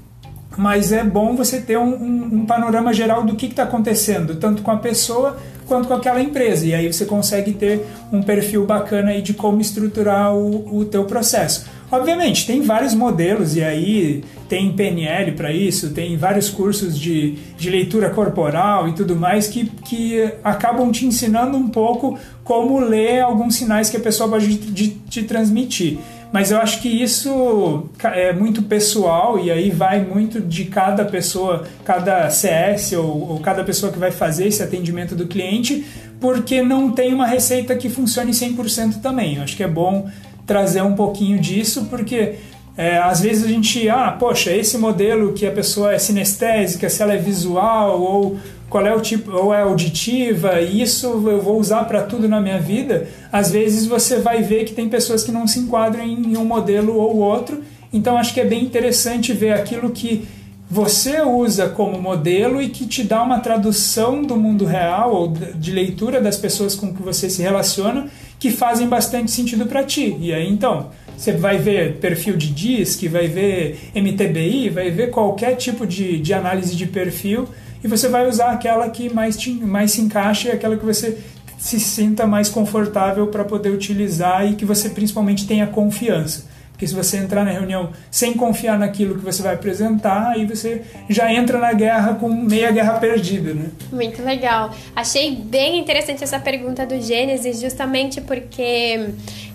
mas 0.59 0.91
é 0.91 1.05
bom 1.05 1.37
você 1.37 1.61
ter 1.61 1.77
um, 1.77 1.95
um, 1.95 2.29
um 2.33 2.45
panorama 2.45 2.91
geral 2.91 3.23
do 3.23 3.33
que 3.33 3.45
está 3.45 3.63
acontecendo, 3.63 4.35
tanto 4.35 4.61
com 4.61 4.69
a 4.69 4.75
pessoa 4.75 5.37
quanto 5.65 5.87
com 5.87 5.93
aquela 5.93 6.21
empresa. 6.21 6.65
E 6.65 6.73
aí 6.73 6.91
você 6.91 7.05
consegue 7.05 7.53
ter 7.53 7.85
um 8.11 8.21
perfil 8.21 8.65
bacana 8.65 9.11
aí 9.11 9.21
de 9.21 9.33
como 9.33 9.61
estruturar 9.61 10.35
o, 10.35 10.79
o 10.79 10.83
teu 10.83 11.05
processo. 11.05 11.65
Obviamente, 11.89 12.45
tem 12.45 12.61
vários 12.61 12.93
modelos 12.93 13.55
e 13.55 13.63
aí 13.63 14.21
tem 14.49 14.73
PNL 14.73 15.31
para 15.31 15.53
isso, 15.53 15.91
tem 15.91 16.17
vários 16.17 16.49
cursos 16.49 16.99
de, 16.99 17.37
de 17.57 17.69
leitura 17.69 18.09
corporal 18.09 18.89
e 18.89 18.91
tudo 18.91 19.15
mais 19.15 19.47
que, 19.47 19.65
que 19.85 20.29
acabam 20.43 20.91
te 20.91 21.05
ensinando 21.05 21.55
um 21.55 21.69
pouco 21.69 22.19
como 22.43 22.79
ler 22.79 23.21
alguns 23.21 23.55
sinais 23.55 23.89
que 23.89 23.95
a 23.95 23.99
pessoa 24.01 24.27
pode 24.27 24.57
te, 24.57 24.89
te 25.09 25.23
transmitir. 25.23 25.99
Mas 26.31 26.51
eu 26.51 26.59
acho 26.59 26.81
que 26.81 26.87
isso 26.87 27.89
é 28.03 28.31
muito 28.33 28.61
pessoal 28.63 29.39
e 29.39 29.49
aí 29.49 29.71
vai 29.71 29.99
muito 30.03 30.39
de 30.39 30.65
cada 30.65 31.03
pessoa, 31.03 31.65
cada 31.83 32.29
CS 32.29 32.93
ou, 32.93 33.31
ou 33.31 33.39
cada 33.39 33.63
pessoa 33.63 33.91
que 33.91 33.97
vai 33.97 34.11
fazer 34.11 34.47
esse 34.47 34.61
atendimento 34.61 35.15
do 35.15 35.25
cliente, 35.25 35.85
porque 36.19 36.61
não 36.61 36.91
tem 36.91 37.13
uma 37.13 37.25
receita 37.25 37.75
que 37.75 37.89
funcione 37.89 38.31
100% 38.31 39.01
também. 39.01 39.37
Eu 39.37 39.43
acho 39.43 39.57
que 39.57 39.63
é 39.63 39.67
bom 39.67 40.07
trazer 40.45 40.81
um 40.83 40.95
pouquinho 40.95 41.39
disso, 41.39 41.87
porque 41.89 42.35
é, 42.77 42.97
às 42.97 43.21
vezes 43.21 43.43
a 43.43 43.47
gente, 43.47 43.89
ah, 43.89 44.15
poxa, 44.17 44.51
esse 44.51 44.77
modelo 44.77 45.33
que 45.33 45.45
a 45.45 45.51
pessoa 45.51 45.93
é 45.93 45.99
sinestésica, 45.99 46.89
se 46.89 47.01
ela 47.01 47.13
é 47.13 47.17
visual 47.17 48.01
ou 48.01 48.37
qual 48.69 48.85
é 48.85 48.95
o 48.95 49.01
tipo, 49.01 49.31
ou 49.31 49.53
é 49.53 49.61
auditiva, 49.61 50.61
isso 50.61 51.07
eu 51.07 51.41
vou 51.41 51.59
usar 51.59 51.85
para 51.85 52.03
tudo 52.03 52.27
na 52.27 52.39
minha 52.39 52.59
vida. 52.59 53.07
Às 53.31 53.51
vezes 53.51 53.87
você 53.87 54.19
vai 54.19 54.43
ver 54.43 54.65
que 54.65 54.73
tem 54.73 54.87
pessoas 54.87 55.23
que 55.23 55.31
não 55.31 55.47
se 55.47 55.59
enquadram 55.59 56.03
em 56.03 56.37
um 56.37 56.45
modelo 56.45 56.95
ou 56.95 57.17
outro. 57.17 57.63
Então 57.91 58.17
acho 58.17 58.33
que 58.33 58.39
é 58.39 58.45
bem 58.45 58.63
interessante 58.63 59.33
ver 59.33 59.53
aquilo 59.53 59.89
que 59.89 60.27
você 60.69 61.19
usa 61.21 61.67
como 61.67 61.99
modelo 61.99 62.61
e 62.61 62.69
que 62.69 62.85
te 62.85 63.03
dá 63.03 63.23
uma 63.23 63.39
tradução 63.39 64.21
do 64.21 64.37
mundo 64.37 64.65
real 64.65 65.15
ou 65.15 65.27
de 65.27 65.71
leitura 65.71 66.21
das 66.21 66.37
pessoas 66.37 66.75
com 66.75 66.93
que 66.93 67.01
você 67.01 67.27
se 67.27 67.41
relaciona 67.41 68.07
que 68.39 68.51
fazem 68.51 68.87
bastante 68.87 69.31
sentido 69.31 69.65
para 69.65 69.83
ti. 69.83 70.15
E 70.19 70.31
aí 70.31 70.47
então, 70.47 70.91
você 71.17 71.31
vai 71.31 71.57
ver 71.57 71.97
perfil 71.97 72.37
de 72.37 72.51
DISC, 72.51 73.07
vai 73.07 73.27
ver 73.27 73.89
MTBI, 73.95 74.69
vai 74.69 74.91
ver 74.91 75.09
qualquer 75.09 75.55
tipo 75.55 75.87
de, 75.87 76.19
de 76.19 76.33
análise 76.35 76.75
de 76.75 76.85
perfil 76.85 77.47
e 77.83 77.87
você 77.87 78.07
vai 78.07 78.27
usar 78.27 78.51
aquela 78.51 78.89
que 78.89 79.13
mais, 79.13 79.37
te, 79.37 79.51
mais 79.53 79.91
se 79.91 80.01
encaixa 80.01 80.49
e 80.49 80.51
aquela 80.51 80.77
que 80.77 80.85
você 80.85 81.17
se 81.57 81.79
sinta 81.79 82.25
mais 82.25 82.49
confortável 82.49 83.27
para 83.27 83.43
poder 83.43 83.69
utilizar 83.69 84.45
e 84.45 84.55
que 84.55 84.65
você 84.65 84.89
principalmente 84.89 85.45
tenha 85.45 85.67
confiança. 85.67 86.45
Porque 86.79 86.87
se 86.87 86.95
você 86.95 87.17
entrar 87.17 87.43
na 87.43 87.51
reunião 87.51 87.89
sem 88.09 88.33
confiar 88.33 88.79
naquilo 88.79 89.15
que 89.15 89.25
você 89.25 89.43
vai 89.43 89.53
apresentar, 89.53 90.29
aí 90.29 90.45
você 90.45 90.81
já 91.09 91.29
entra 91.29 91.59
na 91.59 91.73
guerra 91.73 92.13
com 92.13 92.29
meia 92.29 92.71
guerra 92.71 92.93
perdida, 92.93 93.53
né? 93.53 93.65
Muito 93.91 94.23
legal. 94.23 94.73
Achei 94.95 95.35
bem 95.35 95.77
interessante 95.77 96.23
essa 96.23 96.39
pergunta 96.39 96.85
do 96.85 97.01
Gênesis, 97.01 97.59
justamente 97.59 98.21
porque, 98.21 99.09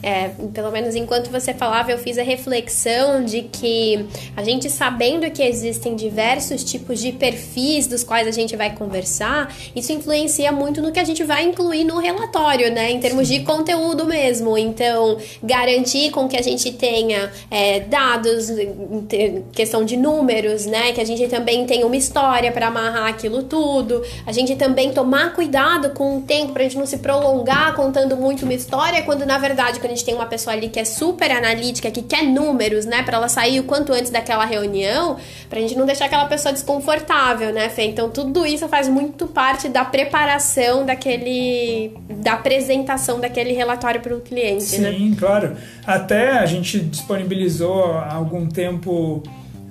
é, 0.05 0.33
pelo 0.53 0.71
menos 0.71 0.95
enquanto 0.95 1.31
você 1.31 1.55
falava, 1.55 1.91
eu 1.91 1.97
fiz 1.97 2.19
a 2.19 2.23
reflexão 2.23 3.25
de 3.25 3.41
que 3.41 4.05
a 4.37 4.45
gente 4.45 4.69
sabendo 4.69 5.31
que 5.31 5.43
existem 5.43 5.97
diversos 5.97 6.63
tipos 6.63 7.01
de 7.01 7.11
perfis 7.11 7.87
dos 7.87 8.05
quais 8.05 8.29
a 8.29 8.31
gente 8.31 8.55
vai 8.55 8.77
conversar, 8.77 9.51
isso 9.75 9.93
influencia 9.93 10.53
muito 10.53 10.83
no 10.83 10.93
que 10.93 11.01
a 11.01 11.05
gente 11.05 11.25
vai 11.25 11.45
incluir 11.45 11.85
no 11.85 11.99
relatório, 11.99 12.71
né? 12.71 12.91
Em 12.91 13.01
termos 13.01 13.29
de 13.29 13.41
conteúdo 13.41 14.05
mesmo. 14.05 14.59
Então, 14.59 15.17
garantir 15.43 16.11
com 16.11 16.29
que 16.29 16.37
a 16.37 16.43
gente 16.43 16.71
tenha 16.73 17.33
é, 17.51 17.81
dados, 17.81 18.49
questão 19.53 19.87
de 19.87 19.97
números, 19.97 20.67
né? 20.67 20.93
Que 20.93 21.01
a 21.01 21.07
gente 21.07 21.27
também 21.29 21.65
tenha 21.65 21.87
uma 21.87 21.97
história 21.97 22.53
para 22.53 22.67
amarrar 22.67 23.07
aquilo 23.07 23.45
tudo. 23.45 24.03
A 24.27 24.33
gente 24.33 24.55
também 24.55 24.93
tomar 24.93 25.33
cuidado 25.33 25.91
com 25.91 26.19
o 26.19 26.21
tempo 26.21 26.53
para 26.53 26.61
a 26.61 26.65
gente 26.65 26.77
não 26.77 26.85
se 26.85 26.99
prolongar 26.99 27.75
contando 27.75 28.19
muito 28.19 28.43
uma 28.43 28.53
história, 28.53 29.01
quando 29.01 29.25
na 29.25 29.39
verdade, 29.39 29.81
quando 29.81 29.94
a 29.94 29.94
gente 29.95 30.05
tem 30.05 30.15
uma 30.15 30.27
pessoa 30.27 30.55
ali 30.55 30.69
que 30.69 30.79
é 30.79 30.85
super 30.85 31.31
analítica, 31.31 31.91
que 31.91 32.03
quer 32.03 32.25
números, 32.25 32.85
né? 32.85 33.03
Para 33.03 33.17
ela 33.17 33.29
sair 33.29 33.61
o 33.61 33.65
quanto 33.65 33.93
antes 33.93 34.11
daquela 34.11 34.45
reunião, 34.45 35.17
para 35.49 35.59
a 35.59 35.63
gente 35.63 35.77
não 35.77 35.87
deixar 35.87 36.07
aquela 36.07 36.27
pessoa 36.27 36.53
desconfortável, 36.53 37.53
né, 37.53 37.69
Fê? 37.69 37.85
Então 37.85 38.11
tudo 38.11 38.47
isso 38.47 38.69
faz 38.69 38.89
muito 38.89 39.27
parte 39.27 39.69
da 39.69 39.85
preparação 39.85 40.85
daquele. 40.85 41.93
da 42.09 42.35
apresentação 42.35 43.21
daquele 43.21 43.53
relatório 43.53 44.01
para 44.01 44.15
o 44.15 44.21
cliente, 44.21 44.65
Sim, 44.65 44.81
né? 44.81 44.93
Sim, 44.93 45.15
claro. 45.15 45.57
Até 45.87 46.39
a 46.39 46.47
gente 46.47 46.81
disponibilizou 46.81 47.93
há 47.93 48.15
algum 48.15 48.47
tempo 48.47 49.23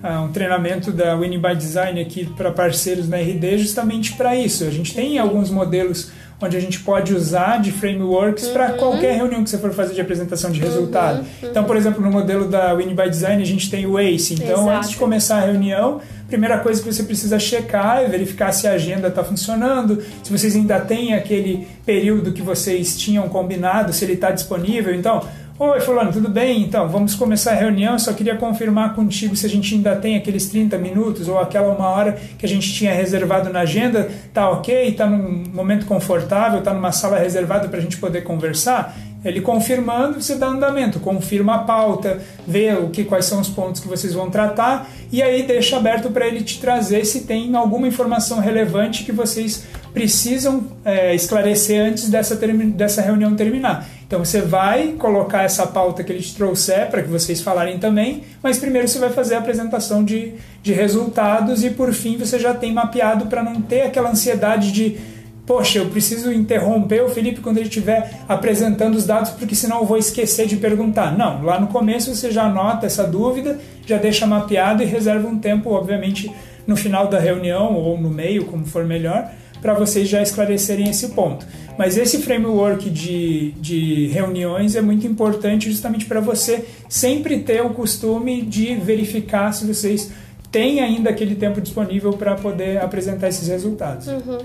uh, 0.04 0.24
um 0.24 0.32
treinamento 0.32 0.92
da 0.92 1.16
Winning 1.16 1.40
by 1.40 1.56
Design 1.56 2.00
aqui 2.00 2.26
para 2.26 2.52
parceiros 2.52 3.08
na 3.08 3.18
RD 3.18 3.58
justamente 3.58 4.14
para 4.14 4.36
isso. 4.36 4.64
A 4.64 4.70
gente 4.70 4.94
tem 4.94 5.18
alguns 5.18 5.50
modelos 5.50 6.12
onde 6.44 6.58
a 6.58 6.60
gente 6.60 6.80
pode 6.80 7.14
usar 7.14 7.62
de 7.62 7.72
frameworks 7.72 8.48
uhum. 8.48 8.54
para 8.54 8.70
qualquer 8.74 9.16
reunião 9.16 9.44
que 9.44 9.50
você 9.50 9.58
for 9.58 9.72
fazer 9.72 9.94
de 9.94 10.02
apresentação 10.02 10.52
de 10.52 10.60
resultado. 10.60 11.20
Uhum. 11.20 11.26
Uhum. 11.42 11.50
Então, 11.50 11.64
por 11.64 11.78
exemplo, 11.78 12.02
no 12.02 12.12
modelo 12.12 12.48
da 12.48 12.74
Winning 12.74 12.96
by 12.96 13.10
Design, 13.10 13.42
a 13.42 13.46
gente 13.46 13.70
tem 13.70 13.86
o 13.86 13.98
ACE. 13.98 14.34
Então, 14.34 14.64
Exato. 14.64 14.70
antes 14.70 14.90
de 14.92 14.98
começar 14.98 15.38
a 15.38 15.46
reunião, 15.46 16.02
a 16.26 16.28
primeira 16.28 16.58
coisa 16.60 16.82
que 16.82 16.92
você 16.92 17.04
precisa 17.04 17.40
checar 17.40 18.02
é 18.02 18.08
verificar 18.08 18.52
se 18.52 18.68
a 18.68 18.74
agenda 18.74 19.08
está 19.08 19.24
funcionando, 19.24 20.04
se 20.24 20.32
vocês 20.32 20.56
ainda 20.56 20.80
têm 20.80 21.14
aquele 21.14 21.68
período 21.86 22.32
que 22.32 22.42
vocês 22.42 22.98
tinham 22.98 23.28
combinado, 23.30 23.94
se 23.94 24.04
ele 24.04 24.14
está 24.14 24.32
disponível. 24.32 24.94
Então, 24.94 25.22
Oi, 25.66 25.80
Fulano, 25.80 26.12
tudo 26.12 26.28
bem? 26.28 26.62
Então, 26.62 26.90
vamos 26.90 27.16
começar 27.16 27.52
a 27.52 27.56
reunião. 27.56 27.98
Só 27.98 28.12
queria 28.12 28.36
confirmar 28.36 28.94
contigo 28.94 29.34
se 29.34 29.46
a 29.46 29.50
gente 29.50 29.74
ainda 29.74 29.96
tem 29.96 30.18
aqueles 30.18 30.50
30 30.50 30.78
minutos 30.78 31.30
ou 31.30 31.40
aquela 31.40 31.74
uma 31.74 31.88
hora 31.88 32.20
que 32.38 32.46
a 32.46 32.50
gente 32.50 32.74
tinha 32.74 32.94
reservado 32.94 33.50
na 33.50 33.62
agenda. 33.62 34.12
Tá 34.34 34.50
ok? 34.50 34.92
Tá 34.92 35.08
num 35.08 35.46
momento 35.54 35.86
confortável? 35.86 36.62
Tá 36.62 36.74
numa 36.74 36.92
sala 36.92 37.18
reservada 37.18 37.70
para 37.70 37.80
a 37.80 37.82
gente 37.82 37.96
poder 37.96 38.26
conversar? 38.26 38.94
Ele 39.24 39.40
confirmando, 39.40 40.22
você 40.22 40.36
dá 40.36 40.48
andamento, 40.48 41.00
confirma 41.00 41.56
a 41.56 41.60
pauta, 41.60 42.22
vê 42.46 42.74
o 42.74 42.90
que, 42.90 43.06
quais 43.06 43.24
são 43.24 43.40
os 43.40 43.48
pontos 43.48 43.80
que 43.80 43.88
vocês 43.88 44.14
vão 44.14 44.30
tratar 44.30 44.90
e 45.14 45.24
aí 45.24 45.44
deixa 45.44 45.78
aberto 45.78 46.12
para 46.12 46.28
ele 46.28 46.42
te 46.44 46.60
trazer 46.60 47.06
se 47.06 47.22
tem 47.22 47.56
alguma 47.56 47.88
informação 47.88 48.40
relevante 48.40 49.06
que 49.06 49.14
vocês 49.14 49.66
precisam 49.94 50.66
é, 50.84 51.16
esclarecer 51.16 51.82
antes 51.82 52.10
dessa, 52.10 52.36
dessa 52.36 53.02
reunião 53.02 53.34
terminar. 53.34 53.88
Então 54.14 54.24
você 54.24 54.42
vai 54.42 54.90
colocar 54.90 55.42
essa 55.42 55.66
pauta 55.66 56.04
que 56.04 56.12
ele 56.12 56.22
te 56.22 56.36
trouxer 56.36 56.88
para 56.92 57.02
que 57.02 57.10
vocês 57.10 57.42
falarem 57.42 57.80
também, 57.80 58.22
mas 58.44 58.60
primeiro 58.60 58.88
você 58.88 59.00
vai 59.00 59.10
fazer 59.10 59.34
a 59.34 59.40
apresentação 59.40 60.04
de, 60.04 60.34
de 60.62 60.72
resultados 60.72 61.64
e 61.64 61.72
por 61.72 61.92
fim 61.92 62.16
você 62.16 62.38
já 62.38 62.54
tem 62.54 62.72
mapeado 62.72 63.26
para 63.26 63.42
não 63.42 63.60
ter 63.60 63.82
aquela 63.82 64.12
ansiedade 64.12 64.72
de 64.72 65.00
poxa, 65.48 65.80
eu 65.80 65.90
preciso 65.90 66.32
interromper 66.32 67.02
o 67.02 67.10
Felipe 67.10 67.42
quando 67.42 67.58
ele 67.58 67.70
estiver 67.70 68.20
apresentando 68.30 68.94
os 68.94 69.08
dados, 69.08 69.32
porque 69.32 69.56
senão 69.56 69.80
eu 69.80 69.86
vou 69.88 69.98
esquecer 69.98 70.46
de 70.46 70.58
perguntar. 70.58 71.18
Não, 71.18 71.42
lá 71.42 71.60
no 71.60 71.66
começo 71.66 72.14
você 72.14 72.30
já 72.30 72.44
anota 72.44 72.86
essa 72.86 73.06
dúvida, 73.06 73.60
já 73.84 73.98
deixa 73.98 74.28
mapeado 74.28 74.84
e 74.84 74.86
reserva 74.86 75.28
um 75.28 75.40
tempo, 75.40 75.72
obviamente, 75.72 76.32
no 76.68 76.76
final 76.76 77.08
da 77.08 77.18
reunião 77.18 77.74
ou 77.74 77.98
no 77.98 78.12
meio, 78.12 78.46
como 78.46 78.64
for 78.64 78.86
melhor, 78.86 79.32
para 79.64 79.74
vocês 79.74 80.10
já 80.10 80.22
esclarecerem 80.22 80.90
esse 80.90 81.08
ponto. 81.10 81.48
Mas 81.78 81.98
esse 81.98 82.20
framework 82.22 82.90
de, 82.90 83.52
de 83.52 84.08
reuniões 84.08 84.76
é 84.76 84.82
muito 84.82 85.08
importante 85.08 85.72
justamente 85.72 86.06
para 86.06 86.20
você 86.20 86.66
sempre 86.90 87.40
ter 87.40 87.62
o 87.66 87.70
costume 87.70 88.42
de 88.42 88.76
verificar 88.76 89.54
se 89.54 89.66
vocês 89.66 90.12
têm 90.52 90.82
ainda 90.82 91.10
aquele 91.10 91.34
tempo 91.34 91.62
disponível 91.62 92.12
para 92.12 92.36
poder 92.36 92.80
apresentar 92.80 93.30
esses 93.30 93.48
resultados. 93.48 94.08
Uhum. 94.08 94.38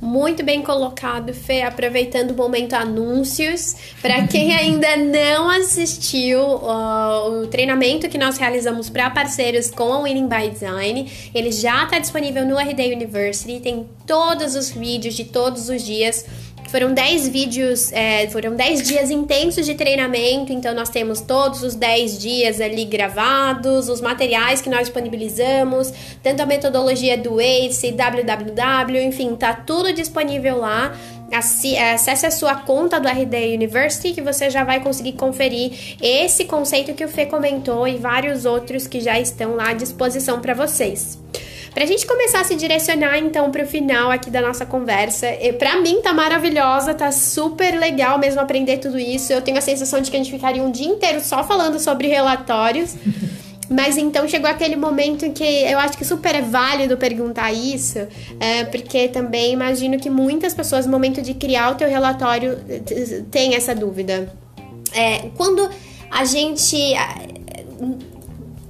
Muito 0.00 0.44
bem 0.44 0.62
colocado, 0.62 1.32
Fê. 1.32 1.62
Aproveitando 1.62 2.32
o 2.32 2.34
momento 2.34 2.74
anúncios. 2.74 3.76
Para 4.02 4.26
quem 4.26 4.54
ainda 4.54 4.96
não 4.96 5.48
assistiu 5.48 6.40
uh, 6.40 7.42
o 7.42 7.46
treinamento 7.46 8.08
que 8.08 8.18
nós 8.18 8.36
realizamos 8.36 8.90
para 8.90 9.08
parceiros 9.08 9.70
com 9.70 9.92
a 9.92 10.02
Winning 10.02 10.28
by 10.28 10.50
Design, 10.50 11.10
ele 11.34 11.50
já 11.50 11.84
está 11.84 11.98
disponível 11.98 12.44
no 12.44 12.58
RD 12.58 12.92
University. 12.92 13.58
Tem 13.60 13.86
todos 14.06 14.54
os 14.54 14.70
vídeos 14.70 15.14
de 15.14 15.24
todos 15.24 15.70
os 15.70 15.82
dias 15.82 16.26
foram 16.70 16.92
10 16.92 17.28
vídeos, 17.28 17.92
é, 17.92 18.28
foram 18.28 18.54
10 18.54 18.82
dias 18.82 19.10
intensos 19.10 19.64
de 19.66 19.74
treinamento, 19.74 20.52
então 20.52 20.74
nós 20.74 20.88
temos 20.88 21.20
todos 21.20 21.62
os 21.62 21.74
10 21.74 22.18
dias 22.18 22.60
ali 22.60 22.84
gravados, 22.84 23.88
os 23.88 24.00
materiais 24.00 24.60
que 24.60 24.68
nós 24.68 24.80
disponibilizamos, 24.80 25.92
tanto 26.22 26.42
a 26.42 26.46
metodologia 26.46 27.16
do 27.16 27.40
ACE, 27.40 27.92
www, 27.92 29.02
enfim, 29.02 29.34
tá 29.34 29.54
tudo 29.54 29.92
disponível 29.92 30.58
lá. 30.58 30.96
Acesse 31.32 32.24
a 32.24 32.30
sua 32.30 32.54
conta 32.54 33.00
do 33.00 33.08
RD 33.08 33.54
University 33.54 34.12
que 34.12 34.22
você 34.22 34.48
já 34.48 34.62
vai 34.62 34.80
conseguir 34.80 35.12
conferir 35.12 35.96
esse 36.00 36.44
conceito 36.44 36.94
que 36.94 37.04
o 37.04 37.08
Fê 37.08 37.26
comentou 37.26 37.86
e 37.88 37.96
vários 37.96 38.44
outros 38.44 38.86
que 38.86 39.00
já 39.00 39.18
estão 39.18 39.56
lá 39.56 39.70
à 39.70 39.72
disposição 39.72 40.40
para 40.40 40.54
vocês. 40.54 41.18
Pra 41.76 41.84
gente 41.84 42.06
começar 42.06 42.40
a 42.40 42.44
se 42.44 42.54
direcionar 42.54 43.18
então 43.18 43.50
pro 43.50 43.66
final 43.66 44.10
aqui 44.10 44.30
da 44.30 44.40
nossa 44.40 44.64
conversa, 44.64 45.26
pra 45.58 45.78
mim 45.78 46.00
tá 46.00 46.10
maravilhosa, 46.14 46.94
tá 46.94 47.12
super 47.12 47.78
legal 47.78 48.18
mesmo 48.18 48.40
aprender 48.40 48.78
tudo 48.78 48.98
isso. 48.98 49.30
Eu 49.30 49.42
tenho 49.42 49.58
a 49.58 49.60
sensação 49.60 50.00
de 50.00 50.10
que 50.10 50.16
a 50.16 50.18
gente 50.18 50.30
ficaria 50.30 50.62
um 50.62 50.70
dia 50.70 50.86
inteiro 50.86 51.20
só 51.20 51.44
falando 51.44 51.78
sobre 51.78 52.08
relatórios. 52.08 52.96
Mas 53.68 53.98
então 53.98 54.26
chegou 54.26 54.48
aquele 54.48 54.74
momento 54.74 55.26
em 55.26 55.32
que 55.32 55.44
eu 55.44 55.78
acho 55.78 55.98
que 55.98 56.04
super 56.06 56.34
é 56.34 56.40
válido 56.40 56.96
perguntar 56.96 57.52
isso, 57.52 57.98
é, 58.40 58.64
porque 58.64 59.08
também 59.08 59.52
imagino 59.52 59.98
que 59.98 60.08
muitas 60.08 60.54
pessoas 60.54 60.86
no 60.86 60.92
momento 60.92 61.20
de 61.20 61.34
criar 61.34 61.72
o 61.72 61.74
teu 61.74 61.90
relatório 61.90 62.58
têm 63.30 63.54
essa 63.54 63.74
dúvida. 63.74 64.32
É, 64.94 65.28
quando 65.36 65.68
a 66.10 66.24
gente 66.24 66.94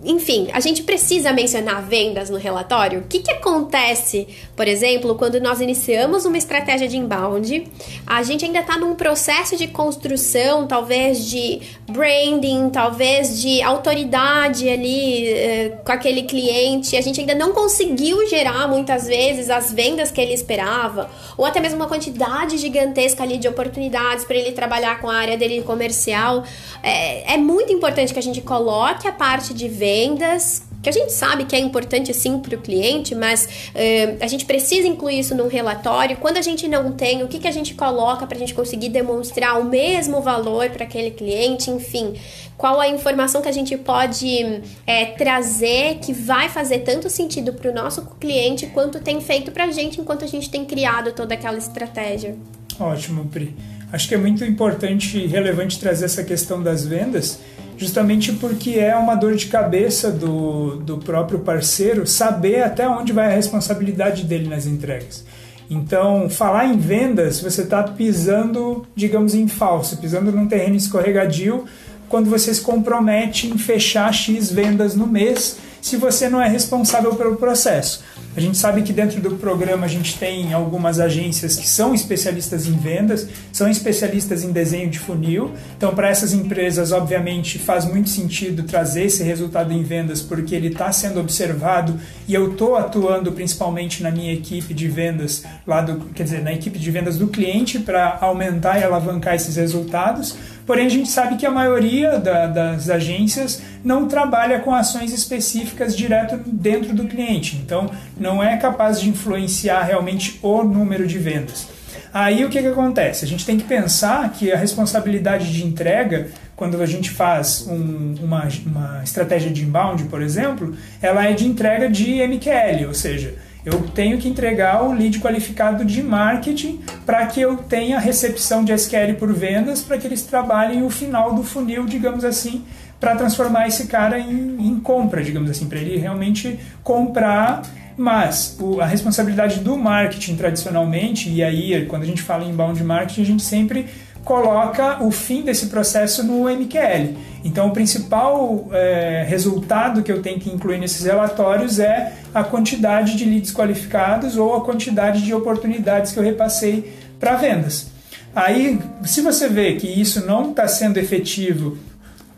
enfim, 0.07 0.49
a 0.53 0.61
gente 0.61 0.85
precisa 0.85 1.33
mencionar 1.33 1.83
vendas 1.83 2.31
no 2.31 2.39
relatório. 2.39 3.01
O 3.01 3.03
que, 3.03 3.19
que 3.19 3.33
acontece, 3.33 4.29
por 4.55 4.69
exemplo, 4.69 5.17
quando 5.17 5.41
nós 5.41 5.61
iniciamos 5.61 6.25
uma 6.25 6.39
estratégia 6.39 6.87
de 6.87 6.97
inbound, 6.97 7.67
a 8.07 8.23
gente 8.23 8.45
ainda 8.45 8.61
está 8.61 8.79
num 8.79 8.95
processo 8.95 9.57
de 9.57 9.67
construção, 9.67 10.67
talvez 10.67 11.29
de 11.29 11.61
branding, 11.91 12.71
talvez 12.71 13.41
de 13.41 13.61
autoridade 13.63 14.69
ali 14.69 15.29
eh, 15.29 15.79
com 15.85 15.93
aquele 15.93 16.23
cliente, 16.23 16.97
a 16.97 17.01
gente 17.01 17.21
ainda 17.21 17.35
não 17.35 17.53
conseguiu 17.53 18.27
gerar 18.29 18.69
muitas 18.69 19.07
vezes 19.07 19.51
as 19.51 19.73
vendas 19.73 20.11
que 20.11 20.21
ele 20.21 20.33
esperava, 20.33 21.11
ou 21.37 21.45
até 21.45 21.59
mesmo 21.61 21.77
uma 21.77 21.89
quantidade 21.89 22.59
gigantesca 22.59 23.23
ali 23.23 23.39
de 23.39 23.49
oportunidades 23.49 24.25
para 24.25 24.37
ele 24.37 24.53
trabalhar 24.53 25.01
com 25.01 25.11
a 25.11 25.17
área 25.17 25.37
dele 25.37 25.63
comercial. 25.63 26.45
É, 26.83 27.35
é 27.35 27.37
muito 27.37 27.73
importante 27.73 28.13
que 28.13 28.19
a 28.19 28.23
gente 28.23 28.41
coloque 28.41 29.09
a 29.09 29.13
parte 29.13 29.53
de 29.53 29.69
vendas 29.97 30.63
que 30.83 30.91
a 30.91 30.93
gente 30.93 31.13
sabe 31.13 31.47
que 31.47 31.57
é 31.57 31.59
importante 31.59 32.15
sim 32.15 32.39
para 32.39 32.55
o 32.55 32.59
cliente, 32.59 33.13
mas 33.13 33.45
uh, 33.75 34.19
a 34.21 34.29
gente 34.29 34.45
precisa 34.45 34.87
incluir 34.87 35.19
isso 35.19 35.35
num 35.35 35.49
relatório. 35.49 36.17
Quando 36.19 36.37
a 36.37 36.43
gente 36.43 36.69
não 36.69 36.93
tem, 36.93 37.25
o 37.25 37.29
que, 37.29 37.41
que 37.41 37.49
a 37.49 37.51
gente 37.51 37.75
coloca 37.75 38.25
para 38.25 38.37
a 38.37 38.39
gente 38.39 38.55
conseguir 38.55 38.91
demonstrar 38.91 39.61
o 39.61 39.65
mesmo 39.65 40.21
valor 40.21 40.71
para 40.71 40.85
aquele 40.85 41.11
cliente, 41.11 41.71
enfim, 41.71 42.15
qual 42.57 42.81
a 42.81 42.87
informação 42.87 43.43
que 43.43 43.49
a 43.49 43.53
gente 43.53 43.77
pode 43.77 44.63
é, 44.87 45.07
trazer 45.07 45.99
que 46.01 46.13
vai 46.13 46.49
fazer 46.49 46.81
tanto 46.81 47.11
sentido 47.11 47.53
para 47.53 47.69
o 47.69 47.75
nosso 47.75 48.07
cliente 48.21 48.67
quanto 48.67 49.01
tem 49.01 49.21
feito 49.21 49.51
para 49.51 49.65
a 49.65 49.71
gente 49.73 50.01
enquanto 50.01 50.25
a 50.25 50.29
gente 50.29 50.49
tem 50.49 50.65
criado 50.65 51.13
toda 51.13 51.35
aquela 51.35 51.59
estratégia. 51.59 52.37
Ótimo, 52.79 53.25
Pri. 53.25 53.57
Acho 53.93 54.09
que 54.09 54.15
é 54.15 54.19
muito 54.19 54.45
importante 54.45 55.19
e 55.19 55.27
relevante 55.27 55.81
trazer 55.81 56.05
essa 56.05 56.23
questão 56.23 56.63
das 56.63 56.87
vendas 56.87 57.41
justamente 57.77 58.33
porque 58.33 58.71
é 58.73 58.97
uma 58.97 59.15
dor 59.15 59.35
de 59.35 59.47
cabeça 59.47 60.11
do, 60.11 60.77
do 60.77 60.99
próprio 60.99 61.41
parceiro 61.41 62.07
saber 62.07 62.63
até 62.63 62.89
onde 62.89 63.13
vai 63.13 63.27
a 63.27 63.37
responsabilidade 63.37 64.25
dele 64.25 64.49
nas 64.49 64.67
entregas. 64.67 65.25
Então, 65.69 66.31
falar 66.31 66.67
em 66.67 66.79
vendas, 66.79 67.41
você 67.41 67.63
está 67.63 67.83
pisando, 67.83 68.87
digamos, 68.95 69.35
em 69.35 69.49
falso, 69.49 69.97
pisando 69.97 70.31
num 70.31 70.47
terreno 70.47 70.77
escorregadio 70.77 71.65
quando 72.09 72.31
você 72.31 72.55
se 72.55 72.61
compromete 72.61 73.49
em 73.49 73.59
fechar 73.59 74.13
X 74.13 74.51
vendas 74.51 74.95
no 74.95 75.07
mês 75.07 75.59
se 75.87 75.97
você 75.97 76.29
não 76.29 76.43
é 76.43 76.49
responsável 76.49 77.15
pelo 77.15 77.37
processo. 77.37 78.03
A 78.37 78.41
gente 78.41 78.59
sabe 78.59 78.83
que 78.83 78.93
dentro 78.93 79.21
do 79.21 79.37
programa 79.37 79.87
a 79.87 79.89
gente 79.89 80.19
tem 80.19 80.53
algumas 80.53 80.99
agências 80.99 81.55
que 81.57 81.67
são 81.67 81.95
especialistas 81.95 82.67
em 82.67 82.77
vendas, 82.77 83.27
são 83.53 83.71
especialistas 83.71 84.43
em 84.43 84.51
desenho 84.51 84.91
de 84.91 84.99
funil. 84.99 85.53
Então, 85.77 85.95
para 85.95 86.11
essas 86.11 86.35
empresas, 86.35 86.91
obviamente, 86.91 87.57
faz 87.59 87.85
muito 87.85 88.11
sentido 88.11 88.65
trazer 88.65 89.05
esse 89.05 89.23
resultado 89.23 89.73
em 89.73 89.83
vendas 89.85 90.21
porque 90.21 90.57
ele 90.57 90.67
está 90.67 90.91
sendo 90.91 91.21
observado 91.21 91.99
e 92.27 92.35
eu 92.35 92.51
estou 92.51 92.77
atuando 92.77 93.31
principalmente 93.31 94.03
na 94.03 94.11
minha 94.11 94.35
equipe 94.35 94.75
de 94.75 94.89
vendas 94.89 95.45
lá 95.65 95.81
do, 95.81 96.01
quer 96.13 96.25
dizer, 96.25 96.43
na 96.43 96.53
equipe 96.53 96.81
de 96.81 96.91
vendas 96.91 97.17
do 97.17 97.29
cliente 97.29 97.79
para 97.79 98.19
aumentar 98.21 98.79
e 98.79 98.83
alavancar 98.83 99.37
esses 99.37 99.55
resultados. 99.55 100.37
Porém, 100.67 100.87
a 100.87 100.91
gente 100.91 101.09
sabe 101.09 101.37
que 101.37 101.47
a 101.47 101.51
maioria 101.51 102.19
da, 102.19 102.49
das 102.49 102.91
agências 102.91 103.63
não 103.85 104.09
trabalha 104.09 104.59
com 104.59 104.75
ações 104.75 105.13
específicas 105.13 105.97
direto 105.97 106.37
dentro 106.45 106.93
do 106.93 107.05
cliente, 107.05 107.57
então 107.57 107.89
não 108.19 108.43
é 108.43 108.57
capaz 108.57 109.01
de 109.01 109.09
influenciar 109.09 109.83
realmente 109.83 110.41
o 110.43 110.65
número 110.65 111.07
de 111.07 111.19
vendas. 111.19 111.69
Aí 112.13 112.45
o 112.45 112.49
que, 112.49 112.61
que 112.61 112.67
acontece? 112.67 113.25
A 113.25 113.29
gente 113.29 113.45
tem 113.45 113.59
que 113.59 113.65
pensar 113.65 114.33
que 114.33 114.51
a 114.51 114.57
responsabilidade 114.57 115.53
de 115.53 115.65
entrega, 115.65 116.29
quando 116.57 116.81
a 116.83 116.87
gente 116.87 117.11
faz 117.11 117.67
um, 117.69 118.15
uma, 118.23 118.49
uma 118.65 119.03
estratégia 119.05 119.51
de 119.51 119.63
inbound, 119.63 120.05
por 120.05 120.23
exemplo, 120.23 120.75
ela 121.01 121.27
é 121.27 121.33
de 121.33 121.47
entrega 121.47 121.89
de 121.89 122.27
MQL, 122.27 122.87
ou 122.89 122.95
seja, 122.95 123.35
eu 123.67 123.81
tenho 123.89 124.17
que 124.17 124.29
entregar 124.29 124.85
o 124.85 124.93
lead 124.93 125.19
qualificado 125.19 125.85
de 125.85 126.01
marketing 126.01 126.81
para 127.05 127.27
que 127.27 127.41
eu 127.41 127.57
tenha 127.57 127.99
recepção 127.99 128.65
de 128.65 128.73
SQL 128.73 129.15
por 129.19 129.33
vendas, 129.33 129.83
para 129.83 129.99
que 129.99 130.07
eles 130.07 130.23
trabalhem 130.23 130.85
o 130.85 130.89
final 130.89 131.35
do 131.35 131.43
funil, 131.43 131.85
digamos 131.85 132.25
assim, 132.25 132.65
para 133.01 133.17
transformar 133.17 133.67
esse 133.67 133.89
cara 133.89 134.21
em, 134.21 134.57
em 134.61 134.79
compra, 134.79 135.21
digamos 135.21 135.51
assim, 135.51 135.69
para 135.69 135.81
ele 135.81 135.97
realmente 135.99 136.61
comprar. 136.85 137.63
Mas 137.97 138.57
o, 138.61 138.81
a 138.81 138.87
responsabilidade 138.87 139.59
do 139.59 139.77
marketing 139.77 140.37
tradicionalmente, 140.37 141.29
e 141.29 141.43
aí 141.43 141.87
quando 141.87 142.03
a 142.03 142.07
gente 142.07 142.23
fala 142.23 142.45
em 142.45 142.51
inbound 142.51 142.85
marketing, 142.85 143.23
a 143.23 143.27
gente 143.27 143.43
sempre 143.43 143.87
coloca 144.27 145.05
o 145.05 145.13
fim 145.13 145.43
desse 145.43 145.69
processo 145.69 146.25
no 146.25 146.51
MQL. 146.51 147.17
Então, 147.45 147.69
o 147.69 147.71
principal 147.71 148.69
é, 148.73 149.25
resultado 149.27 150.03
que 150.03 150.11
eu 150.11 150.21
tenho 150.21 150.41
que 150.41 150.51
incluir 150.51 150.79
nesses 150.79 151.07
relatórios 151.07 151.79
é 151.79 152.13
a 152.35 152.43
quantidade 152.43 153.17
de 153.17 153.25
leads 153.25 153.53
qualificados 153.53 154.37
ou 154.37 154.57
a 154.57 154.65
quantidade 154.65 155.23
de 155.23 155.33
oportunidades 155.33 156.11
que 156.11 156.19
eu 156.19 156.25
repassei 156.25 156.93
para 157.21 157.37
vendas. 157.37 157.87
Aí, 158.35 158.81
se 159.05 159.21
você 159.21 159.49
vê 159.49 159.77
que 159.77 159.87
isso 159.87 160.27
não 160.27 160.51
está 160.51 160.67
sendo 160.67 160.99
efetivo 160.99 161.79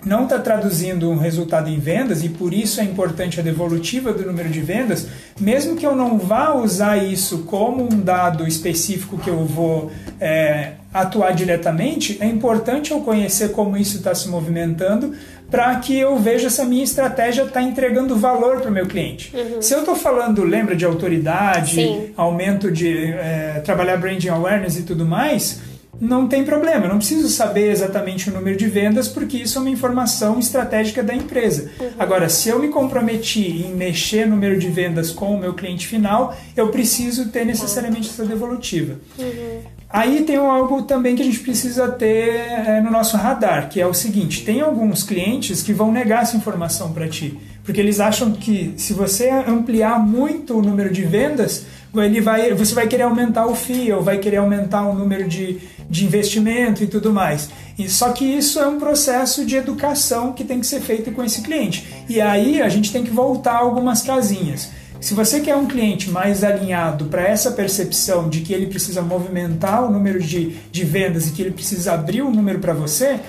não 0.07 0.25
está 0.25 0.39
traduzindo 0.39 1.11
um 1.11 1.19
resultado 1.19 1.69
em 1.69 1.79
vendas 1.79 2.23
e 2.23 2.29
por 2.29 2.55
isso 2.55 2.81
é 2.81 2.85
importante 2.85 3.41
a 3.41 3.43
devolutiva 3.43 4.13
do 4.13 4.25
número 4.25 4.49
de 4.49 4.61
vendas, 4.61 5.09
mesmo 5.41 5.77
que 5.77 5.85
eu 5.85 5.97
não 5.97 6.19
vá 6.19 6.55
usar 6.55 6.97
isso 6.97 7.39
como 7.39 7.83
um 7.83 8.01
dado 8.01 8.47
específico 8.47 9.19
que 9.19 9.29
eu 9.29 9.45
vou 9.45 9.91
é, 10.21 10.75
atuar 10.93 11.33
diretamente, 11.33 12.17
é 12.21 12.27
importante 12.27 12.91
eu 12.91 13.01
conhecer 13.01 13.53
como 13.53 13.77
isso 13.77 13.99
está 13.99 14.15
se 14.15 14.29
movimentando 14.29 15.15
para 15.51 15.75
que 15.77 15.99
eu 15.99 16.19
veja 16.19 16.51
se 16.51 16.61
a 16.61 16.65
minha 16.65 16.85
estratégia 16.85 17.43
está 17.43 17.63
entregando 17.63 18.17
valor 18.17 18.61
para 18.61 18.71
o 18.71 18.73
meu 18.73 18.87
cliente. 18.87 19.35
Uhum. 19.35 19.63
Se 19.63 19.75
eu 19.75 19.81
estou 19.81 19.97
falando, 19.97 20.45
lembra 20.45 20.77
de 20.77 20.85
autoridade, 20.85 21.77
Sim. 21.77 22.11
aumento 22.17 22.71
de 22.71 23.13
é, 23.13 23.63
trabalhar 23.65 23.97
branding 23.97 24.29
awareness 24.29 24.77
e 24.77 24.83
tudo 24.83 25.07
mais, 25.07 25.61
não 26.01 26.29
tem 26.29 26.45
problema, 26.45 26.85
eu 26.85 26.91
não 26.91 26.99
preciso 26.99 27.29
saber 27.29 27.71
exatamente 27.71 28.31
o 28.31 28.33
número 28.33 28.57
de 28.57 28.67
vendas, 28.67 29.09
porque 29.09 29.39
isso 29.39 29.59
é 29.59 29.61
uma 29.61 29.71
informação 29.71 30.39
estratégica 30.39 31.03
da 31.03 31.15
empresa. 31.15 31.71
Uhum. 31.81 31.89
Agora, 31.99 32.29
se 32.29 32.51
eu 32.51 32.59
me 32.59 32.69
comprometi 32.69 33.65
em 33.67 33.75
mexer 33.75 34.27
no 34.27 34.35
número 34.35 34.59
de 34.59 34.69
vendas 34.69 35.11
com 35.11 35.35
o 35.35 35.39
meu 35.39 35.55
cliente 35.55 35.87
final, 35.87 36.37
eu 36.57 36.69
preciso 36.69 37.31
ter 37.31 37.45
necessariamente 37.45 38.11
essa 38.11 38.25
devolutiva. 38.25 38.97
Uhum. 39.19 39.78
Aí 39.91 40.23
tem 40.25 40.37
algo 40.37 40.83
também 40.83 41.17
que 41.17 41.23
a 41.23 41.25
gente 41.25 41.41
precisa 41.41 41.89
ter 41.89 42.29
é, 42.67 42.81
no 42.83 42.91
nosso 42.91 43.17
radar, 43.17 43.71
que 43.71 43.81
é 43.81 43.87
o 43.87 43.95
seguinte: 43.95 44.45
tem 44.45 44.61
alguns 44.61 45.03
clientes 45.03 45.63
que 45.63 45.73
vão 45.73 45.91
negar 45.91 46.23
essa 46.23 46.37
informação 46.37 46.93
para 46.93 47.09
ti, 47.09 47.39
porque 47.65 47.81
eles 47.81 47.99
acham 47.99 48.33
que 48.33 48.75
se 48.77 48.93
você 48.93 49.31
ampliar 49.31 49.99
muito 49.99 50.59
o 50.59 50.63
número 50.63 50.93
de 50.93 51.05
vendas, 51.05 51.65
ele 51.97 52.21
vai, 52.21 52.53
você 52.53 52.75
vai 52.75 52.87
querer 52.87 53.05
aumentar 53.05 53.47
o 53.47 53.55
FII, 53.55 53.93
ou 53.95 54.03
vai 54.03 54.19
querer 54.19 54.37
aumentar 54.37 54.87
o 54.87 54.95
número 54.95 55.27
de, 55.27 55.59
de 55.89 56.05
investimento 56.05 56.85
e 56.85 56.87
tudo 56.87 57.11
mais. 57.11 57.49
E, 57.79 57.89
só 57.89 58.13
que 58.13 58.25
isso 58.25 58.59
é 58.59 58.67
um 58.67 58.79
processo 58.79 59.47
de 59.47 59.57
educação 59.57 60.35
que 60.35 60.45
tem 60.45 60.61
que 60.61 60.67
ser 60.67 60.81
feito 60.81 61.11
com 61.13 61.25
esse 61.25 61.41
cliente. 61.41 62.05
E 62.09 62.21
aí 62.21 62.61
a 62.61 62.69
gente 62.69 62.93
tem 62.93 63.05
que 63.05 63.11
voltar 63.11 63.57
algumas 63.57 64.03
casinhas. 64.03 64.69
Se 65.01 65.15
você 65.15 65.41
quer 65.41 65.55
um 65.55 65.67
cliente 65.67 66.11
mais 66.11 66.43
alinhado 66.43 67.05
para 67.05 67.23
essa 67.23 67.53
percepção 67.53 68.29
de 68.29 68.41
que 68.41 68.53
ele 68.53 68.67
precisa 68.67 69.01
movimentar 69.01 69.85
o 69.85 69.93
número 69.93 70.21
de, 70.21 70.57
de 70.73 70.85
vendas 70.85 71.29
e 71.29 71.33
que 71.33 71.41
ele 71.41 71.53
precisa 71.53 71.93
abrir 71.93 72.23
o 72.23 72.27
um 72.27 72.33
número 72.33 72.59
para 72.59 72.73
você, 72.73 73.21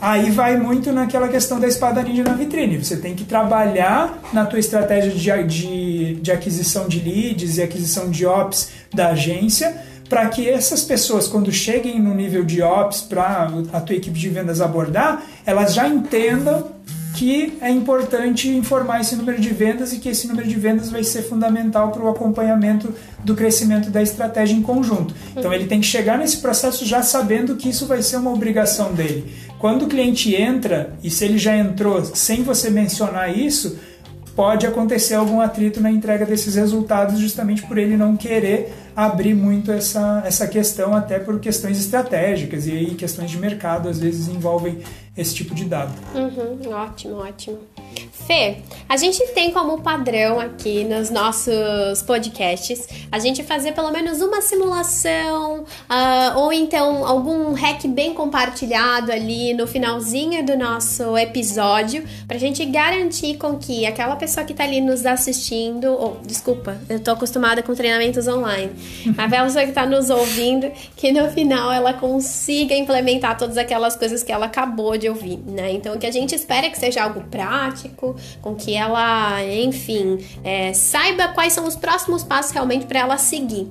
aí 0.00 0.30
vai 0.30 0.56
muito 0.56 0.92
naquela 0.92 1.28
questão 1.28 1.58
da 1.58 1.66
espada 1.66 2.00
ninja 2.02 2.22
na 2.22 2.34
vitrine. 2.34 2.78
Você 2.78 2.96
tem 2.96 3.16
que 3.16 3.24
trabalhar 3.24 4.20
na 4.32 4.46
tua 4.46 4.60
estratégia 4.60 5.10
de, 5.10 5.44
de, 5.44 6.14
de 6.20 6.30
aquisição 6.30 6.86
de 6.86 7.00
leads 7.00 7.58
e 7.58 7.62
aquisição 7.62 8.08
de 8.08 8.24
ops 8.24 8.68
da 8.94 9.08
agência 9.08 9.76
para 10.08 10.28
que 10.28 10.48
essas 10.48 10.84
pessoas, 10.84 11.26
quando 11.26 11.50
cheguem 11.50 12.00
no 12.00 12.14
nível 12.14 12.44
de 12.44 12.62
ops 12.62 13.00
para 13.00 13.50
a 13.72 13.80
tua 13.80 13.96
equipe 13.96 14.16
de 14.16 14.28
vendas 14.28 14.60
abordar, 14.60 15.24
elas 15.44 15.74
já 15.74 15.88
entendam 15.88 16.75
que 17.16 17.56
é 17.62 17.70
importante 17.70 18.46
informar 18.48 19.00
esse 19.00 19.16
número 19.16 19.40
de 19.40 19.48
vendas 19.48 19.92
e 19.92 19.98
que 19.98 20.10
esse 20.10 20.28
número 20.28 20.46
de 20.46 20.54
vendas 20.54 20.90
vai 20.90 21.02
ser 21.02 21.22
fundamental 21.22 21.90
para 21.90 22.04
o 22.04 22.08
acompanhamento 22.10 22.94
do 23.24 23.34
crescimento 23.34 23.88
da 23.90 24.02
estratégia 24.02 24.54
em 24.54 24.62
conjunto. 24.62 25.14
Então 25.34 25.52
ele 25.52 25.66
tem 25.66 25.80
que 25.80 25.86
chegar 25.86 26.18
nesse 26.18 26.36
processo 26.38 26.84
já 26.84 27.02
sabendo 27.02 27.56
que 27.56 27.70
isso 27.70 27.86
vai 27.86 28.02
ser 28.02 28.18
uma 28.18 28.30
obrigação 28.30 28.92
dele. 28.92 29.32
Quando 29.58 29.86
o 29.86 29.88
cliente 29.88 30.34
entra 30.34 30.94
e 31.02 31.08
se 31.08 31.24
ele 31.24 31.38
já 31.38 31.56
entrou 31.56 32.04
sem 32.04 32.42
você 32.42 32.68
mencionar 32.68 33.34
isso, 33.34 33.78
pode 34.36 34.66
acontecer 34.66 35.14
algum 35.14 35.40
atrito 35.40 35.80
na 35.80 35.90
entrega 35.90 36.26
desses 36.26 36.54
resultados 36.54 37.18
justamente 37.18 37.62
por 37.62 37.78
ele 37.78 37.96
não 37.96 38.14
querer 38.14 38.74
abrir 38.94 39.34
muito 39.34 39.72
essa, 39.72 40.22
essa 40.26 40.46
questão, 40.46 40.94
até 40.94 41.18
por 41.18 41.40
questões 41.40 41.78
estratégicas, 41.78 42.66
e 42.66 42.72
aí 42.72 42.94
questões 42.94 43.30
de 43.30 43.38
mercado 43.38 43.88
às 43.88 43.98
vezes 43.98 44.28
envolvem 44.28 44.78
esse 45.16 45.34
tipo 45.34 45.54
de 45.54 45.64
dado. 45.64 45.92
Uhum, 46.14 46.72
ótimo, 46.72 47.16
ótimo. 47.16 47.58
Fê, 48.26 48.58
a 48.88 48.96
gente 48.96 49.24
tem 49.28 49.50
como 49.52 49.80
padrão 49.80 50.40
aqui 50.40 50.84
nos 50.84 51.10
nossos 51.10 52.02
podcasts 52.06 52.88
a 53.10 53.18
gente 53.18 53.42
fazer 53.42 53.72
pelo 53.72 53.90
menos 53.90 54.20
uma 54.20 54.40
simulação 54.40 55.60
uh, 55.60 56.38
ou 56.38 56.52
então 56.52 57.06
algum 57.06 57.52
hack 57.52 57.86
bem 57.86 58.14
compartilhado 58.14 59.12
ali 59.12 59.54
no 59.54 59.66
finalzinho 59.66 60.44
do 60.44 60.56
nosso 60.56 61.16
episódio 61.16 62.04
pra 62.26 62.38
gente 62.38 62.64
garantir 62.64 63.36
com 63.36 63.56
que 63.58 63.86
aquela 63.86 64.16
pessoa 64.16 64.44
que 64.44 64.54
tá 64.54 64.64
ali 64.64 64.80
nos 64.80 65.06
assistindo, 65.06 65.92
ou 65.92 66.18
oh, 66.20 66.26
desculpa, 66.26 66.76
eu 66.88 66.98
tô 67.00 67.12
acostumada 67.12 67.62
com 67.62 67.74
treinamentos 67.74 68.26
online, 68.26 68.72
mas 69.16 69.32
a 69.32 69.44
pessoa 69.44 69.66
que 69.66 69.72
tá 69.72 69.86
nos 69.86 70.10
ouvindo, 70.10 70.70
que 70.96 71.12
no 71.12 71.30
final 71.30 71.72
ela 71.72 71.92
consiga 71.92 72.74
implementar 72.74 73.36
todas 73.36 73.56
aquelas 73.56 73.96
coisas 73.96 74.22
que 74.22 74.32
ela 74.32 74.46
acabou 74.46 74.96
de 74.96 75.08
ouvir, 75.08 75.38
né? 75.46 75.72
Então 75.72 75.94
o 75.94 75.98
que 75.98 76.06
a 76.06 76.10
gente 76.10 76.34
espera 76.34 76.66
é 76.66 76.70
que 76.70 76.78
seja 76.78 77.02
algo 77.02 77.22
prático, 77.30 77.85
com 77.88 78.54
que 78.54 78.74
ela, 78.74 79.42
enfim, 79.44 80.18
é, 80.44 80.72
saiba 80.72 81.28
quais 81.28 81.52
são 81.52 81.66
os 81.66 81.76
próximos 81.76 82.22
passos 82.22 82.52
realmente 82.52 82.86
para 82.86 83.00
ela 83.00 83.18
seguir. 83.18 83.68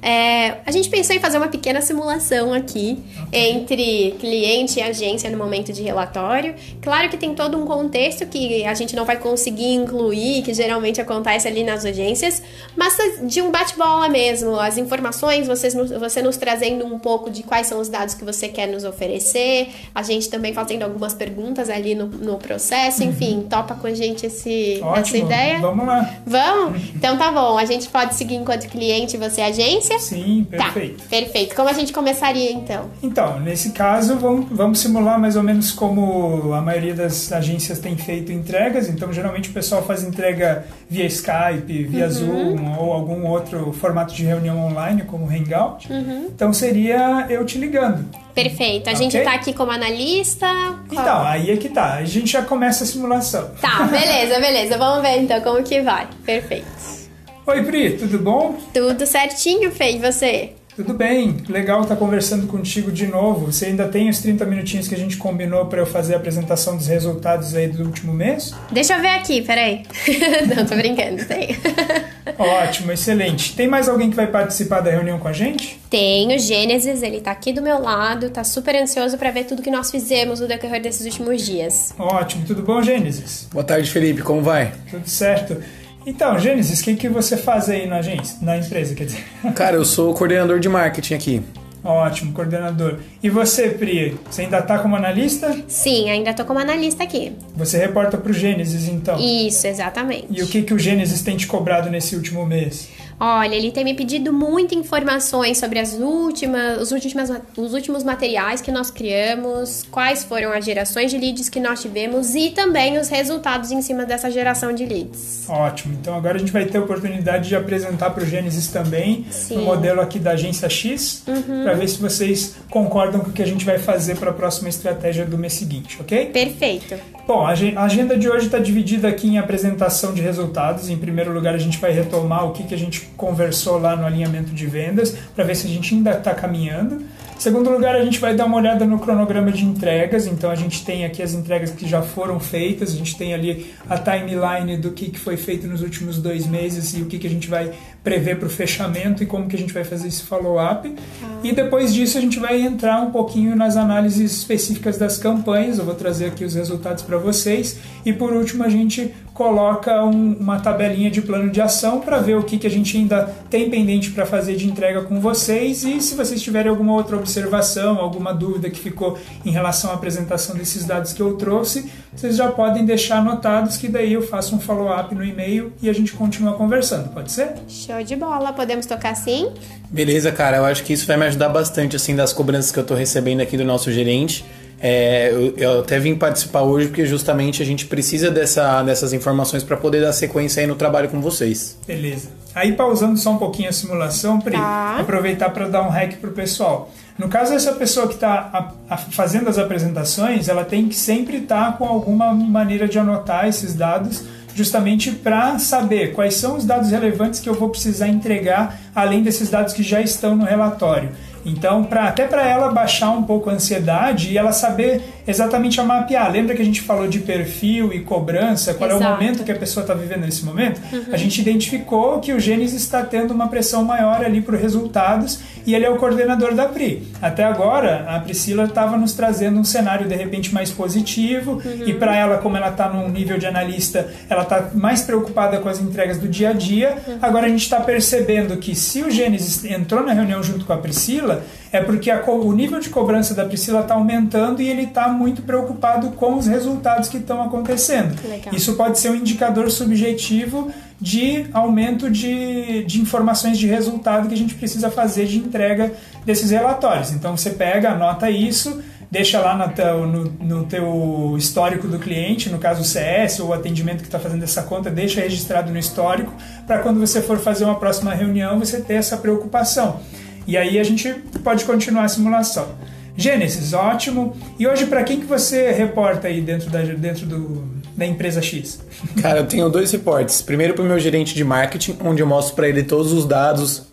É, 0.00 0.58
a 0.66 0.70
gente 0.70 0.88
pensou 0.88 1.16
em 1.16 1.18
fazer 1.18 1.38
uma 1.38 1.48
pequena 1.48 1.80
simulação 1.80 2.52
aqui 2.52 3.02
entre 3.32 4.14
cliente 4.20 4.78
e 4.78 4.82
agência 4.82 5.30
no 5.30 5.36
momento 5.36 5.72
de 5.72 5.82
relatório. 5.82 6.54
Claro 6.80 7.08
que 7.08 7.16
tem 7.16 7.34
todo 7.34 7.58
um 7.58 7.64
contexto 7.66 8.26
que 8.26 8.64
a 8.64 8.74
gente 8.74 8.94
não 8.94 9.04
vai 9.04 9.16
conseguir 9.16 9.72
incluir, 9.72 10.42
que 10.42 10.52
geralmente 10.54 11.00
acontece 11.00 11.48
ali 11.48 11.64
nas 11.64 11.84
agências, 11.84 12.42
mas 12.76 12.94
de 13.22 13.40
um 13.42 13.50
bate-bola 13.50 14.08
mesmo. 14.08 14.58
As 14.60 14.78
informações, 14.78 15.46
vocês, 15.46 15.74
você 15.74 16.22
nos 16.22 16.36
trazendo 16.36 16.86
um 16.86 16.98
pouco 16.98 17.30
de 17.30 17.42
quais 17.42 17.66
são 17.66 17.80
os 17.80 17.88
dados 17.88 18.14
que 18.14 18.24
você 18.24 18.48
quer 18.48 18.68
nos 18.68 18.84
oferecer, 18.84 19.68
a 19.94 20.02
gente 20.02 20.28
também 20.28 20.52
fazendo 20.52 20.82
algumas 20.82 21.14
perguntas 21.14 21.68
ali 21.68 21.94
no, 21.94 22.06
no 22.06 22.36
processo, 22.36 23.02
uhum. 23.02 23.08
enfim, 23.08 23.46
topa 23.48 23.74
com 23.74 23.86
a 23.86 23.94
gente 23.94 24.26
esse, 24.26 24.82
essa 24.96 25.16
ideia? 25.16 25.58
Vamos 25.60 25.86
lá. 25.86 26.14
Vamos? 26.26 26.82
Então 26.94 27.16
tá 27.16 27.32
bom, 27.32 27.58
a 27.58 27.64
gente 27.64 27.88
pode 27.88 28.14
seguir 28.14 28.36
enquanto 28.36 28.68
cliente 28.68 29.16
você 29.16 29.40
é 29.40 29.46
agência 29.46 29.63
agência? 29.64 29.98
Sim, 29.98 30.46
perfeito. 30.48 31.02
Tá, 31.02 31.08
perfeito. 31.08 31.54
Como 31.54 31.68
a 31.68 31.72
gente 31.72 31.92
começaria 31.92 32.52
então? 32.52 32.90
Então, 33.02 33.40
nesse 33.40 33.70
caso, 33.70 34.16
vamos, 34.16 34.46
vamos 34.50 34.78
simular 34.78 35.18
mais 35.18 35.36
ou 35.36 35.42
menos 35.42 35.72
como 35.72 36.52
a 36.52 36.60
maioria 36.60 36.94
das 36.94 37.32
agências 37.32 37.78
tem 37.78 37.96
feito 37.96 38.30
entregas. 38.30 38.88
Então, 38.88 39.12
geralmente 39.12 39.50
o 39.50 39.52
pessoal 39.52 39.82
faz 39.82 40.02
entrega 40.02 40.66
via 40.88 41.06
Skype, 41.06 41.84
via 41.84 42.04
uhum. 42.04 42.10
Zoom 42.10 42.78
ou 42.78 42.92
algum 42.92 43.26
outro 43.26 43.72
formato 43.72 44.14
de 44.14 44.24
reunião 44.24 44.58
online, 44.66 45.02
como 45.02 45.28
Hangout. 45.28 45.90
Uhum. 45.90 46.28
Então, 46.34 46.52
seria 46.52 47.26
eu 47.28 47.44
te 47.44 47.58
ligando. 47.58 48.04
Perfeito. 48.34 48.88
A 48.88 48.92
okay? 48.92 49.10
gente 49.10 49.22
tá 49.22 49.34
aqui 49.34 49.52
como 49.52 49.70
analista. 49.70 50.46
Então, 50.90 51.22
aí 51.24 51.50
é 51.50 51.56
que 51.56 51.68
tá. 51.68 51.94
A 51.94 52.04
gente 52.04 52.32
já 52.32 52.42
começa 52.42 52.84
a 52.84 52.86
simulação. 52.86 53.50
Tá, 53.60 53.84
beleza, 53.84 54.40
beleza. 54.40 54.76
Vamos 54.76 55.02
ver 55.02 55.18
então 55.18 55.40
como 55.40 55.62
que 55.62 55.80
vai. 55.80 56.08
Perfeito. 56.24 57.03
Oi, 57.46 57.62
Pri, 57.62 57.98
tudo 57.98 58.18
bom? 58.18 58.58
Tudo 58.72 59.04
certinho, 59.04 59.70
Fê, 59.70 59.92
e 59.92 59.98
você? 59.98 60.52
Tudo 60.74 60.94
bem, 60.94 61.36
legal 61.46 61.82
estar 61.82 61.94
conversando 61.94 62.46
contigo 62.46 62.90
de 62.90 63.06
novo. 63.06 63.52
Você 63.52 63.66
ainda 63.66 63.86
tem 63.86 64.08
os 64.08 64.18
30 64.20 64.46
minutinhos 64.46 64.88
que 64.88 64.94
a 64.94 64.98
gente 64.98 65.18
combinou 65.18 65.66
para 65.66 65.78
eu 65.78 65.84
fazer 65.84 66.14
a 66.14 66.16
apresentação 66.16 66.74
dos 66.74 66.86
resultados 66.86 67.54
aí 67.54 67.68
do 67.68 67.84
último 67.84 68.14
mês? 68.14 68.54
Deixa 68.72 68.94
eu 68.94 69.00
ver 69.02 69.08
aqui, 69.08 69.42
peraí. 69.42 69.82
Não, 70.56 70.64
tô 70.64 70.74
brincando, 70.74 71.22
tem. 71.26 71.54
Ótimo, 72.38 72.90
excelente. 72.92 73.54
Tem 73.54 73.68
mais 73.68 73.90
alguém 73.90 74.08
que 74.08 74.16
vai 74.16 74.26
participar 74.26 74.80
da 74.80 74.90
reunião 74.90 75.18
com 75.18 75.28
a 75.28 75.32
gente? 75.32 75.78
Tem 75.90 76.34
o 76.34 76.38
Gênesis, 76.38 77.02
ele 77.02 77.20
tá 77.20 77.30
aqui 77.30 77.52
do 77.52 77.60
meu 77.60 77.78
lado, 77.78 78.30
tá 78.30 78.42
super 78.42 78.74
ansioso 78.74 79.18
para 79.18 79.30
ver 79.30 79.44
tudo 79.44 79.60
que 79.60 79.70
nós 79.70 79.90
fizemos 79.90 80.40
no 80.40 80.48
decorrer 80.48 80.80
desses 80.80 81.04
últimos 81.04 81.44
dias. 81.44 81.94
Ótimo, 81.98 82.46
tudo 82.46 82.62
bom, 82.62 82.82
Gênesis? 82.82 83.46
Boa 83.52 83.64
tarde, 83.64 83.90
Felipe, 83.90 84.22
como 84.22 84.40
vai? 84.40 84.72
Tudo 84.90 85.06
certo. 85.06 85.62
Então, 86.06 86.38
Gênesis, 86.38 86.80
o 86.80 86.84
que, 86.84 86.94
que 86.96 87.08
você 87.08 87.36
faz 87.36 87.68
aí 87.68 87.86
na 87.86 87.96
agência, 87.96 88.36
na 88.42 88.58
empresa, 88.58 88.94
quer 88.94 89.06
dizer? 89.06 89.24
Cara, 89.54 89.76
eu 89.76 89.84
sou 89.84 90.12
coordenador 90.14 90.60
de 90.60 90.68
marketing 90.68 91.14
aqui. 91.14 91.42
Ótimo, 91.82 92.32
coordenador. 92.32 92.98
E 93.22 93.28
você, 93.28 93.68
Pri, 93.68 94.16
você 94.30 94.42
ainda 94.42 94.58
está 94.58 94.78
como 94.78 94.96
analista? 94.96 95.54
Sim, 95.68 96.08
ainda 96.08 96.30
estou 96.30 96.46
como 96.46 96.58
analista 96.58 97.04
aqui. 97.04 97.32
Você 97.54 97.76
reporta 97.76 98.16
para 98.16 98.30
o 98.30 98.34
Gênesis, 98.34 98.88
então? 98.88 99.18
Isso, 99.20 99.66
exatamente. 99.66 100.26
E 100.30 100.42
o 100.42 100.46
que, 100.46 100.62
que 100.62 100.72
o 100.72 100.78
Gênesis 100.78 101.20
tem 101.20 101.36
te 101.36 101.46
cobrado 101.46 101.90
nesse 101.90 102.16
último 102.16 102.46
mês? 102.46 102.88
Olha, 103.18 103.54
ele 103.54 103.70
tem 103.70 103.84
me 103.84 103.94
pedido 103.94 104.32
muitas 104.32 104.76
informações 104.76 105.58
sobre 105.58 105.78
as 105.78 105.94
últimas, 105.94 106.80
os, 106.80 106.92
últimos, 106.92 107.30
os 107.56 107.72
últimos 107.72 108.04
materiais 108.04 108.60
que 108.60 108.72
nós 108.72 108.90
criamos, 108.90 109.84
quais 109.90 110.24
foram 110.24 110.52
as 110.52 110.64
gerações 110.64 111.10
de 111.10 111.18
leads 111.18 111.48
que 111.48 111.60
nós 111.60 111.80
tivemos 111.80 112.34
e 112.34 112.50
também 112.50 112.98
os 112.98 113.08
resultados 113.08 113.70
em 113.70 113.80
cima 113.82 114.04
dessa 114.04 114.30
geração 114.30 114.72
de 114.72 114.84
leads. 114.84 115.46
Ótimo. 115.48 115.94
Então 116.00 116.14
agora 116.14 116.36
a 116.36 116.38
gente 116.38 116.52
vai 116.52 116.64
ter 116.64 116.78
a 116.78 116.80
oportunidade 116.80 117.48
de 117.48 117.56
apresentar 117.56 118.10
para 118.10 118.22
o 118.22 118.26
Gênesis 118.26 118.68
também 118.68 119.26
o 119.50 119.54
um 119.54 119.64
modelo 119.64 120.00
aqui 120.00 120.18
da 120.18 120.32
agência 120.32 120.68
X, 120.68 121.22
uhum. 121.26 121.64
para 121.64 121.74
ver 121.74 121.88
se 121.88 121.98
vocês 121.98 122.56
concordam 122.70 123.20
com 123.20 123.30
o 123.30 123.32
que 123.32 123.42
a 123.42 123.46
gente 123.46 123.64
vai 123.64 123.78
fazer 123.78 124.16
para 124.16 124.30
a 124.30 124.34
próxima 124.34 124.68
estratégia 124.68 125.24
do 125.24 125.38
mês 125.38 125.52
seguinte, 125.52 125.98
ok? 126.00 126.26
Perfeito. 126.26 126.96
Bom, 127.26 127.46
a 127.46 127.52
agenda 127.84 128.18
de 128.18 128.28
hoje 128.28 128.46
está 128.46 128.58
dividida 128.58 129.08
aqui 129.08 129.28
em 129.28 129.38
apresentação 129.38 130.12
de 130.12 130.20
resultados. 130.20 130.90
Em 130.90 130.96
primeiro 130.96 131.32
lugar, 131.32 131.54
a 131.54 131.58
gente 131.58 131.78
vai 131.78 131.90
retomar 131.90 132.46
o 132.46 132.52
que, 132.52 132.64
que 132.64 132.74
a 132.74 132.78
gente 132.78 133.03
conversou 133.16 133.78
lá 133.78 133.96
no 133.96 134.06
alinhamento 134.06 134.52
de 134.52 134.66
vendas, 134.66 135.16
para 135.34 135.44
ver 135.44 135.54
se 135.54 135.66
a 135.66 135.70
gente 135.70 135.94
ainda 135.94 136.12
está 136.12 136.34
caminhando. 136.34 137.02
Segundo 137.38 137.68
lugar, 137.68 137.96
a 137.96 138.04
gente 138.04 138.20
vai 138.20 138.34
dar 138.34 138.46
uma 138.46 138.56
olhada 138.56 138.84
no 138.84 138.98
cronograma 138.98 139.50
de 139.50 139.64
entregas. 139.64 140.26
Então, 140.26 140.50
a 140.50 140.54
gente 140.54 140.84
tem 140.84 141.04
aqui 141.04 141.22
as 141.22 141.34
entregas 141.34 141.70
que 141.72 141.86
já 141.86 142.00
foram 142.00 142.38
feitas, 142.38 142.92
a 142.92 142.96
gente 142.96 143.16
tem 143.16 143.34
ali 143.34 143.74
a 143.88 143.98
timeline 143.98 144.76
do 144.76 144.92
que, 144.92 145.18
foi 145.18 145.36
feito 145.36 145.66
nos 145.66 145.82
últimos 145.82 146.18
dois 146.18 146.46
meses 146.46 146.94
e 146.94 147.02
o 147.02 147.06
que 147.06 147.26
a 147.26 147.30
gente 147.30 147.48
vai 147.48 147.72
prever 148.04 148.38
para 148.38 148.46
o 148.46 148.50
fechamento 148.50 149.22
e 149.22 149.26
como 149.26 149.48
que 149.48 149.56
a 149.56 149.58
gente 149.58 149.72
vai 149.72 149.82
fazer 149.82 150.06
esse 150.08 150.22
follow-up. 150.22 150.94
Ah. 151.22 151.38
E 151.42 151.52
depois 151.52 151.92
disso 151.92 152.18
a 152.18 152.20
gente 152.20 152.38
vai 152.38 152.60
entrar 152.60 153.00
um 153.00 153.10
pouquinho 153.10 153.56
nas 153.56 153.76
análises 153.76 154.30
específicas 154.30 154.98
das 154.98 155.16
campanhas. 155.16 155.78
Eu 155.78 155.86
vou 155.86 155.94
trazer 155.94 156.26
aqui 156.26 156.44
os 156.44 156.54
resultados 156.54 157.02
para 157.02 157.16
vocês. 157.16 157.78
E 158.04 158.12
por 158.12 158.32
último 158.34 158.62
a 158.62 158.68
gente 158.68 159.14
coloca 159.34 160.04
um, 160.04 160.34
uma 160.34 160.60
tabelinha 160.60 161.10
de 161.10 161.20
plano 161.20 161.50
de 161.50 161.60
ação 161.60 162.00
para 162.00 162.18
ver 162.18 162.36
o 162.36 162.44
que, 162.44 162.56
que 162.56 162.66
a 162.66 162.70
gente 162.70 162.96
ainda 162.96 163.24
tem 163.50 163.68
pendente 163.68 164.12
para 164.12 164.24
fazer 164.24 164.54
de 164.54 164.66
entrega 164.68 165.02
com 165.02 165.20
vocês 165.20 165.82
e 165.82 166.00
se 166.00 166.14
vocês 166.14 166.40
tiverem 166.40 166.70
alguma 166.70 166.92
outra 166.92 167.16
observação, 167.16 167.98
alguma 167.98 168.32
dúvida 168.32 168.70
que 168.70 168.78
ficou 168.78 169.18
em 169.44 169.50
relação 169.50 169.90
à 169.90 169.94
apresentação 169.94 170.54
desses 170.54 170.84
dados 170.84 171.12
que 171.12 171.20
eu 171.20 171.34
trouxe, 171.34 171.90
vocês 172.14 172.36
já 172.36 172.52
podem 172.52 172.84
deixar 172.84 173.18
anotados 173.18 173.76
que 173.76 173.88
daí 173.88 174.12
eu 174.12 174.22
faço 174.22 174.54
um 174.54 174.60
follow-up 174.60 175.12
no 175.12 175.24
e-mail 175.24 175.72
e 175.82 175.90
a 175.90 175.92
gente 175.92 176.12
continua 176.12 176.52
conversando, 176.52 177.12
pode 177.12 177.32
ser? 177.32 177.54
Show 177.66 177.93
de 178.02 178.16
bola, 178.16 178.52
podemos 178.52 178.86
tocar 178.86 179.14
sim? 179.14 179.52
Beleza, 179.90 180.32
cara, 180.32 180.56
eu 180.56 180.64
acho 180.64 180.82
que 180.82 180.92
isso 180.92 181.06
vai 181.06 181.16
me 181.16 181.26
ajudar 181.26 181.48
bastante 181.48 181.96
assim 181.96 182.16
das 182.16 182.32
cobranças 182.32 182.72
que 182.72 182.78
eu 182.78 182.82
estou 182.82 182.96
recebendo 182.96 183.40
aqui 183.40 183.56
do 183.56 183.64
nosso 183.64 183.92
gerente. 183.92 184.44
É, 184.80 185.30
eu, 185.32 185.56
eu, 185.56 185.80
até 185.80 185.98
vim 185.98 186.14
participar 186.14 186.62
hoje 186.62 186.88
porque 186.88 187.06
justamente 187.06 187.62
a 187.62 187.64
gente 187.64 187.86
precisa 187.86 188.30
dessa, 188.30 188.82
dessas 188.82 189.12
informações 189.12 189.62
para 189.62 189.76
poder 189.76 190.00
dar 190.02 190.12
sequência 190.12 190.60
aí 190.60 190.66
no 190.66 190.74
trabalho 190.74 191.08
com 191.08 191.20
vocês. 191.20 191.78
Beleza. 191.86 192.28
Aí 192.54 192.72
pausando 192.72 193.16
só 193.16 193.30
um 193.30 193.38
pouquinho 193.38 193.68
a 193.68 193.72
simulação, 193.72 194.38
Pri, 194.40 194.52
tá. 194.52 194.98
aproveitar 195.00 195.50
para 195.50 195.68
dar 195.68 195.82
um 195.82 195.88
hack 195.88 196.16
pro 196.16 196.32
pessoal. 196.32 196.90
No 197.16 197.28
caso 197.28 197.54
essa 197.54 197.72
pessoa 197.72 198.08
que 198.08 198.14
está 198.14 198.74
fazendo 199.10 199.48
as 199.48 199.56
apresentações, 199.56 200.48
ela 200.48 200.64
tem 200.64 200.88
que 200.88 200.96
sempre 200.96 201.38
estar 201.38 201.72
tá 201.72 201.78
com 201.78 201.84
alguma 201.84 202.34
maneira 202.34 202.86
de 202.86 202.98
anotar 202.98 203.48
esses 203.48 203.74
dados 203.74 204.24
justamente 204.54 205.10
para 205.10 205.58
saber 205.58 206.12
quais 206.12 206.34
são 206.34 206.56
os 206.56 206.64
dados 206.64 206.90
relevantes 206.90 207.40
que 207.40 207.48
eu 207.48 207.54
vou 207.54 207.68
precisar 207.68 208.08
entregar 208.08 208.78
além 208.94 209.22
desses 209.22 209.50
dados 209.50 209.74
que 209.74 209.82
já 209.82 210.00
estão 210.00 210.36
no 210.36 210.44
relatório. 210.44 211.10
Então, 211.44 211.84
pra, 211.84 212.04
até 212.04 212.26
para 212.26 212.46
ela 212.48 212.72
baixar 212.72 213.10
um 213.10 213.22
pouco 213.22 213.50
a 213.50 213.52
ansiedade 213.52 214.32
e 214.32 214.38
ela 214.38 214.52
saber 214.52 215.02
exatamente 215.26 215.80
a 215.80 215.84
mapear. 215.84 216.30
Lembra 216.30 216.54
que 216.54 216.62
a 216.62 216.64
gente 216.64 216.80
falou 216.80 217.08
de 217.08 217.20
perfil 217.20 217.92
e 217.92 218.00
cobrança? 218.00 218.74
Qual 218.74 218.88
Exato. 218.90 219.04
é 219.04 219.06
o 219.06 219.10
momento 219.10 219.44
que 219.44 219.52
a 219.52 219.56
pessoa 219.56 219.82
está 219.82 219.94
vivendo 219.94 220.22
nesse 220.22 220.44
momento? 220.44 220.80
Uhum. 220.92 221.04
A 221.12 221.16
gente 221.16 221.40
identificou 221.40 222.20
que 222.20 222.32
o 222.32 222.40
Gênesis 222.40 222.82
está 222.82 223.02
tendo 223.02 223.32
uma 223.32 223.48
pressão 223.48 223.84
maior 223.84 224.24
ali 224.24 224.40
para 224.40 224.54
os 224.54 224.60
resultados 224.60 225.40
e 225.66 225.74
ele 225.74 225.84
é 225.84 225.90
o 225.90 225.96
coordenador 225.96 226.54
da 226.54 226.66
PRI. 226.66 227.08
Até 227.22 227.44
agora, 227.44 228.04
a 228.08 228.20
Priscila 228.20 228.64
estava 228.64 228.96
nos 228.96 229.14
trazendo 229.14 229.58
um 229.58 229.64
cenário 229.64 230.06
de 230.06 230.14
repente 230.14 230.52
mais 230.52 230.70
positivo 230.70 231.62
uhum. 231.64 231.86
e 231.86 231.94
para 231.94 232.14
ela, 232.16 232.38
como 232.38 232.56
ela 232.56 232.68
está 232.68 232.88
num 232.88 233.08
nível 233.08 233.38
de 233.38 233.46
analista, 233.46 234.08
ela 234.28 234.42
está 234.42 234.70
mais 234.74 235.02
preocupada 235.02 235.58
com 235.58 235.68
as 235.68 235.80
entregas 235.80 236.18
do 236.18 236.28
dia 236.28 236.50
a 236.50 236.52
dia. 236.52 236.96
Uhum. 237.06 237.18
Agora 237.22 237.46
a 237.46 237.48
gente 237.48 237.62
está 237.62 237.80
percebendo 237.80 238.56
que 238.58 238.74
se 238.74 239.02
o 239.02 239.10
Gênesis 239.10 239.64
entrou 239.64 240.04
na 240.04 240.12
reunião 240.12 240.42
junto 240.42 240.64
com 240.64 240.72
a 240.72 240.76
Priscila, 240.76 241.42
é 241.74 241.80
porque 241.80 242.08
a, 242.08 242.22
o 242.24 242.52
nível 242.52 242.78
de 242.78 242.88
cobrança 242.88 243.34
da 243.34 243.44
Priscila 243.44 243.80
está 243.80 243.94
aumentando 243.94 244.62
e 244.62 244.68
ele 244.68 244.82
está 244.82 245.08
muito 245.08 245.42
preocupado 245.42 246.10
com 246.12 246.36
os 246.36 246.46
resultados 246.46 247.08
que 247.08 247.16
estão 247.16 247.42
acontecendo. 247.42 248.16
Legal. 248.28 248.54
Isso 248.54 248.74
pode 248.76 248.96
ser 248.96 249.10
um 249.10 249.16
indicador 249.16 249.68
subjetivo 249.72 250.70
de 251.00 251.46
aumento 251.52 252.08
de, 252.08 252.84
de 252.84 253.00
informações 253.00 253.58
de 253.58 253.66
resultado 253.66 254.28
que 254.28 254.34
a 254.34 254.36
gente 254.36 254.54
precisa 254.54 254.88
fazer 254.88 255.26
de 255.26 255.38
entrega 255.38 255.92
desses 256.24 256.52
relatórios. 256.52 257.10
Então 257.10 257.36
você 257.36 257.50
pega, 257.50 257.90
anota 257.90 258.30
isso, 258.30 258.80
deixa 259.10 259.40
lá 259.40 259.56
no 259.56 259.74
teu, 259.74 260.06
no, 260.06 260.24
no 260.40 260.64
teu 260.66 261.34
histórico 261.36 261.88
do 261.88 261.98
cliente, 261.98 262.50
no 262.50 262.58
caso 262.58 262.82
o 262.82 262.84
CS 262.84 263.40
ou 263.40 263.48
o 263.48 263.52
atendimento 263.52 263.98
que 263.98 264.06
está 264.06 264.20
fazendo 264.20 264.44
essa 264.44 264.62
conta, 264.62 264.90
deixa 264.90 265.20
registrado 265.20 265.72
no 265.72 265.78
histórico 265.78 266.32
para 266.68 266.78
quando 266.78 267.00
você 267.00 267.20
for 267.20 267.40
fazer 267.40 267.64
uma 267.64 267.74
próxima 267.74 268.14
reunião 268.14 268.60
você 268.60 268.80
ter 268.80 268.94
essa 268.94 269.16
preocupação. 269.16 269.98
E 270.46 270.56
aí 270.56 270.78
a 270.78 270.84
gente 270.84 271.12
pode 271.42 271.64
continuar 271.64 272.04
a 272.04 272.08
simulação. 272.08 272.68
Gênesis, 273.16 273.72
ótimo. 273.72 274.36
E 274.58 274.66
hoje, 274.66 274.86
para 274.86 275.04
quem 275.04 275.20
que 275.20 275.26
você 275.26 275.70
reporta 275.70 276.26
aí 276.26 276.40
dentro 276.40 276.68
da, 276.68 276.82
dentro 276.82 277.26
do, 277.26 277.64
da 277.96 278.04
empresa 278.04 278.42
X? 278.42 278.80
Cara, 279.22 279.40
eu 279.40 279.46
tenho 279.46 279.68
dois 279.68 279.92
reportes. 279.92 280.42
Primeiro 280.42 280.74
para 280.74 280.82
o 280.82 280.86
meu 280.86 280.98
gerente 280.98 281.34
de 281.34 281.44
marketing, 281.44 281.96
onde 282.04 282.20
eu 282.20 282.26
mostro 282.26 282.56
para 282.56 282.68
ele 282.68 282.82
todos 282.82 283.12
os 283.12 283.24
dados, 283.24 283.84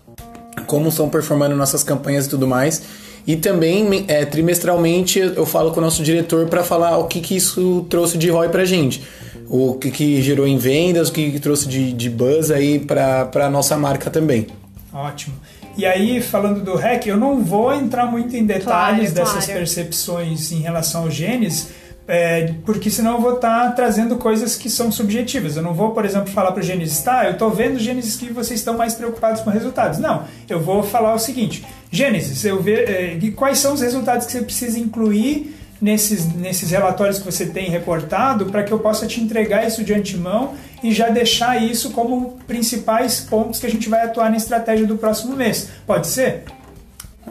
como 0.66 0.90
estão 0.90 1.08
performando 1.08 1.56
nossas 1.56 1.84
campanhas 1.84 2.26
e 2.26 2.30
tudo 2.30 2.48
mais. 2.48 2.82
E 3.26 3.36
também, 3.36 4.06
é, 4.08 4.26
trimestralmente, 4.26 5.20
eu 5.20 5.46
falo 5.46 5.72
com 5.72 5.80
o 5.80 5.84
nosso 5.84 6.02
diretor 6.02 6.48
para 6.48 6.64
falar 6.64 6.98
o 6.98 7.06
que, 7.06 7.22
que 7.22 7.36
isso 7.36 7.86
trouxe 7.88 8.18
de 8.18 8.30
ROI 8.32 8.50
para 8.50 8.66
gente. 8.66 9.04
O 9.48 9.76
que, 9.76 9.92
que 9.92 10.22
gerou 10.22 10.48
em 10.48 10.58
vendas, 10.58 11.10
o 11.10 11.12
que, 11.12 11.32
que 11.32 11.40
trouxe 11.40 11.68
de, 11.68 11.94
de 11.94 12.10
buzz 12.10 12.50
aí 12.50 12.80
para 12.80 13.30
a 13.36 13.50
nossa 13.50 13.78
marca 13.78 14.10
também. 14.10 14.48
Ótimo. 14.92 15.36
E 15.78 15.86
aí, 15.86 16.22
falando 16.22 16.64
do 16.64 16.76
REC, 16.76 17.08
eu 17.08 17.18
não 17.18 17.44
vou 17.44 17.74
entrar 17.74 18.06
muito 18.06 18.36
em 18.36 18.46
detalhes 18.46 19.12
Claro, 19.12 19.14
dessas 19.14 19.46
claro. 19.46 19.60
percepções 19.60 20.52
em 20.52 20.60
relação 20.60 21.04
ao 21.04 21.12
genes, 21.12 21.70
é, 22.08 22.54
porque 22.66 22.90
senão 22.90 23.16
eu 23.16 23.22
vou 23.22 23.36
estar 23.36 23.72
trazendo 23.76 24.18
coisas 24.18 24.56
que 24.56 24.70
são 24.70 24.92
subjetivas. 24.92 25.56
Eu 25.56 25.64
não 25.64 25.74
vou, 25.74 25.92
por 25.92 26.04
exemplo, 26.04 26.32
falar 26.32 26.52
para 26.52 26.60
o 26.60 26.64
Gênesis, 26.64 27.02
tá, 27.02 27.26
eu 27.26 27.34
estou 27.34 27.50
vendo 27.50 27.80
Gênesis 27.80 28.18
que 28.18 28.32
vocês 28.34 28.60
estão 28.60 28.78
mais 28.78 28.94
preocupados 28.94 29.42
com 29.42 29.50
resultados. 29.50 29.98
Não, 30.00 30.26
eu 30.50 30.60
vou 30.60 30.84
falar 30.84 31.14
o 31.14 31.20
seguinte, 31.20 31.66
Gênesis, 31.90 32.44
eu 32.44 32.62
ver, 32.62 32.90
é, 32.90 33.32
quais 33.32 33.60
são 33.60 33.74
os 33.74 33.82
resultados 33.82 34.26
que 34.26 34.34
você 34.34 34.42
precisa 34.42 34.78
incluir 34.78 35.56
nesses, 35.82 36.34
nesses 36.36 36.70
relatórios 36.70 37.18
que 37.18 37.26
você 37.26 37.46
tem 37.46 37.70
reportado 37.70 38.46
para 38.46 38.64
que 38.64 38.72
eu 38.72 38.80
possa 38.80 39.08
te 39.08 39.20
entregar 39.20 39.66
isso 39.68 39.84
de 39.84 39.94
antemão 39.94 40.54
e 40.84 40.92
já 40.92 41.10
deixar 41.10 41.62
isso 41.62 41.92
como 41.92 42.40
principais 42.48 43.20
pontos 43.22 43.60
que 43.60 43.66
a 43.66 43.70
gente 43.70 43.88
vai 43.90 44.06
atuar 44.06 44.30
na 44.30 44.38
estratégia 44.38 44.86
do 44.88 44.98
próximo 44.98 45.36
mês. 45.36 45.70
Pode 45.86 46.08
ser? 46.08 46.44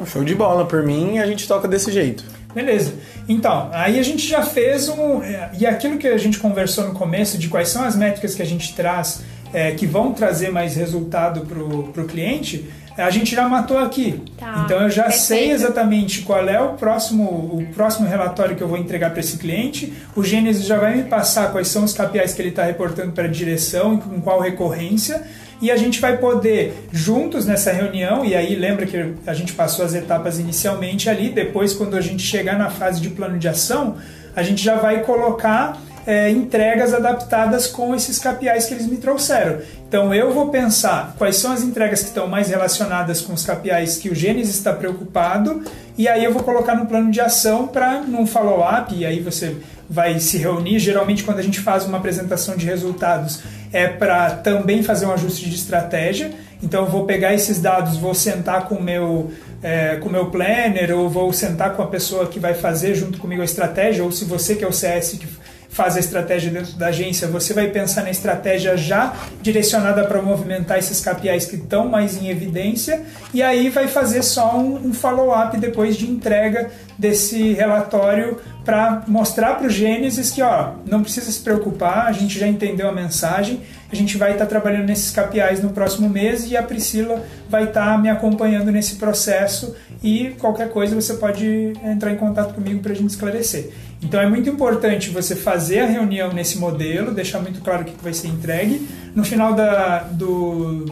Show 0.06 0.24
de 0.24 0.34
bola, 0.34 0.64
por 0.66 0.82
mim 0.82 1.18
a 1.18 1.26
gente 1.26 1.46
toca 1.46 1.66
desse 1.66 1.90
jeito. 1.90 2.24
Beleza. 2.54 2.94
Então, 3.28 3.68
aí 3.72 3.98
a 3.98 4.02
gente 4.02 4.26
já 4.26 4.42
fez 4.42 4.88
um. 4.88 5.22
é, 5.22 5.50
E 5.58 5.66
aquilo 5.66 5.98
que 5.98 6.08
a 6.08 6.18
gente 6.18 6.38
conversou 6.38 6.86
no 6.86 6.94
começo 6.94 7.38
de 7.38 7.48
quais 7.48 7.68
são 7.68 7.84
as 7.84 7.94
métricas 7.94 8.34
que 8.34 8.42
a 8.42 8.46
gente 8.46 8.74
traz 8.74 9.22
é, 9.52 9.72
que 9.72 9.86
vão 9.86 10.12
trazer 10.12 10.50
mais 10.50 10.74
resultado 10.74 11.42
para 11.42 12.02
o 12.02 12.06
cliente, 12.06 12.68
a 12.96 13.10
gente 13.10 13.34
já 13.34 13.48
matou 13.48 13.78
aqui. 13.78 14.20
Tá, 14.38 14.62
então 14.64 14.80
eu 14.82 14.90
já 14.90 15.10
sei 15.10 15.48
perfeito. 15.48 15.62
exatamente 15.62 16.22
qual 16.22 16.48
é 16.48 16.60
o 16.60 16.74
próximo, 16.74 17.24
o 17.24 17.66
próximo 17.74 18.08
relatório 18.08 18.56
que 18.56 18.62
eu 18.62 18.68
vou 18.68 18.78
entregar 18.78 19.10
para 19.10 19.20
esse 19.20 19.38
cliente. 19.38 19.92
O 20.14 20.22
Gênesis 20.22 20.64
já 20.64 20.78
vai 20.78 20.96
me 20.96 21.04
passar 21.04 21.52
quais 21.52 21.68
são 21.68 21.84
os 21.84 21.92
KPIs 21.92 22.34
que 22.34 22.42
ele 22.42 22.50
está 22.50 22.64
reportando 22.64 23.12
para 23.12 23.24
a 23.24 23.28
direção 23.28 23.94
e 23.94 23.98
com 23.98 24.20
qual 24.20 24.40
recorrência. 24.40 25.22
E 25.60 25.70
a 25.70 25.76
gente 25.76 26.00
vai 26.00 26.16
poder, 26.16 26.88
juntos 26.90 27.44
nessa 27.44 27.70
reunião, 27.70 28.24
e 28.24 28.34
aí 28.34 28.54
lembra 28.54 28.86
que 28.86 29.14
a 29.26 29.34
gente 29.34 29.52
passou 29.52 29.84
as 29.84 29.94
etapas 29.94 30.38
inicialmente 30.38 31.10
ali, 31.10 31.28
depois, 31.28 31.74
quando 31.74 31.96
a 31.96 32.00
gente 32.00 32.22
chegar 32.22 32.58
na 32.58 32.70
fase 32.70 32.98
de 32.98 33.10
plano 33.10 33.38
de 33.38 33.46
ação, 33.46 33.96
a 34.34 34.42
gente 34.42 34.62
já 34.62 34.76
vai 34.76 35.02
colocar 35.02 35.76
é, 36.10 36.28
entregas 36.28 36.92
adaptadas 36.92 37.68
com 37.68 37.94
esses 37.94 38.18
KPIs 38.18 38.66
que 38.66 38.74
eles 38.74 38.86
me 38.88 38.96
trouxeram. 38.96 39.60
Então 39.88 40.12
eu 40.12 40.32
vou 40.32 40.48
pensar 40.48 41.14
quais 41.16 41.36
são 41.36 41.52
as 41.52 41.62
entregas 41.62 42.00
que 42.00 42.08
estão 42.08 42.26
mais 42.26 42.48
relacionadas 42.48 43.20
com 43.20 43.32
os 43.32 43.46
KPIs 43.46 43.96
que 43.96 44.08
o 44.08 44.14
Gênesis 44.14 44.56
está 44.56 44.72
preocupado, 44.72 45.62
e 45.96 46.08
aí 46.08 46.24
eu 46.24 46.32
vou 46.32 46.42
colocar 46.42 46.74
no 46.74 46.86
plano 46.86 47.12
de 47.12 47.20
ação 47.20 47.68
para 47.68 48.00
num 48.00 48.26
follow-up, 48.26 48.92
e 48.92 49.06
aí 49.06 49.20
você 49.20 49.56
vai 49.88 50.18
se 50.18 50.36
reunir. 50.36 50.80
Geralmente, 50.80 51.22
quando 51.22 51.38
a 51.38 51.42
gente 51.42 51.60
faz 51.60 51.84
uma 51.84 51.98
apresentação 51.98 52.56
de 52.56 52.66
resultados, 52.66 53.40
é 53.72 53.86
para 53.86 54.30
também 54.30 54.82
fazer 54.82 55.06
um 55.06 55.12
ajuste 55.12 55.48
de 55.48 55.54
estratégia. 55.54 56.32
Então, 56.62 56.84
eu 56.84 56.90
vou 56.90 57.04
pegar 57.04 57.34
esses 57.34 57.60
dados, 57.60 57.96
vou 57.96 58.14
sentar 58.14 58.66
com 58.68 58.80
meu, 58.80 59.30
é, 59.62 59.96
com 59.96 60.08
o 60.08 60.12
meu 60.12 60.26
planner, 60.26 60.96
ou 60.96 61.08
vou 61.08 61.32
sentar 61.32 61.74
com 61.74 61.82
a 61.82 61.86
pessoa 61.86 62.26
que 62.26 62.38
vai 62.38 62.54
fazer 62.54 62.94
junto 62.94 63.18
comigo 63.18 63.42
a 63.42 63.44
estratégia, 63.44 64.04
ou 64.04 64.12
se 64.12 64.24
você 64.24 64.54
que 64.54 64.64
é 64.64 64.68
o 64.68 64.72
CS 64.72 65.18
que 65.18 65.26
faz 65.70 65.96
a 65.96 66.00
estratégia 66.00 66.50
dentro 66.50 66.72
da 66.72 66.88
agência, 66.88 67.28
você 67.28 67.54
vai 67.54 67.68
pensar 67.68 68.02
na 68.02 68.10
estratégia 68.10 68.76
já 68.76 69.14
direcionada 69.40 70.04
para 70.04 70.20
movimentar 70.20 70.78
esses 70.78 71.00
KPIs 71.00 71.46
que 71.46 71.56
estão 71.56 71.88
mais 71.88 72.20
em 72.20 72.28
evidência, 72.28 73.02
e 73.32 73.42
aí 73.42 73.70
vai 73.70 73.86
fazer 73.86 74.22
só 74.22 74.58
um, 74.58 74.88
um 74.88 74.92
follow-up 74.92 75.56
depois 75.58 75.96
de 75.96 76.10
entrega 76.10 76.70
desse 76.98 77.52
relatório 77.52 78.38
para 78.64 79.04
mostrar 79.06 79.54
para 79.54 79.66
o 79.66 79.70
Gênesis 79.70 80.30
que 80.30 80.42
ó, 80.42 80.72
não 80.86 81.02
precisa 81.02 81.30
se 81.30 81.40
preocupar, 81.40 82.06
a 82.06 82.12
gente 82.12 82.38
já 82.38 82.46
entendeu 82.46 82.88
a 82.88 82.92
mensagem, 82.92 83.60
a 83.90 83.94
gente 83.96 84.18
vai 84.18 84.32
estar 84.32 84.46
trabalhando 84.46 84.86
nesses 84.86 85.10
KPIs 85.10 85.62
no 85.62 85.70
próximo 85.70 86.08
mês 86.08 86.50
e 86.50 86.56
a 86.56 86.62
Priscila 86.62 87.24
vai 87.48 87.64
estar 87.64 88.00
me 88.00 88.08
acompanhando 88.08 88.70
nesse 88.70 88.96
processo 88.96 89.74
e 90.02 90.34
qualquer 90.38 90.68
coisa 90.70 90.94
você 90.94 91.14
pode 91.14 91.72
entrar 91.82 92.12
em 92.12 92.16
contato 92.16 92.54
comigo 92.54 92.80
para 92.80 92.92
a 92.92 92.94
gente 92.94 93.10
esclarecer. 93.10 93.70
Então 94.02 94.20
é 94.20 94.28
muito 94.28 94.48
importante 94.48 95.10
você 95.10 95.36
fazer 95.36 95.80
a 95.80 95.86
reunião 95.86 96.32
nesse 96.32 96.58
modelo, 96.58 97.12
deixar 97.12 97.40
muito 97.40 97.60
claro 97.60 97.82
o 97.82 97.84
que 97.84 97.94
vai 98.02 98.14
ser 98.14 98.28
entregue. 98.28 98.88
No 99.14 99.24
final 99.24 99.54
da, 99.54 100.00
do, 100.04 100.86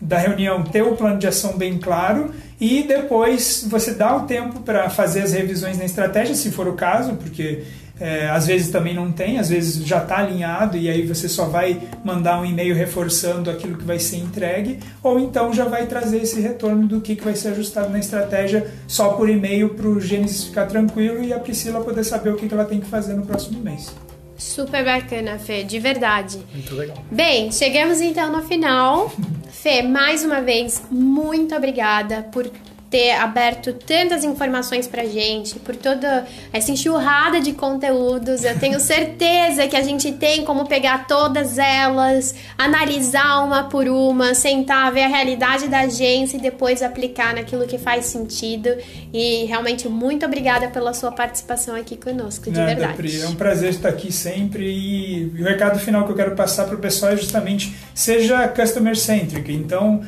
da 0.00 0.18
reunião, 0.18 0.62
ter 0.62 0.82
o 0.82 0.96
plano 0.96 1.18
de 1.18 1.26
ação 1.26 1.58
bem 1.58 1.78
claro 1.78 2.30
e 2.60 2.82
depois 2.82 3.66
você 3.68 3.92
dá 3.92 4.16
o 4.16 4.22
tempo 4.22 4.60
para 4.60 4.88
fazer 4.88 5.22
as 5.22 5.32
revisões 5.32 5.76
na 5.76 5.84
estratégia, 5.84 6.34
se 6.34 6.50
for 6.50 6.66
o 6.66 6.72
caso, 6.72 7.14
porque 7.14 7.64
é, 7.98 8.28
às 8.28 8.46
vezes 8.46 8.70
também 8.70 8.94
não 8.94 9.12
tem, 9.12 9.38
às 9.38 9.48
vezes 9.48 9.84
já 9.86 9.98
está 9.98 10.18
alinhado 10.18 10.76
e 10.76 10.88
aí 10.88 11.06
você 11.06 11.28
só 11.28 11.46
vai 11.46 11.80
mandar 12.02 12.40
um 12.40 12.44
e-mail 12.44 12.74
reforçando 12.74 13.50
aquilo 13.50 13.76
que 13.76 13.84
vai 13.84 13.98
ser 13.98 14.16
entregue, 14.16 14.80
ou 15.02 15.18
então 15.20 15.52
já 15.52 15.64
vai 15.64 15.86
trazer 15.86 16.18
esse 16.18 16.40
retorno 16.40 16.86
do 16.86 17.00
que, 17.00 17.14
que 17.14 17.24
vai 17.24 17.36
ser 17.36 17.48
ajustado 17.48 17.90
na 17.90 17.98
estratégia 17.98 18.70
só 18.86 19.10
por 19.10 19.28
e-mail 19.28 19.70
para 19.70 19.86
o 19.86 20.00
Gênesis 20.00 20.44
ficar 20.44 20.66
tranquilo 20.66 21.22
e 21.22 21.32
a 21.32 21.38
Priscila 21.38 21.82
poder 21.82 22.04
saber 22.04 22.30
o 22.30 22.36
que, 22.36 22.48
que 22.48 22.54
ela 22.54 22.64
tem 22.64 22.80
que 22.80 22.86
fazer 22.86 23.14
no 23.14 23.24
próximo 23.24 23.60
mês. 23.60 23.94
Super 24.36 24.84
bacana, 24.84 25.38
Fê, 25.38 25.62
de 25.62 25.78
verdade. 25.78 26.38
Muito 26.52 26.74
legal. 26.74 26.96
Bem, 27.10 27.52
chegamos 27.52 28.00
então 28.00 28.32
no 28.32 28.42
final. 28.42 29.12
Fê, 29.50 29.82
mais 29.82 30.24
uma 30.24 30.40
vez, 30.40 30.82
muito 30.90 31.54
obrigada 31.54 32.24
por 32.32 32.50
ter 32.94 33.10
aberto 33.10 33.72
tantas 33.72 34.22
informações 34.22 34.86
pra 34.86 35.04
gente, 35.04 35.58
por 35.58 35.74
toda 35.74 36.24
essa 36.52 36.70
enxurrada 36.70 37.40
de 37.40 37.52
conteúdos. 37.52 38.44
Eu 38.44 38.56
tenho 38.56 38.78
certeza 38.78 39.66
que 39.66 39.74
a 39.74 39.82
gente 39.82 40.12
tem 40.12 40.44
como 40.44 40.64
pegar 40.68 41.08
todas 41.08 41.58
elas, 41.58 42.36
analisar 42.56 43.44
uma 43.44 43.64
por 43.64 43.88
uma, 43.88 44.32
sentar, 44.32 44.92
ver 44.92 45.02
a 45.02 45.08
realidade 45.08 45.66
da 45.66 45.80
agência 45.80 46.36
e 46.36 46.40
depois 46.40 46.82
aplicar 46.82 47.34
naquilo 47.34 47.66
que 47.66 47.78
faz 47.78 48.04
sentido. 48.04 48.68
E 49.12 49.44
realmente, 49.46 49.88
muito 49.88 50.24
obrigada 50.24 50.68
pela 50.68 50.94
sua 50.94 51.10
participação 51.10 51.74
aqui 51.74 51.96
conosco, 51.96 52.44
de 52.44 52.60
Nada, 52.60 52.76
verdade. 52.76 52.94
Pri, 52.94 53.22
é 53.22 53.26
um 53.26 53.34
prazer 53.34 53.70
estar 53.70 53.88
aqui 53.88 54.12
sempre 54.12 54.70
e, 54.70 55.32
o 55.40 55.42
recado 55.42 55.80
final 55.80 56.04
que 56.04 56.12
eu 56.12 56.16
quero 56.16 56.36
passar 56.36 56.66
para 56.66 56.76
o 56.76 56.78
pessoal 56.78 57.10
é 57.10 57.16
justamente 57.16 57.74
seja 57.92 58.46
customer 58.46 58.96
centric. 58.96 59.52
Então, 59.52 60.00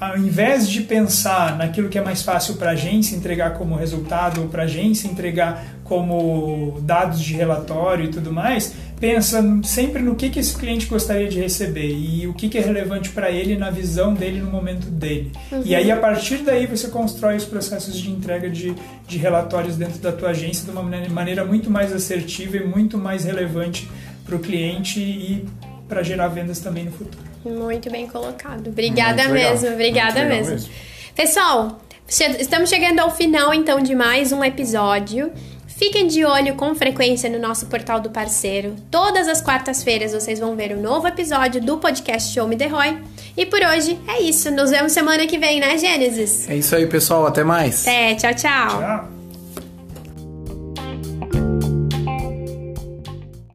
ao 0.00 0.16
invés 0.16 0.68
de 0.68 0.82
pensar 0.82 1.56
naquilo 1.56 1.88
que 1.88 1.98
é 1.98 2.00
mais 2.00 2.22
fácil 2.22 2.54
para 2.54 2.70
a 2.70 2.72
agência 2.72 3.16
entregar 3.16 3.54
como 3.54 3.74
resultado 3.74 4.42
ou 4.42 4.48
para 4.48 4.62
a 4.62 4.64
agência 4.64 5.08
entregar 5.08 5.64
como 5.82 6.78
dados 6.82 7.20
de 7.20 7.34
relatório 7.34 8.04
e 8.04 8.08
tudo 8.08 8.32
mais, 8.32 8.74
pensa 9.00 9.42
sempre 9.64 10.02
no 10.02 10.14
que, 10.14 10.28
que 10.28 10.38
esse 10.38 10.56
cliente 10.56 10.86
gostaria 10.86 11.28
de 11.28 11.40
receber 11.40 11.88
e 11.88 12.26
o 12.26 12.34
que, 12.34 12.48
que 12.48 12.58
é 12.58 12.60
relevante 12.60 13.10
para 13.10 13.30
ele 13.30 13.56
na 13.56 13.70
visão 13.70 14.14
dele 14.14 14.40
no 14.40 14.50
momento 14.50 14.86
dele. 14.88 15.32
E 15.64 15.74
aí, 15.74 15.90
a 15.90 15.96
partir 15.96 16.38
daí, 16.38 16.66
você 16.66 16.88
constrói 16.88 17.36
os 17.36 17.44
processos 17.44 17.96
de 17.96 18.10
entrega 18.10 18.50
de, 18.50 18.74
de 19.06 19.18
relatórios 19.18 19.76
dentro 19.76 19.98
da 19.98 20.12
tua 20.12 20.30
agência 20.30 20.64
de 20.64 20.70
uma 20.70 20.82
maneira 20.82 21.44
muito 21.44 21.70
mais 21.70 21.92
assertiva 21.92 22.56
e 22.58 22.64
muito 22.64 22.98
mais 22.98 23.24
relevante 23.24 23.90
para 24.24 24.36
o 24.36 24.38
cliente 24.38 25.00
e 25.00 25.46
para 25.88 26.02
gerar 26.02 26.28
vendas 26.28 26.60
também 26.60 26.84
no 26.84 26.92
futuro. 26.92 27.28
Muito 27.50 27.90
bem 27.90 28.06
colocado. 28.06 28.68
Obrigada 28.68 29.24
Muito 29.24 29.34
legal. 29.34 29.52
mesmo, 29.52 29.68
obrigada 29.70 30.24
mesmo. 30.24 30.52
mesmo. 30.52 30.70
Pessoal, 31.14 31.80
estamos 32.08 32.68
chegando 32.70 33.00
ao 33.00 33.10
final 33.10 33.52
então 33.52 33.80
de 33.80 33.94
mais 33.94 34.32
um 34.32 34.44
episódio. 34.44 35.32
Fiquem 35.66 36.08
de 36.08 36.24
olho 36.24 36.56
com 36.56 36.74
frequência 36.74 37.30
no 37.30 37.38
nosso 37.38 37.66
portal 37.66 38.00
do 38.00 38.10
parceiro. 38.10 38.74
Todas 38.90 39.28
as 39.28 39.40
quartas-feiras 39.40 40.12
vocês 40.12 40.40
vão 40.40 40.56
ver 40.56 40.72
o 40.72 40.80
novo 40.80 41.06
episódio 41.06 41.60
do 41.60 41.78
podcast 41.78 42.34
Show 42.34 42.48
Me 42.48 42.56
The 42.56 42.66
Roy. 42.66 42.98
E 43.36 43.46
por 43.46 43.60
hoje 43.60 43.96
é 44.08 44.20
isso. 44.20 44.50
Nos 44.50 44.70
vemos 44.70 44.90
semana 44.90 45.24
que 45.26 45.38
vem, 45.38 45.60
né, 45.60 45.78
Gênesis? 45.78 46.48
É 46.50 46.56
isso 46.56 46.74
aí, 46.74 46.84
pessoal. 46.88 47.26
Até 47.28 47.44
mais. 47.44 47.86
Até, 47.86 48.16
tchau, 48.16 48.34
tchau. 48.34 48.80
Tchau! 48.80 49.17